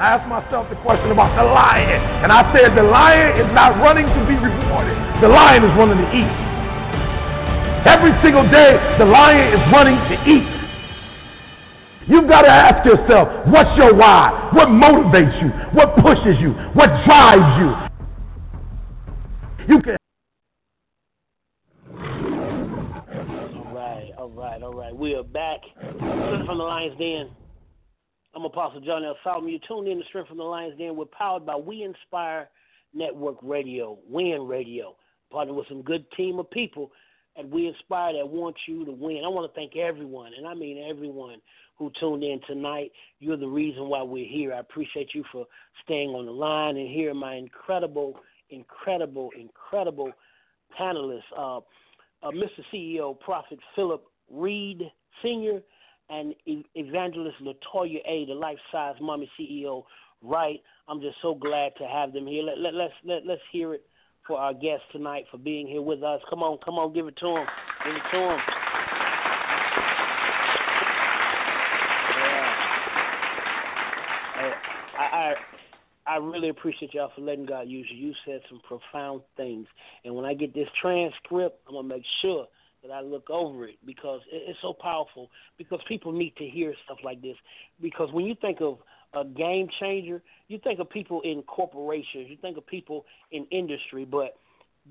I 0.00 0.16
asked 0.16 0.28
myself 0.28 0.66
the 0.72 0.80
question 0.80 1.12
about 1.12 1.36
the 1.36 1.44
lion, 1.44 2.00
and 2.24 2.32
I 2.32 2.42
said 2.56 2.72
the 2.74 2.82
lion 2.82 3.36
is 3.36 3.50
not 3.52 3.76
running 3.84 4.08
to 4.08 4.20
be 4.24 4.34
rewarded. 4.34 4.96
The 5.20 5.28
lion 5.28 5.62
is 5.62 5.72
running 5.76 6.00
to 6.00 6.08
eat. 6.16 6.32
Every 7.84 8.14
single 8.24 8.48
day, 8.48 8.72
the 8.98 9.06
lion 9.06 9.52
is 9.52 9.62
running 9.74 9.98
to 9.98 10.16
eat. 10.32 10.48
You've 12.08 12.28
got 12.28 12.42
to 12.42 12.50
ask 12.50 12.84
yourself, 12.86 13.28
what's 13.46 13.70
your 13.76 13.94
why? 13.94 14.50
What 14.54 14.68
motivates 14.68 15.38
you? 15.42 15.50
What 15.74 15.94
pushes 15.96 16.40
you? 16.40 16.50
What 16.74 16.90
drives 17.06 17.52
you? 17.60 17.70
You 19.74 19.82
can. 19.82 19.96
All 24.18 24.30
right, 24.42 24.62
all 24.62 24.72
right, 24.74 24.74
all 24.74 24.74
right. 24.74 24.96
We 24.96 25.14
are 25.14 25.22
back. 25.22 25.60
Strength 25.76 26.46
from 26.46 26.58
the 26.58 26.64
Lions 26.64 26.98
Den. 26.98 27.30
I'm 28.34 28.44
Apostle 28.44 28.80
John 28.80 29.04
L. 29.04 29.16
Solomon. 29.22 29.50
You 29.50 29.60
tuned 29.68 29.86
in 29.86 29.98
to 29.98 30.04
Strength 30.08 30.28
from 30.28 30.38
the 30.38 30.44
Lions 30.44 30.76
Den. 30.78 30.96
We're 30.96 31.04
powered 31.04 31.46
by 31.46 31.54
We 31.54 31.84
Inspire 31.84 32.48
Network 32.92 33.36
Radio, 33.42 33.98
WIN 34.08 34.46
Radio. 34.48 34.96
Partnered 35.30 35.56
with 35.56 35.68
some 35.68 35.82
good 35.82 36.04
team 36.16 36.40
of 36.40 36.50
people 36.50 36.90
at 37.38 37.48
We 37.48 37.68
Inspire 37.68 38.14
that 38.14 38.28
want 38.28 38.56
you 38.66 38.84
to 38.84 38.90
win. 38.90 39.22
I 39.24 39.28
want 39.28 39.50
to 39.50 39.54
thank 39.54 39.76
everyone, 39.76 40.32
and 40.36 40.46
I 40.46 40.54
mean 40.54 40.84
everyone 40.90 41.36
who 41.78 41.92
tuned 42.00 42.24
in 42.24 42.40
tonight. 42.48 42.90
You're 43.20 43.36
the 43.36 43.46
reason 43.46 43.88
why 43.88 44.02
we're 44.02 44.28
here. 44.28 44.54
I 44.54 44.58
appreciate 44.58 45.10
you 45.14 45.24
for 45.30 45.46
staying 45.84 46.10
on 46.10 46.26
the 46.26 46.32
line 46.32 46.76
and 46.76 46.88
hearing 46.88 47.16
my 47.16 47.36
incredible, 47.36 48.18
incredible, 48.50 49.30
incredible 49.38 50.10
panelists. 50.78 51.20
Uh, 51.36 51.58
uh, 52.24 52.30
Mr. 52.30 52.62
CEO, 52.72 53.18
Prophet 53.20 53.58
Phillip 53.74 54.04
Reid 54.32 54.82
Sr., 55.22 55.60
and 56.08 56.34
Evangelist 56.74 57.36
Latoya 57.42 58.00
A., 58.06 58.26
the 58.26 58.34
Life 58.34 58.58
Size 58.70 58.96
Mommy 59.00 59.30
CEO, 59.38 59.84
right? 60.20 60.60
I'm 60.88 61.00
just 61.00 61.16
so 61.22 61.34
glad 61.34 61.72
to 61.78 61.86
have 61.86 62.12
them 62.12 62.26
here. 62.26 62.42
Let, 62.42 62.58
let, 62.58 62.74
let's 62.74 62.92
let, 63.04 63.24
let's 63.24 63.40
hear 63.50 63.74
it 63.74 63.86
for 64.26 64.38
our 64.38 64.52
guests 64.52 64.84
tonight 64.92 65.24
for 65.30 65.38
being 65.38 65.66
here 65.66 65.80
with 65.80 66.02
us. 66.02 66.20
Come 66.28 66.42
on, 66.42 66.58
come 66.64 66.74
on, 66.74 66.92
give 66.92 67.06
it 67.06 67.16
to 67.16 67.26
them. 67.26 67.46
Give 67.84 67.94
it 67.94 68.02
to 68.12 68.18
them. 68.18 68.38
I, 74.98 75.04
I 75.04 75.34
I 76.04 76.16
really 76.16 76.48
appreciate 76.48 76.94
y'all 76.94 77.10
for 77.14 77.22
letting 77.22 77.46
God 77.46 77.68
use 77.68 77.88
you. 77.90 78.08
You 78.08 78.14
said 78.26 78.40
some 78.48 78.60
profound 78.66 79.22
things, 79.36 79.66
and 80.04 80.14
when 80.14 80.24
I 80.24 80.34
get 80.34 80.52
this 80.52 80.68
transcript, 80.80 81.60
I'm 81.66 81.74
gonna 81.74 81.88
make 81.88 82.04
sure 82.20 82.46
that 82.82 82.90
I 82.90 83.00
look 83.00 83.30
over 83.30 83.66
it 83.66 83.76
because 83.84 84.20
it's 84.30 84.58
so 84.60 84.72
powerful. 84.72 85.30
Because 85.58 85.80
people 85.88 86.12
need 86.12 86.34
to 86.36 86.44
hear 86.46 86.74
stuff 86.84 86.98
like 87.04 87.22
this. 87.22 87.36
Because 87.80 88.12
when 88.12 88.24
you 88.24 88.34
think 88.40 88.60
of 88.60 88.78
a 89.14 89.24
game 89.24 89.68
changer, 89.80 90.22
you 90.48 90.58
think 90.62 90.80
of 90.80 90.88
people 90.90 91.20
in 91.22 91.42
corporations, 91.42 92.28
you 92.28 92.36
think 92.40 92.56
of 92.56 92.66
people 92.66 93.04
in 93.30 93.46
industry, 93.50 94.04
but 94.04 94.36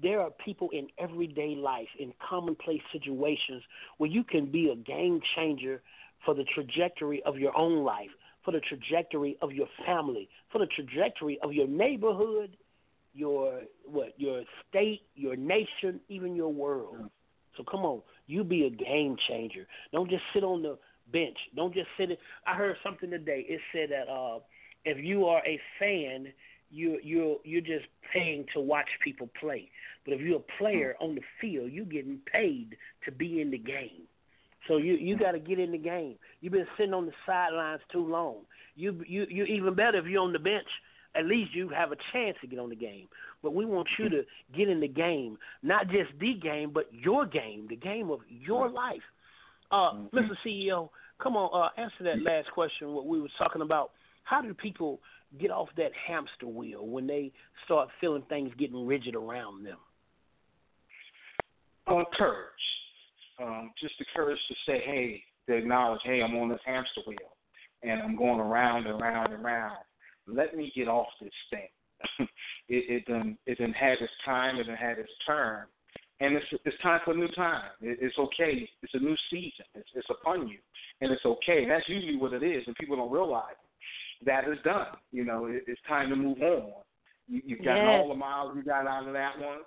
there 0.01 0.21
are 0.21 0.29
people 0.45 0.69
in 0.71 0.87
everyday 0.97 1.55
life, 1.55 1.89
in 1.99 2.13
commonplace 2.29 2.81
situations, 2.93 3.61
where 3.97 4.09
you 4.09 4.23
can 4.23 4.49
be 4.49 4.69
a 4.69 4.75
game 4.75 5.19
changer 5.35 5.81
for 6.23 6.33
the 6.33 6.45
trajectory 6.55 7.21
of 7.23 7.37
your 7.37 7.55
own 7.57 7.83
life 7.83 8.11
for 8.43 8.51
the 8.51 8.59
trajectory 8.61 9.37
of 9.41 9.51
your 9.51 9.67
family, 9.85 10.29
for 10.51 10.59
the 10.59 10.67
trajectory 10.67 11.39
of 11.43 11.53
your 11.53 11.67
neighborhood, 11.67 12.57
your 13.13 13.61
what, 13.85 14.13
your 14.17 14.43
state, 14.67 15.01
your 15.15 15.35
nation, 15.35 15.99
even 16.09 16.35
your 16.35 16.51
world. 16.51 17.09
So 17.57 17.63
come 17.63 17.81
on, 17.81 18.01
you 18.27 18.43
be 18.43 18.65
a 18.65 18.69
game 18.69 19.17
changer. 19.27 19.67
Don't 19.91 20.09
just 20.09 20.23
sit 20.33 20.43
on 20.43 20.61
the 20.61 20.77
bench. 21.11 21.37
Don't 21.55 21.73
just 21.73 21.87
sit. 21.97 22.11
In, 22.11 22.17
I 22.47 22.55
heard 22.55 22.77
something 22.83 23.09
today. 23.09 23.45
It 23.47 23.59
said 23.73 23.89
that 23.91 24.11
uh, 24.11 24.39
if 24.85 25.03
you 25.03 25.25
are 25.25 25.41
a 25.45 25.59
fan, 25.79 26.27
you 26.69 26.99
you 27.03 27.39
you're 27.43 27.61
just 27.61 27.85
paying 28.13 28.45
to 28.53 28.59
watch 28.59 28.87
people 29.03 29.29
play. 29.39 29.69
But 30.05 30.13
if 30.13 30.21
you're 30.21 30.37
a 30.37 30.57
player 30.57 30.95
on 30.99 31.15
the 31.15 31.21
field, 31.39 31.71
you're 31.71 31.85
getting 31.85 32.19
paid 32.31 32.77
to 33.05 33.11
be 33.11 33.41
in 33.41 33.51
the 33.51 33.57
game. 33.57 34.07
So 34.67 34.77
you 34.77 34.93
you 34.93 35.17
got 35.17 35.31
to 35.31 35.39
get 35.39 35.59
in 35.59 35.71
the 35.71 35.77
game. 35.77 36.15
You've 36.39 36.53
been 36.53 36.67
sitting 36.77 36.93
on 36.93 37.05
the 37.05 37.13
sidelines 37.25 37.81
too 37.91 38.05
long. 38.05 38.37
You 38.75 39.03
you 39.07 39.25
you 39.29 39.43
even 39.45 39.75
better 39.75 39.97
if 39.97 40.05
you're 40.05 40.23
on 40.23 40.33
the 40.33 40.39
bench. 40.39 40.67
At 41.15 41.25
least 41.25 41.53
you 41.53 41.69
have 41.69 41.91
a 41.91 41.97
chance 42.13 42.37
to 42.41 42.47
get 42.47 42.59
on 42.59 42.69
the 42.69 42.75
game. 42.75 43.07
But 43.43 43.53
we 43.53 43.65
want 43.65 43.87
you 43.99 44.09
to 44.09 44.23
get 44.55 44.69
in 44.69 44.79
the 44.79 44.87
game, 44.87 45.37
not 45.61 45.87
just 45.87 46.11
the 46.19 46.35
game, 46.41 46.71
but 46.73 46.85
your 46.93 47.25
game, 47.25 47.67
the 47.69 47.75
game 47.75 48.09
of 48.09 48.19
your 48.29 48.69
life. 48.69 49.01
Uh, 49.71 49.93
mm-hmm. 49.93 50.17
Mr. 50.17 50.35
CEO, 50.45 50.89
come 51.21 51.35
on, 51.35 51.49
uh, 51.53 51.81
answer 51.81 52.03
that 52.03 52.21
last 52.21 52.49
question. 52.51 52.93
What 52.93 53.07
we 53.07 53.21
were 53.21 53.29
talking 53.37 53.61
about. 53.61 53.91
How 54.23 54.41
do 54.41 54.53
people 54.53 54.99
get 55.39 55.51
off 55.51 55.69
that 55.77 55.91
hamster 56.07 56.47
wheel 56.47 56.85
when 56.87 57.07
they 57.07 57.31
start 57.65 57.89
feeling 57.99 58.23
things 58.29 58.51
getting 58.57 58.85
rigid 58.85 59.15
around 59.15 59.65
them? 59.65 59.77
Uh, 61.87 62.03
courage 62.15 62.51
um, 63.41 63.71
just 63.81 63.93
the 63.99 64.05
courage 64.15 64.39
to 64.47 64.55
say, 64.65 64.81
hey, 64.85 65.23
to 65.47 65.55
acknowledge, 65.55 66.01
hey, 66.03 66.21
I'm 66.21 66.35
on 66.35 66.49
this 66.49 66.59
hamster 66.65 67.01
wheel 67.07 67.17
and 67.83 68.01
I'm 68.01 68.15
going 68.15 68.39
around 68.39 68.85
and 68.85 69.01
around 69.01 69.33
and 69.33 69.43
around. 69.43 69.77
Let 70.27 70.55
me 70.55 70.71
get 70.75 70.87
off 70.87 71.07
this 71.21 71.31
thing. 71.49 71.67
it 72.69 72.89
it 72.89 73.05
done 73.05 73.37
it 73.45 73.57
done 73.57 73.73
had 73.73 73.97
its 74.01 74.13
time, 74.25 74.57
it 74.57 74.67
done 74.67 74.75
had 74.75 74.97
its 74.97 75.11
turn, 75.25 75.65
and 76.19 76.35
it's 76.35 76.45
it's 76.65 76.81
time 76.81 76.99
for 77.05 77.13
a 77.13 77.17
new 77.17 77.27
time. 77.29 77.69
It, 77.81 77.99
it's 78.01 78.17
okay. 78.17 78.67
It's 78.81 78.93
a 78.93 78.99
new 78.99 79.15
season. 79.29 79.65
It's 79.75 79.89
it's 79.93 80.07
upon 80.09 80.47
you, 80.47 80.57
and 81.01 81.11
it's 81.11 81.25
okay. 81.25 81.63
And 81.63 81.71
That's 81.71 81.87
usually 81.87 82.17
what 82.17 82.33
it 82.33 82.43
is, 82.43 82.63
and 82.65 82.75
people 82.75 82.95
don't 82.95 83.11
realize 83.11 83.55
that 84.25 84.47
is 84.47 84.57
done. 84.63 84.97
You 85.11 85.25
know, 85.25 85.45
it, 85.45 85.63
it's 85.67 85.81
time 85.87 86.09
to 86.09 86.15
move 86.15 86.41
on. 86.41 86.71
You, 87.27 87.41
you've 87.45 87.63
gotten 87.63 87.85
yes. 87.85 88.01
all 88.01 88.09
the 88.09 88.15
miles 88.15 88.53
you 88.55 88.63
got 88.63 88.87
out 88.87 89.07
of 89.07 89.13
that 89.13 89.39
one 89.39 89.59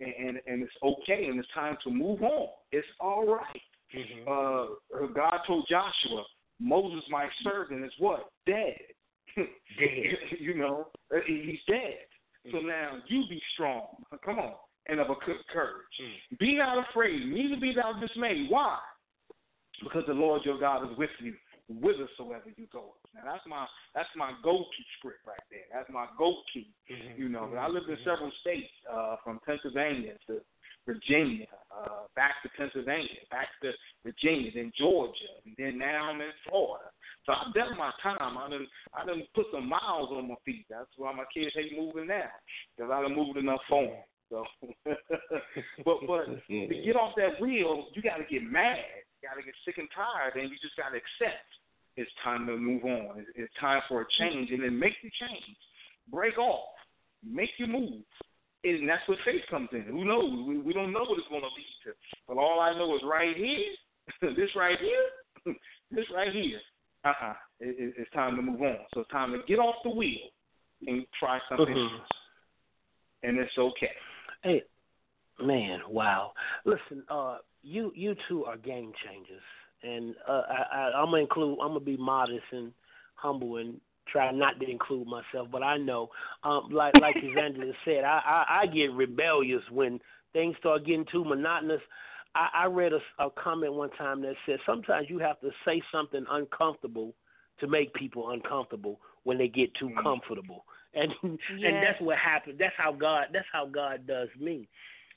and, 0.00 0.14
and 0.14 0.40
and 0.46 0.62
it's 0.62 0.72
okay, 0.82 1.26
and 1.26 1.38
it's 1.38 1.48
time 1.54 1.76
to 1.84 1.90
move 1.90 2.22
on. 2.22 2.48
It's 2.72 2.86
all 2.98 3.26
right. 3.26 3.62
mm-hmm. 3.94 4.28
Uh, 4.28 5.06
God 5.08 5.40
told 5.46 5.66
Joshua, 5.68 6.24
Moses, 6.58 7.02
my 7.10 7.28
servant, 7.44 7.84
is 7.84 7.92
what 7.98 8.30
dead. 8.46 8.78
dead. 9.78 10.38
you 10.38 10.54
know, 10.54 10.88
uh, 11.14 11.18
he's 11.26 11.58
dead. 11.66 12.06
Mm-hmm. 12.46 12.56
So 12.56 12.62
now 12.62 12.98
you 13.08 13.24
be 13.28 13.40
strong. 13.54 13.86
Come 14.24 14.38
on, 14.38 14.54
and 14.88 15.00
of 15.00 15.10
a 15.10 15.14
good 15.26 15.36
courage. 15.52 15.96
Mm-hmm. 16.00 16.36
Be 16.38 16.56
not 16.56 16.86
afraid, 16.90 17.26
neither 17.26 17.60
be 17.60 17.74
thou 17.74 17.98
dismayed. 18.00 18.50
Why? 18.50 18.78
Because 19.82 20.04
the 20.06 20.14
Lord 20.14 20.42
your 20.44 20.58
God 20.58 20.90
is 20.90 20.96
with 20.98 21.10
you 21.20 21.34
whithersoever 21.78 22.50
you 22.56 22.66
go. 22.72 22.94
Now 23.14 23.22
that's 23.24 23.46
my 23.46 23.66
that's 23.94 24.08
my 24.16 24.32
go-to 24.42 24.82
script 24.98 25.20
right 25.26 25.44
there. 25.50 25.66
That's 25.72 25.90
my 25.90 26.06
go-to. 26.18 26.60
Mm-hmm. 26.60 27.20
You 27.20 27.28
know, 27.28 27.52
I 27.58 27.68
lived 27.68 27.88
in 27.88 27.98
several 28.04 28.32
states, 28.40 28.70
uh, 28.90 29.16
from 29.22 29.40
Pennsylvania 29.46 30.14
to 30.26 30.40
Virginia, 30.86 31.46
uh, 31.70 32.10
back 32.16 32.42
to 32.42 32.48
Pennsylvania, 32.56 33.22
back 33.30 33.48
to 33.62 33.70
Virginia, 34.04 34.50
then 34.54 34.72
Georgia, 34.78 35.30
and 35.44 35.54
then 35.58 35.78
now 35.78 36.10
I'm 36.10 36.20
in 36.20 36.32
Florida. 36.48 36.90
So 37.30 37.36
I've 37.38 37.54
done 37.54 37.78
my 37.78 37.92
time. 38.02 38.36
I 38.36 38.50
done 38.50 38.66
I 38.90 39.06
done 39.06 39.22
put 39.34 39.46
some 39.52 39.68
miles 39.68 40.10
on 40.10 40.26
my 40.26 40.34
feet. 40.44 40.66
That's 40.68 40.90
why 40.96 41.14
my 41.14 41.22
kids 41.32 41.54
hate 41.54 41.78
moving 41.78 42.08
now, 42.08 42.26
because 42.74 42.90
I 42.90 43.02
done 43.02 43.14
moved 43.14 43.38
enough 43.38 43.60
for 43.68 43.86
them. 43.86 44.02
So, 44.30 44.42
but 45.86 45.98
but 46.06 46.26
to 46.26 46.82
get 46.82 46.96
off 46.96 47.14
that 47.16 47.40
wheel, 47.40 47.86
you 47.94 48.02
got 48.02 48.18
to 48.18 48.26
get 48.26 48.42
mad. 48.42 48.82
You 49.22 49.28
got 49.28 49.38
to 49.38 49.46
get 49.46 49.54
sick 49.64 49.78
and 49.78 49.86
tired, 49.94 50.42
and 50.42 50.50
you 50.50 50.56
just 50.58 50.74
got 50.74 50.90
to 50.90 50.98
accept 50.98 51.46
it's 51.96 52.10
time 52.24 52.46
to 52.46 52.56
move 52.56 52.82
on. 52.84 53.18
It's, 53.18 53.30
it's 53.36 53.54
time 53.60 53.82
for 53.88 54.02
a 54.02 54.06
change, 54.18 54.50
and 54.50 54.62
then 54.62 54.78
make 54.78 54.94
the 55.02 55.10
change. 55.22 55.58
Break 56.10 56.38
off. 56.38 56.74
Make 57.22 57.50
your 57.58 57.68
move. 57.68 58.02
And 58.64 58.88
that's 58.88 59.06
what 59.06 59.18
faith 59.24 59.42
comes 59.50 59.68
in. 59.72 59.86
Who 59.86 60.04
knows? 60.04 60.46
We, 60.46 60.58
we 60.58 60.72
don't 60.72 60.92
know 60.92 61.06
what 61.06 61.18
it's 61.18 61.28
going 61.28 61.42
to 61.42 61.54
lead 61.54 61.76
to. 61.84 61.92
But 62.26 62.38
all 62.38 62.58
I 62.60 62.74
know 62.74 62.94
is 62.96 63.02
right 63.04 63.36
here, 63.36 63.70
this 64.34 64.50
right 64.56 64.78
here, 64.78 65.54
this 65.90 66.06
right 66.14 66.32
here. 66.32 66.60
Uh-uh. 67.04 67.34
It, 67.60 67.76
it, 67.78 67.94
it's 67.98 68.10
time 68.12 68.36
to 68.36 68.42
move 68.42 68.60
on. 68.62 68.76
So 68.94 69.00
it's 69.00 69.10
time 69.10 69.32
to 69.32 69.38
get 69.46 69.58
off 69.58 69.76
the 69.84 69.90
wheel 69.90 70.18
and 70.86 71.06
try 71.18 71.38
something 71.48 71.66
mm-hmm. 71.66 71.94
else. 71.94 72.08
And 73.22 73.38
it's 73.38 73.56
okay. 73.58 73.92
Hey, 74.42 74.62
man, 75.42 75.80
wow. 75.88 76.32
Listen, 76.64 77.04
uh, 77.10 77.38
you 77.62 77.92
you 77.94 78.14
two 78.28 78.44
are 78.46 78.56
game 78.56 78.92
changers 79.04 79.42
and 79.82 80.14
uh, 80.28 80.42
I, 80.48 80.64
I, 80.72 80.90
I'm 80.96 81.06
gonna 81.06 81.18
include. 81.18 81.58
I'm 81.60 81.68
gonna 81.68 81.80
be 81.80 81.96
modest 81.96 82.44
and 82.52 82.72
humble 83.14 83.56
and 83.56 83.80
try 84.08 84.30
not 84.32 84.58
to 84.60 84.70
include 84.70 85.06
myself. 85.06 85.48
But 85.50 85.62
I 85.62 85.78
know, 85.78 86.08
um, 86.44 86.68
like 86.70 86.94
like 87.00 87.16
Evangelist 87.22 87.78
said, 87.84 88.04
I, 88.04 88.20
I 88.24 88.60
I 88.62 88.66
get 88.66 88.92
rebellious 88.92 89.62
when 89.70 90.00
things 90.32 90.56
start 90.58 90.86
getting 90.86 91.06
too 91.10 91.24
monotonous. 91.24 91.80
I, 92.34 92.48
I 92.54 92.66
read 92.66 92.92
a, 92.92 93.24
a 93.24 93.30
comment 93.30 93.74
one 93.74 93.90
time 93.90 94.22
that 94.22 94.34
said 94.46 94.58
sometimes 94.66 95.08
you 95.10 95.18
have 95.18 95.40
to 95.40 95.50
say 95.64 95.82
something 95.92 96.24
uncomfortable 96.30 97.14
to 97.60 97.66
make 97.66 97.92
people 97.94 98.30
uncomfortable 98.30 99.00
when 99.24 99.38
they 99.38 99.48
get 99.48 99.74
too 99.74 99.86
mm-hmm. 99.88 100.02
comfortable. 100.02 100.64
and 100.94 101.12
Yeah. 101.22 101.68
and 101.68 101.76
that's 101.76 102.00
what 102.00 102.18
happens. 102.18 102.58
That's 102.58 102.74
how 102.76 102.92
God. 102.92 103.26
That's 103.32 103.46
how 103.52 103.66
God 103.66 104.06
does 104.06 104.28
me. 104.38 104.68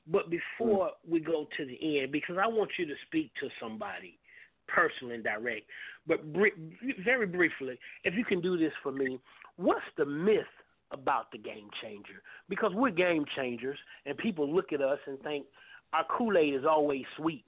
But 0.06 0.30
before 0.30 0.92
we 1.08 1.20
go 1.20 1.48
to 1.58 1.66
the 1.66 2.00
end, 2.00 2.12
because 2.12 2.38
I 2.38 2.48
want 2.48 2.72
you 2.78 2.86
to 2.86 2.94
speak 3.08 3.32
to 3.40 3.48
somebody, 3.62 4.20
personal 4.68 5.14
and 5.14 5.24
direct. 5.24 5.66
But 6.06 6.34
bri- 6.34 6.52
very 7.04 7.26
briefly, 7.26 7.80
if 8.04 8.14
you 8.14 8.26
can 8.26 8.42
do 8.42 8.58
this 8.58 8.74
for 8.84 8.92
me, 8.92 9.20
what's 9.56 9.86
the 9.98 10.06
myth 10.06 10.46
about 10.92 11.32
the 11.32 11.38
game 11.38 11.70
changer? 11.82 12.22
Because 12.50 12.72
we're 12.74 12.92
game 12.92 13.26
changers, 13.36 13.80
and 14.06 14.18
people 14.18 14.54
look 14.54 14.74
at 14.74 14.82
us 14.82 15.00
and 15.08 15.20
think 15.22 15.46
our 15.94 16.06
Kool 16.18 16.38
Aid 16.38 16.56
is 16.56 16.66
always 16.66 17.04
sweet. 17.18 17.46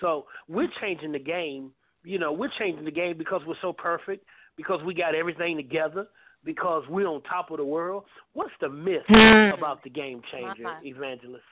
So 0.00 0.26
we're 0.48 0.70
changing 0.80 1.12
the 1.12 1.18
game. 1.18 1.72
You 2.04 2.18
know, 2.18 2.32
we're 2.32 2.52
changing 2.58 2.84
the 2.84 2.90
game 2.90 3.18
because 3.18 3.42
we're 3.46 3.60
so 3.60 3.72
perfect, 3.72 4.24
because 4.56 4.80
we 4.84 4.94
got 4.94 5.14
everything 5.14 5.56
together, 5.56 6.06
because 6.44 6.84
we're 6.88 7.08
on 7.08 7.20
top 7.22 7.50
of 7.50 7.58
the 7.58 7.64
world. 7.64 8.04
What's 8.32 8.52
the 8.60 8.68
myth 8.68 9.02
Hmm. 9.08 9.52
about 9.52 9.82
the 9.82 9.90
game 9.90 10.22
changer, 10.30 10.62
My. 10.62 10.80
evangelist? 10.82 11.44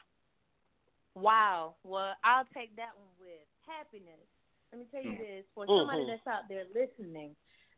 Wow. 1.15 1.75
Well, 1.83 2.15
I'll 2.25 2.45
take 2.55 2.77
that 2.77 2.97
one 2.97 3.09
with 3.19 3.41
happiness. 3.67 4.21
Let 4.73 4.81
me 4.81 4.87
tell 4.93 5.03
you 5.03 5.17
this: 5.17 5.45
for 5.55 5.67
somebody 5.67 6.03
Mhm. 6.03 6.07
that's 6.09 6.27
out 6.27 6.49
there 6.49 6.65
listening, 6.75 7.35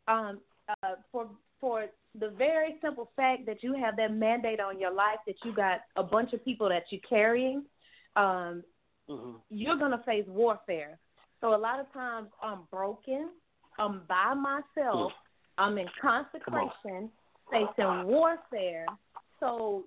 um, 0.07 0.41
uh, 0.83 0.95
for 1.11 1.29
for 1.59 1.89
the 2.15 2.29
very 2.29 2.77
simple 2.79 3.11
fact 3.17 3.45
that 3.45 3.63
you 3.63 3.73
have 3.73 3.97
that 3.97 4.13
mandate 4.13 4.61
on 4.61 4.79
your 4.79 4.91
life, 4.91 5.19
that 5.25 5.43
you 5.43 5.51
got 5.51 5.81
a 5.97 6.03
bunch 6.03 6.31
of 6.31 6.43
people 6.45 6.69
that 6.69 6.89
you're 6.91 7.01
carrying, 7.01 7.65
um, 8.15 8.63
Mm-hmm. 9.09 9.37
you're 9.49 9.77
gonna 9.77 10.03
face 10.05 10.25
warfare. 10.27 10.99
So 11.41 11.55
a 11.55 11.57
lot 11.57 11.79
of 11.79 11.91
times 11.93 12.27
I'm 12.43 12.59
broken, 12.69 13.29
I'm 13.79 14.01
by 14.07 14.35
myself, 14.35 15.11
I'm 15.57 15.79
in 15.79 15.87
consecration, 15.99 17.09
facing 17.51 18.03
warfare. 18.05 18.85
So 19.39 19.85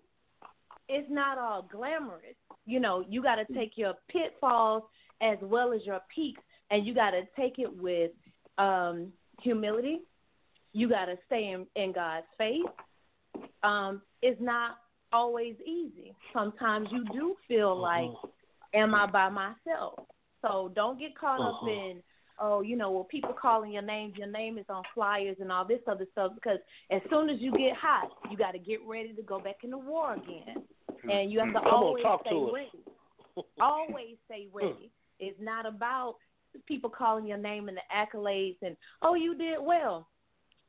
it's 0.89 1.09
not 1.11 1.39
all 1.39 1.69
glamorous. 1.71 2.35
You 2.67 2.81
know, 2.81 3.05
you 3.09 3.23
got 3.23 3.37
to 3.37 3.45
take 3.55 3.73
your 3.77 3.95
pitfalls 4.09 4.83
as 5.21 5.39
well 5.41 5.73
as 5.73 5.83
your 5.85 6.01
peaks, 6.15 6.43
and 6.71 6.87
you 6.87 6.95
got 6.95 7.11
to 7.11 7.23
take 7.37 7.59
it 7.59 7.75
with 7.81 8.11
um, 8.59 9.13
humility. 9.41 10.01
You 10.73 10.89
got 10.89 11.07
to 11.07 11.17
stay 11.27 11.51
in, 11.51 11.67
in 11.81 11.93
God's 11.93 12.27
face. 12.39 12.63
Um, 13.63 14.03
it's 14.23 14.41
not 14.41 14.79
always 15.13 15.55
easy. 15.67 16.15
Sometimes 16.33 16.89
you 16.91 17.05
do 17.13 17.33
uh-huh. 17.33 17.43
feel 17.49 17.81
like, 17.81 18.11
uh-huh. 18.11 18.29
am 18.75 18.95
I 18.95 19.07
by 19.07 19.29
myself? 19.29 20.01
So 20.41 20.73
don't 20.75 20.99
get 20.99 21.17
caught 21.17 21.41
up 21.41 21.63
Uh-huh. 21.63 21.71
in, 21.71 22.03
oh, 22.39 22.61
you 22.63 22.77
know, 22.77 22.91
well, 22.91 23.05
people 23.05 23.33
calling 23.33 23.73
your 23.73 23.83
name, 23.83 24.13
your 24.17 24.29
name 24.29 24.59
is 24.59 24.67
on 24.69 24.83
flyers 24.95 25.37
and 25.41 25.53
all 25.53 25.65
this 25.65 25.81
other 25.87 26.07
stuff. 26.13 26.33
Because 26.35 26.59
as 26.91 27.01
soon 27.11 27.31
as 27.31 27.41
you 27.41 27.53
get 27.53 27.77
hot, 27.77 28.11
you 28.31 28.37
got 28.37 28.53
to 28.53 28.59
get 28.59 28.81
ready 28.87 29.13
to 29.15 29.23
go 29.23 29.39
back 29.39 29.57
into 29.63 29.79
war 29.79 30.15
again, 30.15 30.63
hmm. 31.03 31.11
and 31.11 31.31
you 31.31 31.39
have 31.39 31.53
to 31.53 31.61
hmm. 31.61 31.65
Come 31.65 31.75
on, 31.75 31.85
always 31.85 32.03
talk 32.03 32.21
stay 32.23 32.31
to 32.31 32.53
ready. 32.53 32.85
always 33.61 34.17
stay 34.27 34.49
hmm. 34.51 34.57
ready. 34.57 34.91
It's 35.21 35.39
not 35.41 35.67
about 35.67 36.17
people 36.67 36.91
calling 36.91 37.27
your 37.27 37.39
name 37.39 37.69
and 37.69 37.79
the 37.79 37.83
accolades 37.95 38.57
and 38.63 38.77
oh, 39.01 39.15
you 39.15 39.35
did 39.35 39.59
well. 39.61 40.09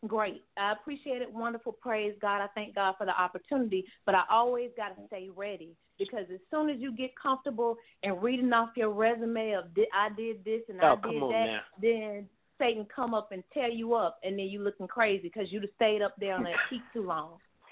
Great. 0.08 0.44
I 0.58 0.74
appreciate 0.74 1.22
it. 1.22 1.32
Wonderful. 1.32 1.74
Praise 1.74 2.14
God. 2.22 2.42
I 2.42 2.48
thank 2.56 2.76
God 2.76 2.96
for 2.98 3.06
the 3.06 3.20
opportunity. 3.20 3.86
But 4.06 4.16
I 4.16 4.24
always 4.30 4.72
got 4.76 4.90
to 4.90 4.96
mm-hmm. 4.96 5.06
stay 5.08 5.30
ready 5.34 5.76
because 5.98 6.26
as 6.34 6.40
soon 6.52 6.70
as 6.70 6.78
you 6.80 6.92
get 6.92 7.12
comfortable 7.22 7.78
and 8.04 8.22
reading 8.22 8.52
off 8.52 8.70
your 8.76 8.90
resume 8.90 9.54
of 9.54 9.74
"Di- 9.74 9.88
I 9.94 10.10
did 10.16 10.44
this 10.44 10.62
and 10.68 10.80
Oh, 10.82 11.00
I 11.02 11.10
did 11.10 11.22
that, 11.22 11.46
now. 11.46 11.62
then 11.82 12.30
Satan 12.60 12.86
come 12.94 13.14
up 13.14 13.32
and 13.32 13.44
tear 13.54 13.70
you 13.70 13.94
up, 13.94 14.20
and 14.24 14.38
then 14.38 14.48
you 14.48 14.60
looking 14.60 14.88
crazy 14.88 15.24
because 15.24 15.52
you 15.52 15.60
just 15.60 15.74
stayed 15.76 16.02
up 16.02 16.16
there 16.20 16.36
on 16.36 16.44
that 16.44 16.56
peak 16.70 16.82
too 16.94 17.04
long. 17.04 17.38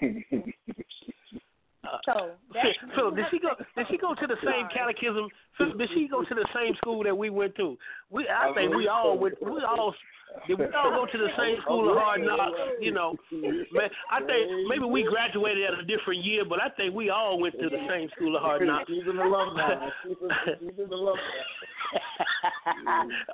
So 2.06 2.30
that's 2.54 2.68
So 2.96 3.10
did 3.10 3.26
she 3.30 3.38
go? 3.38 3.50
Did 3.76 3.86
she 3.90 3.98
go 3.98 4.14
to 4.14 4.26
the 4.26 4.36
same 4.44 4.68
catechism? 4.72 5.28
Phil, 5.58 5.72
Did 5.76 5.90
she 5.94 6.08
go 6.08 6.22
to 6.24 6.34
the 6.34 6.46
same 6.54 6.74
school 6.76 7.02
that 7.04 7.16
we 7.16 7.28
went 7.30 7.54
to? 7.56 7.76
We, 8.10 8.26
I 8.28 8.52
think 8.54 8.74
we 8.74 8.88
all 8.88 9.18
went. 9.18 9.34
We 9.42 9.62
all 9.62 9.94
did. 10.48 10.58
We 10.58 10.64
all 10.74 10.90
go 10.90 11.06
to 11.10 11.18
the 11.18 11.28
same 11.36 11.60
school 11.62 11.90
of 11.92 11.98
hard 11.98 12.22
knocks. 12.22 12.58
You 12.80 12.92
know, 12.92 13.16
man. 13.32 13.90
I 14.10 14.20
think 14.20 14.50
maybe 14.68 14.84
we 14.84 15.02
graduated 15.04 15.64
at 15.64 15.78
a 15.78 15.84
different 15.84 16.24
year, 16.24 16.44
but 16.44 16.60
I 16.62 16.68
think 16.70 16.94
we 16.94 17.10
all 17.10 17.38
went 17.38 17.54
to 17.60 17.68
the 17.68 17.86
same 17.88 18.08
school 18.16 18.36
of 18.36 18.42
hard 18.42 18.66
knocks. 18.66 18.88
She's 18.88 19.02
an 19.06 19.18
alumni. 19.18 19.88
She's 20.04 20.16
a- 20.22 20.58
she's 20.58 20.78
an 20.78 20.92
alumni. 20.92 21.20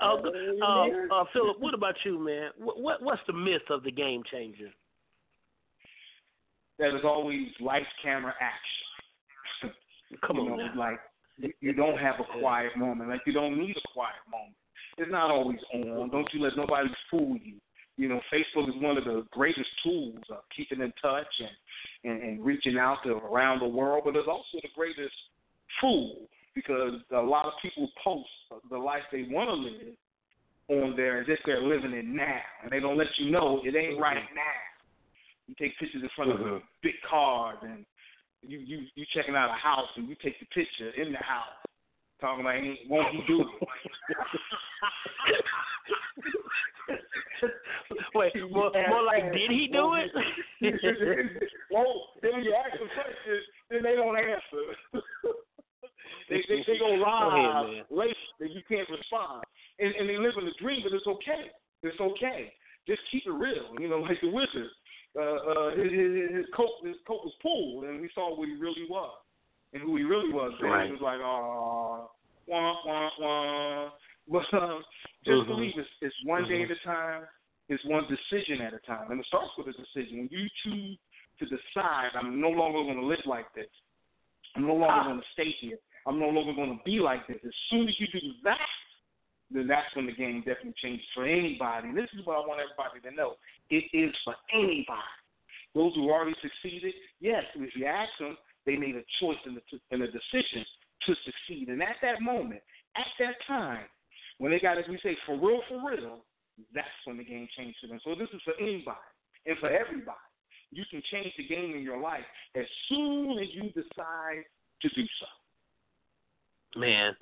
uh, 0.00 0.16
uh, 0.62 0.86
uh, 1.12 1.24
Phillip, 1.32 1.61
what 1.61 1.74
about 1.74 1.94
you, 2.04 2.18
man? 2.18 2.50
What, 2.59 2.80
what 2.80 3.02
what's 3.02 3.22
the 3.26 3.32
myth 3.32 3.62
of 3.70 3.82
the 3.84 3.90
game 3.92 4.22
changer? 4.30 4.70
That 6.79 6.95
is 6.95 7.05
always 7.05 7.49
lights, 7.61 7.87
camera, 8.03 8.35
action. 8.41 9.74
Come 10.26 10.37
you 10.37 10.53
on 10.53 10.59
know, 10.59 10.68
like 10.76 11.01
you- 11.39 11.55
you 11.61 11.72
don't 11.72 11.99
have 11.99 12.16
a 12.20 12.41
quiet 12.41 12.76
moment. 12.76 13.11
Like 13.11 13.22
you 13.26 13.33
don't 13.33 13.59
need 13.59 13.76
a 13.76 13.93
quiet 13.93 14.22
moment. 14.31 14.55
It's 14.97 15.11
not 15.11 15.31
always 15.31 15.59
on. 15.72 16.11
Don't 16.11 16.29
you 16.33 16.43
let 16.43 16.57
nobody 16.57 16.89
fool 17.11 17.37
you. 17.43 17.57
You 17.97 18.09
know, 18.09 18.20
Facebook 18.33 18.68
is 18.68 18.81
one 18.83 18.97
of 18.97 19.05
the 19.05 19.26
greatest 19.33 19.68
tools 19.83 20.22
of 20.31 20.39
keeping 20.57 20.81
in 20.81 20.93
touch 21.03 21.26
and, 21.41 22.12
and, 22.12 22.22
and 22.22 22.45
reaching 22.45 22.79
out 22.79 22.99
to 23.05 23.11
around 23.12 23.61
the 23.61 23.68
world, 23.68 24.03
but 24.05 24.14
it's 24.14 24.29
also 24.29 24.59
the 24.62 24.68
greatest 24.74 25.14
fool 25.81 26.29
because 26.55 26.95
a 27.12 27.20
lot 27.20 27.47
of 27.47 27.53
people 27.61 27.89
post 28.03 28.29
the 28.70 28.79
life 28.79 29.03
they 29.12 29.26
want 29.31 29.49
to 29.49 29.55
live 29.55 29.95
on 30.68 30.97
there 30.97 31.20
as 31.20 31.26
if 31.29 31.39
they're 31.47 31.62
living 31.62 31.93
it 31.93 32.05
now, 32.05 32.41
and 32.62 32.70
they 32.70 32.81
don't 32.81 32.99
let 32.99 33.07
you 33.18 33.31
know 33.31 33.61
it 33.64 33.74
ain't 33.74 34.01
right 34.01 34.16
mm-hmm. 34.16 34.35
now. 34.35 34.78
You 35.49 35.55
take 35.59 35.76
pictures 35.78 36.03
in 36.03 36.09
front 36.14 36.30
of 36.30 36.40
a 36.40 36.44
mm-hmm. 36.44 36.64
big 36.82 36.94
cars 37.09 37.59
and 37.62 37.86
you 38.42 38.59
you 38.59 38.86
you 38.94 39.07
checking 39.14 39.34
out 39.34 39.51
a 39.51 39.59
house 39.59 39.88
and 39.96 40.09
you 40.09 40.14
take 40.22 40.38
the 40.38 40.46
picture 40.55 40.90
in 41.01 41.11
the 41.11 41.18
house, 41.18 41.57
talking 42.20 42.44
about 42.44 42.55
ain't 42.55 42.78
won't 42.88 43.16
he 43.16 43.22
do 43.26 43.40
it? 43.40 43.49
Wait, 48.14 48.32
more, 48.51 48.70
more 48.88 49.03
like 49.03 49.32
did 49.32 49.51
he 49.51 49.68
do 49.72 49.94
it? 49.94 50.11
well, 51.70 52.09
then 52.22 52.42
you 52.42 52.55
ask 52.55 52.78
them 52.78 52.88
questions, 52.94 53.44
then 53.70 53.82
they 53.82 53.94
don't 53.94 54.16
answer. 54.16 54.64
they 56.28 56.42
they 56.49 56.64
they 56.66 56.78
go 56.78 56.96
Go 56.96 56.99
live 56.99 57.32
ahead, 57.32 57.84
man. 57.90 58.14
that 58.40 58.51
you 58.51 58.62
can't 58.68 58.88
respond, 58.90 59.44
and 59.78 59.94
and 59.94 60.09
they 60.09 60.18
live 60.18 60.34
in 60.40 60.46
a 60.46 60.55
dream, 60.61 60.82
but 60.84 60.92
it's 60.94 61.07
okay. 61.07 61.51
It's 61.82 62.01
okay. 62.01 62.53
Just 62.86 63.01
keep 63.12 63.26
it 63.26 63.30
real. 63.30 63.74
You 63.78 63.88
know, 63.88 64.01
like 64.01 64.20
the 64.20 64.30
wizard. 64.30 64.70
Uh, 65.18 65.22
uh, 65.50 65.70
his, 65.74 65.90
his, 65.90 66.36
his 66.36 66.46
coat 66.54 66.70
his 66.84 66.94
coat 67.06 67.24
was 67.24 67.34
pulled, 67.42 67.84
and 67.84 68.00
we 68.00 68.08
saw 68.14 68.38
what 68.38 68.46
he 68.48 68.54
really 68.54 68.86
was, 68.88 69.10
and 69.72 69.82
who 69.82 69.96
he 69.96 70.04
really 70.04 70.32
was. 70.32 70.52
man. 70.62 70.70
Right. 70.70 70.86
He 70.86 70.92
was 70.92 71.00
like, 71.02 71.18
oh, 71.20 72.10
wah 72.46 72.74
wah 72.86 73.10
wah. 73.18 73.90
But 74.30 74.44
uh, 74.52 74.78
just 75.24 75.42
Mhm. 75.42 75.46
believe 75.48 75.72
it's, 75.78 75.88
it's 76.02 76.14
one 76.24 76.46
day 76.46 76.62
at 76.62 76.70
a 76.70 76.76
time. 76.84 77.22
It's 77.70 77.82
one 77.86 78.04
decision 78.08 78.60
at 78.60 78.74
a 78.74 78.78
time, 78.80 79.10
and 79.10 79.18
it 79.20 79.26
starts 79.26 79.50
with 79.56 79.68
a 79.68 79.72
decision. 79.72 80.18
When 80.18 80.28
you 80.30 80.46
choose 80.62 80.98
to 81.38 81.44
decide, 81.46 82.10
I'm 82.14 82.38
no 82.40 82.50
longer 82.50 82.82
going 82.84 83.00
to 83.00 83.06
live 83.06 83.24
like 83.24 83.52
this. 83.54 83.70
I'm 84.54 84.66
no 84.66 84.74
longer 84.74 85.08
going 85.08 85.20
to 85.20 85.26
stay 85.32 85.50
here. 85.60 85.78
I'm 86.06 86.18
no 86.20 86.28
longer 86.28 86.52
going 86.52 86.76
to 86.76 86.84
be 86.84 87.00
like 87.00 87.26
this. 87.26 87.38
As 87.44 87.52
soon 87.70 87.88
as 87.88 87.94
you 87.98 88.06
do 88.12 88.20
that, 88.44 88.68
then 89.51 89.66
that's 89.66 89.88
when 89.96 90.07
the 90.07 90.12
game 90.12 90.40
definitely 90.44 90.74
changes 90.82 91.07
for 91.14 91.24
anybody. 91.24 91.88
And 91.88 91.96
this 91.96 92.11
is 92.18 92.24
what 92.26 92.36
I 92.36 92.46
want 92.46 92.61
everybody 92.61 93.01
to 93.09 93.14
know. 93.14 93.34
It 93.70 93.84
is 93.92 94.14
for 94.24 94.34
anybody. 94.53 95.16
Those 95.74 95.94
who 95.94 96.11
already 96.11 96.36
succeeded, 96.42 96.92
yes, 97.20 97.44
if 97.55 97.74
you 97.76 97.86
ask 97.86 98.11
them, 98.18 98.36
they 98.66 98.76
made 98.76 98.96
a 98.96 99.05
choice 99.20 99.38
and 99.46 99.57
a, 99.57 100.07
decision 100.07 100.64
to 101.07 101.14
succeed. 101.24 101.68
And 101.68 101.82
at 101.82 101.96
that 102.03 102.20
moment, 102.20 102.61
at 102.96 103.07
that 103.18 103.34
time, 103.46 103.84
when 104.38 104.53
they 104.53 104.61
got, 104.61 104.78
as 104.78 104.84
we 104.88 104.99
say, 105.03 105.16
for 105.24 105.36
real, 105.36 105.61
for 105.68 105.80
real, 105.88 106.24
that's 106.74 106.88
when 107.05 107.16
the 107.16 107.24
game 107.24 107.49
changed 107.57 107.78
for 107.80 107.86
them. 107.86 108.01
So 108.05 108.14
this 108.14 108.28
is 108.34 108.42
for 108.44 108.55
anybody 108.61 108.99
and 109.46 109.57
for 109.59 109.70
everybody. 109.70 110.18
You 110.70 110.84
can 110.90 111.03
change 111.11 111.32
the 111.38 111.46
game 111.46 111.74
in 111.74 111.82
your 111.82 111.99
life 111.99 112.24
as 112.55 112.66
soon 112.88 113.38
as 113.38 113.49
you 113.53 113.70
decide 113.70 114.44
to 114.82 114.88
do 114.90 115.03
so. 115.20 116.78
Man, 116.78 117.14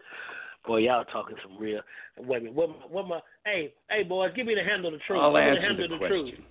boy, 0.67 0.79
y'all 0.79 1.05
talking 1.05 1.37
some 1.43 1.57
real. 1.59 1.81
Wait 2.19 2.39
a 2.39 2.41
minute, 2.41 2.55
what? 2.55 2.69
My, 2.71 2.75
what 2.91 3.09
my? 3.09 3.21
Hey, 3.45 3.73
hey, 3.91 4.03
boys, 4.03 4.31
give 4.35 4.47
me 4.47 4.55
the 4.55 4.63
handle 4.65 4.89
of 4.93 4.95
the 4.95 5.05
truth. 5.07 5.21
I'll 5.21 5.33
Give 5.33 5.43
me 5.43 5.49
answer 5.49 5.61
the 5.61 5.67
handle 5.67 5.89
the 5.89 5.95
of 5.95 6.01
the 6.01 6.07
truth. 6.09 6.25
question. 6.31 6.45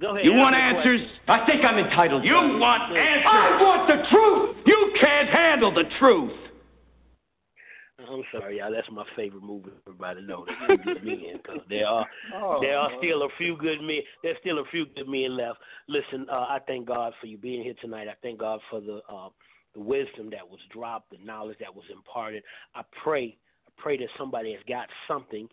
Go 0.00 0.10
ahead. 0.14 0.24
You 0.24 0.32
want 0.34 0.54
answer 0.54 0.96
the 0.96 1.02
answers? 1.04 1.10
I 1.28 1.46
think 1.46 1.64
I'm 1.64 1.78
entitled. 1.78 2.24
You 2.24 2.34
want 2.34 2.82
answers? 2.96 3.24
I 3.26 3.62
want 3.62 3.88
the 3.88 4.08
truth. 4.10 4.56
You 4.66 4.92
can't 5.00 5.28
handle 5.28 5.74
the 5.74 5.84
truth. 5.98 6.32
I'm 8.00 8.22
sorry, 8.32 8.58
y'all. 8.58 8.70
That's 8.72 8.86
my 8.92 9.04
favorite 9.16 9.42
movie. 9.42 9.70
Everybody 9.86 10.22
know 10.22 10.46
the 10.46 10.52
few 10.66 10.94
good 10.94 11.04
men 11.04 11.40
because 11.42 11.60
there 11.68 11.86
are 11.86 12.06
Oh, 12.36 12.58
there 12.60 12.78
are 12.78 12.90
still 12.98 13.24
a 13.24 13.28
few 13.38 13.56
good 13.56 13.80
men. 13.82 13.98
There's 14.22 14.36
still 14.40 14.60
a 14.60 14.64
few 14.70 14.86
good 14.94 15.08
men 15.08 15.36
left. 15.36 15.58
Listen, 15.88 16.24
uh, 16.30 16.46
I 16.48 16.60
thank 16.66 16.86
God 16.86 17.12
for 17.20 17.26
you 17.26 17.36
being 17.36 17.64
here 17.64 17.74
tonight. 17.80 18.06
I 18.06 18.14
thank 18.22 18.38
God 18.38 18.60
for 18.70 18.80
the 18.80 19.00
uh, 19.12 19.30
the 19.74 19.80
wisdom 19.80 20.30
that 20.30 20.48
was 20.48 20.60
dropped, 20.72 21.10
the 21.10 21.18
knowledge 21.24 21.58
that 21.60 21.74
was 21.74 21.84
imparted. 21.92 22.42
I 22.74 22.82
pray, 23.02 23.36
I 23.36 23.47
pray 23.78 23.96
that 23.98 24.08
somebody 24.18 24.52
has 24.52 24.62
got 24.68 24.88
something 25.06 25.48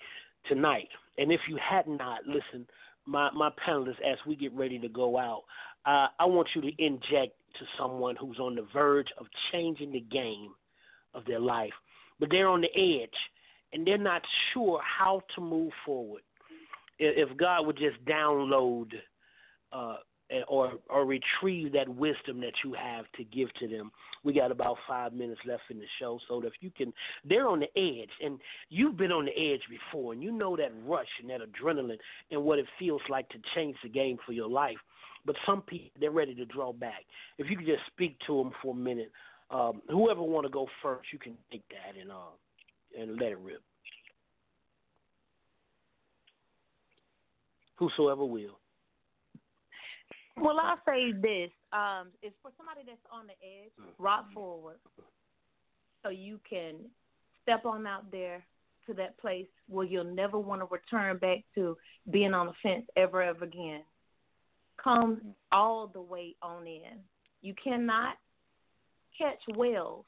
tonight. 0.47 0.89
And 1.17 1.31
if 1.31 1.41
you 1.47 1.57
had 1.57 1.87
not, 1.87 2.25
listen, 2.25 2.67
my 3.05 3.29
my 3.31 3.49
panelists, 3.65 4.01
as 4.05 4.17
we 4.27 4.35
get 4.35 4.53
ready 4.53 4.79
to 4.79 4.89
go 4.89 5.17
out, 5.17 5.43
uh, 5.85 6.07
I 6.19 6.25
want 6.25 6.47
you 6.55 6.61
to 6.61 6.71
inject 6.83 7.33
to 7.59 7.65
someone 7.77 8.15
who's 8.15 8.39
on 8.39 8.55
the 8.55 8.67
verge 8.73 9.07
of 9.17 9.27
changing 9.51 9.91
the 9.91 10.01
game 10.01 10.51
of 11.13 11.23
their 11.25 11.39
life, 11.39 11.73
but 12.19 12.29
they're 12.29 12.49
on 12.49 12.61
the 12.61 13.01
edge 13.03 13.09
and 13.71 13.85
they're 13.85 13.97
not 13.97 14.21
sure 14.53 14.81
how 14.81 15.21
to 15.35 15.41
move 15.41 15.71
forward. 15.85 16.21
If 16.97 17.35
God 17.37 17.65
would 17.65 17.77
just 17.77 18.03
download 18.05 18.91
uh, 19.71 19.97
or 20.47 20.73
or 20.89 21.05
retrieve 21.05 21.71
that 21.73 21.87
wisdom 21.87 22.39
that 22.41 22.53
you 22.63 22.73
have 22.73 23.05
to 23.17 23.23
give 23.23 23.53
to 23.55 23.67
them. 23.67 23.91
We 24.23 24.33
got 24.33 24.51
about 24.51 24.77
five 24.87 25.13
minutes 25.13 25.41
left 25.45 25.63
in 25.69 25.77
the 25.77 25.85
show, 25.99 26.19
so 26.27 26.41
if 26.43 26.53
you 26.61 26.71
can, 26.75 26.91
they're 27.23 27.47
on 27.47 27.59
the 27.59 27.79
edge, 27.79 28.09
and 28.23 28.39
you've 28.69 28.97
been 28.97 29.11
on 29.11 29.25
the 29.25 29.31
edge 29.31 29.61
before, 29.69 30.13
and 30.13 30.23
you 30.23 30.31
know 30.31 30.55
that 30.57 30.71
rush 30.85 31.07
and 31.21 31.29
that 31.29 31.41
adrenaline 31.41 31.97
and 32.31 32.43
what 32.43 32.59
it 32.59 32.65
feels 32.79 33.01
like 33.09 33.29
to 33.29 33.37
change 33.53 33.75
the 33.83 33.89
game 33.89 34.17
for 34.25 34.31
your 34.31 34.49
life. 34.49 34.77
But 35.25 35.35
some 35.45 35.61
people 35.61 35.91
they're 35.99 36.11
ready 36.11 36.35
to 36.35 36.45
draw 36.45 36.73
back. 36.73 37.03
If 37.37 37.49
you 37.49 37.57
could 37.57 37.67
just 37.67 37.85
speak 37.87 38.17
to 38.27 38.37
them 38.37 38.51
for 38.61 38.73
a 38.73 38.77
minute, 38.77 39.11
um, 39.51 39.81
whoever 39.89 40.23
want 40.23 40.45
to 40.45 40.51
go 40.51 40.67
first, 40.81 41.07
you 41.13 41.19
can 41.19 41.33
take 41.51 41.63
that 41.69 41.99
and 41.99 42.11
uh, 42.11 42.33
and 42.99 43.19
let 43.19 43.31
it 43.31 43.39
rip. 43.39 43.61
Whosoever 47.77 48.25
will. 48.25 48.57
Well, 50.37 50.59
I'll 50.59 50.79
say 50.85 51.11
this: 51.11 51.49
um, 51.71 52.07
is 52.21 52.33
for 52.41 52.51
somebody 52.57 52.81
that's 52.85 52.99
on 53.11 53.27
the 53.27 53.33
edge, 53.33 53.71
rock 53.97 54.25
forward, 54.33 54.77
so 56.03 56.09
you 56.09 56.39
can 56.47 56.75
step 57.41 57.65
on 57.65 57.87
out 57.87 58.11
there 58.11 58.45
to 58.87 58.93
that 58.93 59.17
place 59.17 59.47
where 59.67 59.85
you'll 59.85 60.03
never 60.03 60.37
want 60.37 60.61
to 60.61 60.67
return 60.69 61.17
back 61.17 61.39
to 61.55 61.77
being 62.11 62.33
on 62.33 62.47
the 62.47 62.53
fence 62.61 62.85
ever, 62.95 63.21
ever 63.21 63.45
again. 63.45 63.81
Come 64.81 65.21
all 65.51 65.87
the 65.87 66.01
way 66.01 66.35
on 66.41 66.67
in. 66.67 66.99
You 67.41 67.53
cannot 67.63 68.15
catch 69.17 69.39
whales 69.55 70.05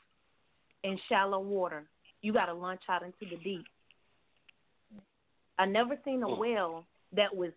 in 0.84 1.00
shallow 1.10 1.40
water. 1.40 1.86
You 2.22 2.34
got 2.34 2.48
to 2.48 2.54
launch 2.54 2.82
out 2.90 3.04
into 3.04 3.18
the 3.30 3.42
deep. 3.44 3.66
I 5.58 5.66
never 5.66 5.98
seen 6.06 6.22
a 6.24 6.36
whale 6.36 6.86
that 7.14 7.36
was 7.36 7.52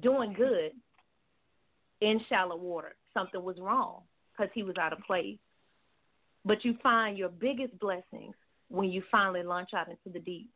doing 0.00 0.32
good 0.34 0.72
in 2.04 2.20
shallow 2.28 2.56
water. 2.56 2.94
Something 3.12 3.42
was 3.42 3.56
wrong 3.58 4.02
because 4.32 4.50
he 4.54 4.62
was 4.62 4.76
out 4.80 4.92
of 4.92 4.98
place. 5.00 5.38
But 6.44 6.64
you 6.64 6.76
find 6.82 7.16
your 7.16 7.30
biggest 7.30 7.78
blessings 7.78 8.34
when 8.68 8.90
you 8.90 9.02
finally 9.10 9.42
launch 9.42 9.70
out 9.74 9.88
into 9.88 10.10
the 10.12 10.18
deep. 10.18 10.50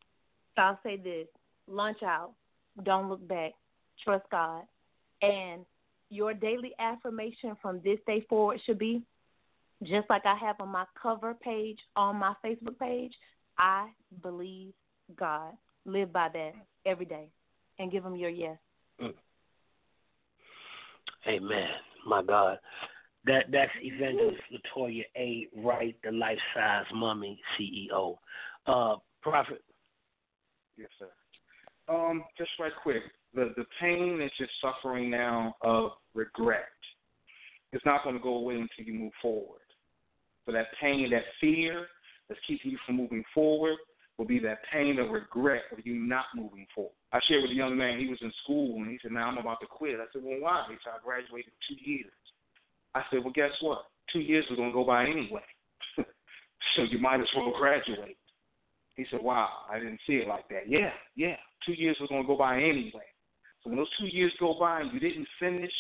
So 0.55 0.63
I'll 0.63 0.81
say 0.83 0.97
this 0.97 1.27
launch 1.67 2.03
out, 2.03 2.33
don't 2.83 3.09
look 3.09 3.27
back, 3.27 3.53
trust 4.05 4.25
God. 4.31 4.63
And 5.23 5.65
your 6.11 6.35
daily 6.35 6.73
affirmation 6.79 7.57
from 7.61 7.81
this 7.85 7.99
day 8.07 8.25
forward 8.29 8.61
should 8.65 8.79
be 8.79 9.03
just 9.83 10.11
like 10.11 10.27
I 10.27 10.37
have 10.37 10.57
on 10.61 10.69
my 10.69 10.85
cover 11.01 11.35
page 11.35 11.79
on 11.95 12.17
my 12.17 12.35
Facebook 12.45 12.79
page 12.79 13.13
I 13.59 13.89
believe 14.23 14.73
God. 15.17 15.53
Live 15.85 16.13
by 16.13 16.29
that 16.33 16.53
every 16.87 17.07
day 17.07 17.29
and 17.79 17.91
give 17.91 18.05
him 18.05 18.17
your 18.17 18.31
yes. 18.31 18.59
Amen. 21.27 21.69
My 22.07 22.23
God. 22.23 22.59
That 23.25 23.45
that's 23.51 23.73
Evangelist 23.83 24.41
Latoya 24.53 25.03
A. 25.17 25.49
Wright, 25.57 25.97
the 26.03 26.13
Life 26.13 26.39
Size 26.55 26.87
Mommy 26.95 27.41
CEO. 27.59 28.17
Uh, 28.67 28.97
Prophet. 29.23 29.63
Yes, 30.77 30.89
sir. 30.99 31.09
Um, 31.93 32.25
just 32.37 32.51
right 32.61 32.73
quick. 32.83 33.03
The 33.35 33.53
the 33.57 33.65
pain 33.81 34.19
that 34.19 34.31
you're 34.39 34.49
suffering 34.63 35.11
now 35.11 35.55
of 35.63 35.91
regret 36.15 36.69
is 37.73 37.83
not 37.85 38.05
going 38.05 38.17
to 38.17 38.23
go 38.23 38.37
away 38.37 38.55
until 38.55 38.93
you 38.93 38.99
move 38.99 39.13
forward. 39.21 39.61
So 40.47 40.53
that 40.53 40.67
pain, 40.81 41.11
that 41.11 41.25
fear 41.41 41.87
that's 42.29 42.41
keeping 42.47 42.71
you 42.71 42.79
from 42.87 42.97
moving 42.97 43.25
forward, 43.35 43.77
will 44.17 44.27
be 44.27 44.39
that 44.41 44.59
pain 44.73 44.99
of 44.99 45.11
regret 45.11 45.63
of 45.73 45.85
you 45.85 45.95
not 45.95 46.25
moving 46.35 46.67
forward. 46.75 46.93
I 47.13 47.21
shared 47.27 47.43
with 47.43 47.53
a 47.53 47.55
young 47.55 47.77
man, 47.77 47.99
he 47.99 48.07
was 48.07 48.19
in 48.21 48.33
school, 48.45 48.77
and 48.77 48.91
he 48.91 48.99
said, 49.03 49.13
Now 49.13 49.29
I'm 49.29 49.39
about 49.39 49.61
to 49.61 49.67
quit. 49.67 49.97
I 49.97 50.05
said, 50.13 50.23
Well, 50.23 50.41
why? 50.41 50.67
He 50.69 50.77
said, 50.85 50.93
I 50.95 51.05
graduated 51.05 51.53
two 51.69 51.77
years. 51.91 52.13
I 52.95 53.03
said, 53.11 53.25
Well, 53.25 53.33
guess 53.33 53.53
what? 53.61 53.85
Two 54.13 54.21
years 54.21 54.45
is 54.51 54.57
going 54.57 54.71
to 54.71 54.75
go 54.75 54.85
by 54.85 55.05
anyway. 55.05 55.45
so 55.97 56.83
you 56.83 56.99
might 56.99 57.21
as 57.21 57.29
well 57.35 57.53
graduate. 57.59 58.17
He 58.97 59.07
said, 59.11 59.23
Wow, 59.23 59.49
I 59.71 59.79
didn't 59.79 60.01
see 60.07 60.15
it 60.15 60.29
like 60.29 60.49
that. 60.51 60.69
Yeah, 60.69 60.91
yeah, 61.17 61.37
two 61.65 61.73
years 61.73 61.97
was 62.01 62.11
going 62.11 62.23
to 62.23 62.27
go 62.27 62.37
by 62.37 62.57
anyway. 62.57 63.09
So 63.63 63.71
when 63.71 63.79
those 63.79 63.91
two 63.99 64.07
years 64.07 64.33
go 64.39 64.57
by 64.59 64.83
and 64.83 64.93
you 64.93 65.01
didn't 65.01 65.29
finish, 65.41 65.73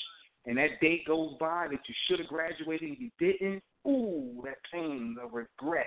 and 0.46 0.56
that 0.56 0.80
date 0.80 1.06
goes 1.06 1.34
by 1.38 1.66
that 1.70 1.80
you 1.86 1.94
should 2.08 2.20
have 2.20 2.28
graduated 2.28 2.88
and 2.88 2.98
you 2.98 3.10
didn't, 3.18 3.62
ooh, 3.86 4.40
that 4.44 4.56
pain, 4.72 5.14
the 5.20 5.28
regret 5.28 5.86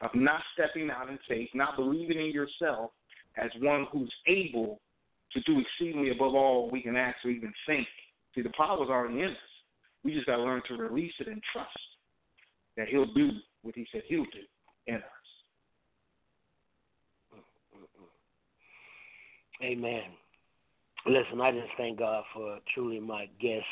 of 0.00 0.10
not 0.14 0.40
stepping 0.52 0.90
out 0.90 1.08
in 1.08 1.18
faith, 1.28 1.48
not 1.54 1.76
believing 1.76 2.18
in 2.18 2.32
yourself 2.32 2.90
as 3.36 3.50
one 3.60 3.86
who's 3.92 4.12
able 4.26 4.80
to 5.32 5.40
do 5.42 5.60
exceedingly 5.60 6.10
above 6.10 6.34
all 6.34 6.70
we 6.70 6.82
can 6.82 6.96
ask 6.96 7.16
or 7.24 7.30
even 7.30 7.52
think. 7.66 7.86
See, 8.34 8.42
the 8.42 8.52
power's 8.56 8.88
already 8.88 9.20
in 9.20 9.30
us. 9.30 9.36
We 10.04 10.14
just 10.14 10.26
got 10.26 10.36
to 10.36 10.42
learn 10.42 10.62
to 10.68 10.76
release 10.76 11.12
it 11.20 11.28
and 11.28 11.42
trust 11.52 11.68
that 12.76 12.88
He'll 12.88 13.12
do 13.14 13.30
what 13.62 13.74
He 13.74 13.86
said 13.90 14.02
He'll 14.06 14.24
do 14.24 14.44
in 14.86 14.96
us. 14.96 15.02
Amen. 19.62 20.02
Listen, 21.06 21.40
I 21.40 21.52
just 21.52 21.72
thank 21.76 21.98
God 21.98 22.24
for 22.34 22.58
truly 22.74 23.00
my 23.00 23.26
guests 23.40 23.64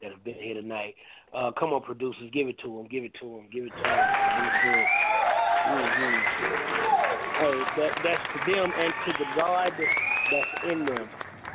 that 0.00 0.12
have 0.12 0.24
been 0.24 0.34
here 0.34 0.54
tonight. 0.54 0.94
Uh, 1.34 1.50
come 1.58 1.72
on, 1.72 1.82
producers, 1.82 2.30
give 2.32 2.48
it 2.48 2.58
to 2.60 2.68
them, 2.68 2.86
give 2.90 3.04
it 3.04 3.12
to 3.20 3.26
them, 3.26 3.48
give 3.52 3.64
it 3.64 3.70
to 3.70 3.82
them. 3.82 4.84
Mm-hmm. 5.70 6.87
Hey, 7.38 7.54
that, 7.76 7.92
that's 8.02 8.22
to 8.34 8.52
them 8.52 8.72
and 8.76 8.92
to 9.06 9.12
the 9.12 9.24
God 9.36 9.70
that's 9.78 10.72
in 10.72 10.84
them. 10.84 11.08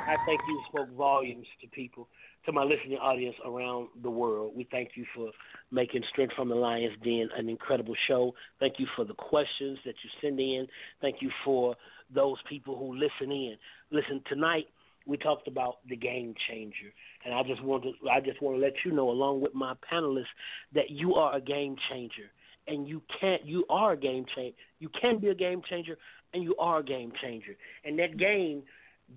I 0.06 0.16
think 0.24 0.40
you 0.48 0.58
spoke 0.68 0.90
volumes 0.96 1.46
to 1.60 1.68
people, 1.68 2.08
to 2.46 2.52
my 2.52 2.62
listening 2.62 2.96
audience 2.96 3.36
around 3.44 3.88
the 4.02 4.08
world. 4.08 4.54
We 4.56 4.66
thank 4.70 4.92
you 4.94 5.04
for 5.14 5.30
making 5.70 6.02
Strength 6.10 6.36
from 6.36 6.48
the 6.48 6.54
Lion's 6.54 6.96
Den 7.04 7.28
an 7.36 7.50
incredible 7.50 7.94
show. 8.08 8.34
Thank 8.60 8.78
you 8.78 8.86
for 8.96 9.04
the 9.04 9.12
questions 9.12 9.78
that 9.84 9.94
you 10.02 10.10
send 10.22 10.40
in. 10.40 10.66
Thank 11.02 11.16
you 11.20 11.30
for 11.44 11.76
those 12.14 12.38
people 12.48 12.78
who 12.78 12.94
listen 12.94 13.30
in. 13.30 13.56
Listen, 13.90 14.22
tonight 14.26 14.68
we 15.06 15.18
talked 15.18 15.48
about 15.48 15.86
the 15.86 15.96
game 15.96 16.34
changer, 16.48 16.94
and 17.26 17.34
I 17.34 17.42
just 17.42 17.62
want 17.62 17.82
to 17.82 17.92
I 18.10 18.20
just 18.20 18.40
want 18.40 18.56
to 18.56 18.62
let 18.62 18.72
you 18.86 18.92
know, 18.92 19.10
along 19.10 19.42
with 19.42 19.54
my 19.54 19.74
panelists, 19.92 20.32
that 20.74 20.88
you 20.88 21.14
are 21.16 21.36
a 21.36 21.42
game 21.42 21.76
changer 21.90 22.30
and 22.66 22.88
you 22.88 23.02
can't 23.20 23.44
you 23.44 23.64
are 23.68 23.92
a 23.92 23.96
game 23.96 24.24
changer. 24.34 24.56
You 24.78 24.88
can 25.00 25.18
be 25.18 25.28
a 25.28 25.34
game 25.34 25.62
changer 25.68 25.96
and 26.32 26.42
you 26.42 26.54
are 26.56 26.80
a 26.80 26.84
game 26.84 27.12
changer. 27.22 27.56
And 27.84 27.98
that 27.98 28.18
game, 28.18 28.62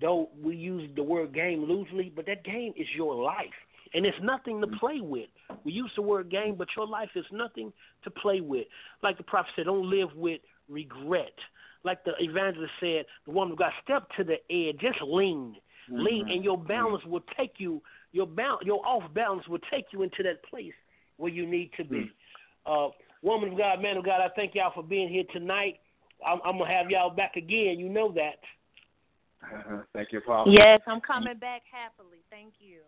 though 0.00 0.30
we 0.42 0.56
use 0.56 0.88
the 0.96 1.02
word 1.02 1.34
game 1.34 1.64
loosely, 1.64 2.12
but 2.14 2.26
that 2.26 2.44
game 2.44 2.72
is 2.76 2.86
your 2.96 3.14
life. 3.14 3.46
And 3.94 4.04
it's 4.04 4.18
nothing 4.22 4.60
to 4.60 4.66
play 4.66 5.00
with. 5.00 5.28
We 5.64 5.72
use 5.72 5.90
the 5.96 6.02
word 6.02 6.30
game, 6.30 6.56
but 6.56 6.68
your 6.76 6.86
life 6.86 7.08
is 7.14 7.24
nothing 7.32 7.72
to 8.04 8.10
play 8.10 8.40
with. 8.40 8.66
Like 9.02 9.16
the 9.16 9.24
prophet 9.24 9.50
said, 9.56 9.64
don't 9.64 9.88
live 9.88 10.10
with 10.14 10.40
regret. 10.68 11.32
Like 11.84 12.04
the 12.04 12.12
evangelist 12.18 12.72
said, 12.80 13.06
the 13.24 13.32
woman 13.32 13.52
of 13.52 13.58
God, 13.58 13.72
step 13.82 14.08
to 14.18 14.24
the 14.24 14.36
edge, 14.54 14.78
just 14.80 15.00
lean. 15.02 15.56
Mm-hmm. 15.90 16.02
Lean 16.02 16.28
and 16.28 16.44
your 16.44 16.58
balance 16.58 17.04
will 17.04 17.24
take 17.36 17.54
you 17.58 17.82
your 18.12 18.26
balance 18.26 18.62
your 18.64 18.84
off 18.86 19.02
balance 19.14 19.46
will 19.48 19.60
take 19.70 19.86
you 19.92 20.02
into 20.02 20.22
that 20.22 20.42
place 20.44 20.72
where 21.16 21.32
you 21.32 21.46
need 21.46 21.70
to 21.76 21.84
be. 21.84 22.10
Mm-hmm. 22.66 22.72
Uh 22.72 22.88
Woman 23.22 23.52
of 23.52 23.58
God, 23.58 23.82
man 23.82 23.96
of 23.96 24.04
God, 24.04 24.20
I 24.20 24.28
thank 24.34 24.54
y'all 24.54 24.72
for 24.74 24.82
being 24.82 25.08
here 25.08 25.24
tonight. 25.32 25.80
I'm, 26.26 26.40
I'm 26.44 26.58
gonna 26.58 26.72
have 26.72 26.90
y'all 26.90 27.10
back 27.10 27.36
again. 27.36 27.78
You 27.78 27.88
know 27.88 28.12
that. 28.12 28.38
Uh-huh. 29.42 29.82
Thank 29.94 30.12
you, 30.12 30.20
Paul. 30.20 30.46
Yes, 30.48 30.80
I'm 30.86 31.00
coming 31.00 31.38
back 31.38 31.62
happily. 31.70 32.18
Thank 32.30 32.54
you. 32.58 32.80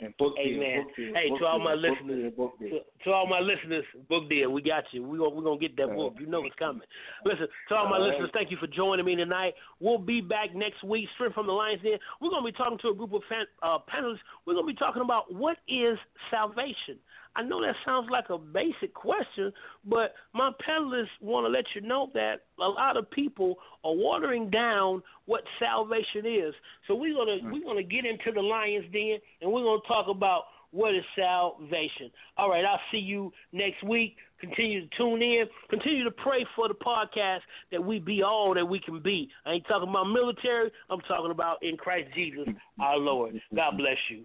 And 0.00 0.16
book 0.16 0.34
deal, 0.36 0.56
Amen. 0.56 0.84
Book 0.84 0.96
deal, 0.96 1.14
hey, 1.14 1.28
book 1.28 1.38
to 1.38 1.46
all 1.46 1.58
deal, 1.58 1.64
my 1.64 1.74
book 1.74 1.82
listeners, 1.82 2.22
deal, 2.22 2.30
book 2.30 2.58
deal. 2.58 2.70
To, 2.70 3.04
to, 3.04 3.10
all 3.10 3.26
my 3.26 3.40
listeners, 3.40 3.84
book 4.08 4.28
deal. 4.28 4.50
We 4.50 4.62
got 4.62 4.84
you. 4.92 5.02
We 5.04 5.18
gonna 5.18 5.30
we 5.30 5.44
gonna 5.44 5.58
get 5.58 5.76
that 5.76 5.94
book. 5.94 6.14
You 6.18 6.26
know 6.26 6.44
it's 6.44 6.54
coming. 6.56 6.82
Listen, 7.24 7.46
to 7.68 7.74
all 7.74 7.88
my 7.88 7.96
all 7.96 8.02
right. 8.02 8.10
listeners, 8.10 8.30
thank 8.32 8.50
you 8.50 8.56
for 8.56 8.66
joining 8.66 9.04
me 9.04 9.14
tonight. 9.16 9.54
We'll 9.80 9.98
be 9.98 10.20
back 10.20 10.54
next 10.54 10.82
week, 10.82 11.08
straight 11.14 11.34
from 11.34 11.46
the 11.46 11.52
Lions 11.52 11.82
Den. 11.82 11.98
We're 12.20 12.30
gonna 12.30 12.46
be 12.46 12.52
talking 12.52 12.78
to 12.78 12.88
a 12.88 12.94
group 12.94 13.12
of 13.12 13.22
fan, 13.28 13.44
uh, 13.62 13.78
panelists. 13.92 14.24
We're 14.46 14.54
gonna 14.54 14.66
be 14.66 14.74
talking 14.74 15.02
about 15.02 15.32
what 15.32 15.58
is 15.68 15.98
salvation. 16.30 16.98
I 17.36 17.42
know 17.42 17.60
that 17.62 17.74
sounds 17.84 18.08
like 18.10 18.30
a 18.30 18.38
basic 18.38 18.94
question, 18.94 19.52
but 19.84 20.14
my 20.34 20.52
panelists 20.66 21.08
want 21.20 21.44
to 21.44 21.48
let 21.48 21.64
you 21.74 21.80
know 21.80 22.10
that 22.14 22.42
a 22.58 22.68
lot 22.68 22.96
of 22.96 23.10
people 23.10 23.56
are 23.84 23.94
watering 23.94 24.50
down 24.50 25.02
what 25.26 25.42
salvation 25.58 26.24
is. 26.26 26.54
So 26.86 26.94
we're 26.94 27.14
gonna 27.14 27.38
we're 27.52 27.64
gonna 27.64 27.82
get 27.82 28.04
into 28.04 28.32
the 28.32 28.40
Lions 28.40 28.86
Den 28.92 29.18
and 29.40 29.50
we're 29.50 29.64
gonna 29.64 29.80
talk 29.88 30.08
about 30.08 30.44
what 30.70 30.94
is 30.94 31.04
salvation. 31.16 32.10
All 32.36 32.50
right, 32.50 32.64
I'll 32.64 32.80
see 32.90 32.98
you 32.98 33.32
next 33.52 33.82
week. 33.84 34.16
Continue 34.40 34.88
to 34.88 34.96
tune 34.96 35.22
in. 35.22 35.44
Continue 35.70 36.04
to 36.04 36.10
pray 36.10 36.44
for 36.56 36.68
the 36.68 36.74
podcast 36.74 37.40
that 37.70 37.82
we 37.82 38.00
be 38.00 38.22
all 38.22 38.52
that 38.54 38.66
we 38.66 38.80
can 38.80 39.00
be. 39.00 39.30
I 39.46 39.52
ain't 39.52 39.66
talking 39.68 39.88
about 39.88 40.04
military. 40.04 40.70
I'm 40.90 41.00
talking 41.02 41.30
about 41.30 41.62
in 41.62 41.76
Christ 41.76 42.08
Jesus, 42.14 42.48
our 42.80 42.98
Lord. 42.98 43.40
God 43.54 43.78
bless 43.78 43.96
you. 44.10 44.24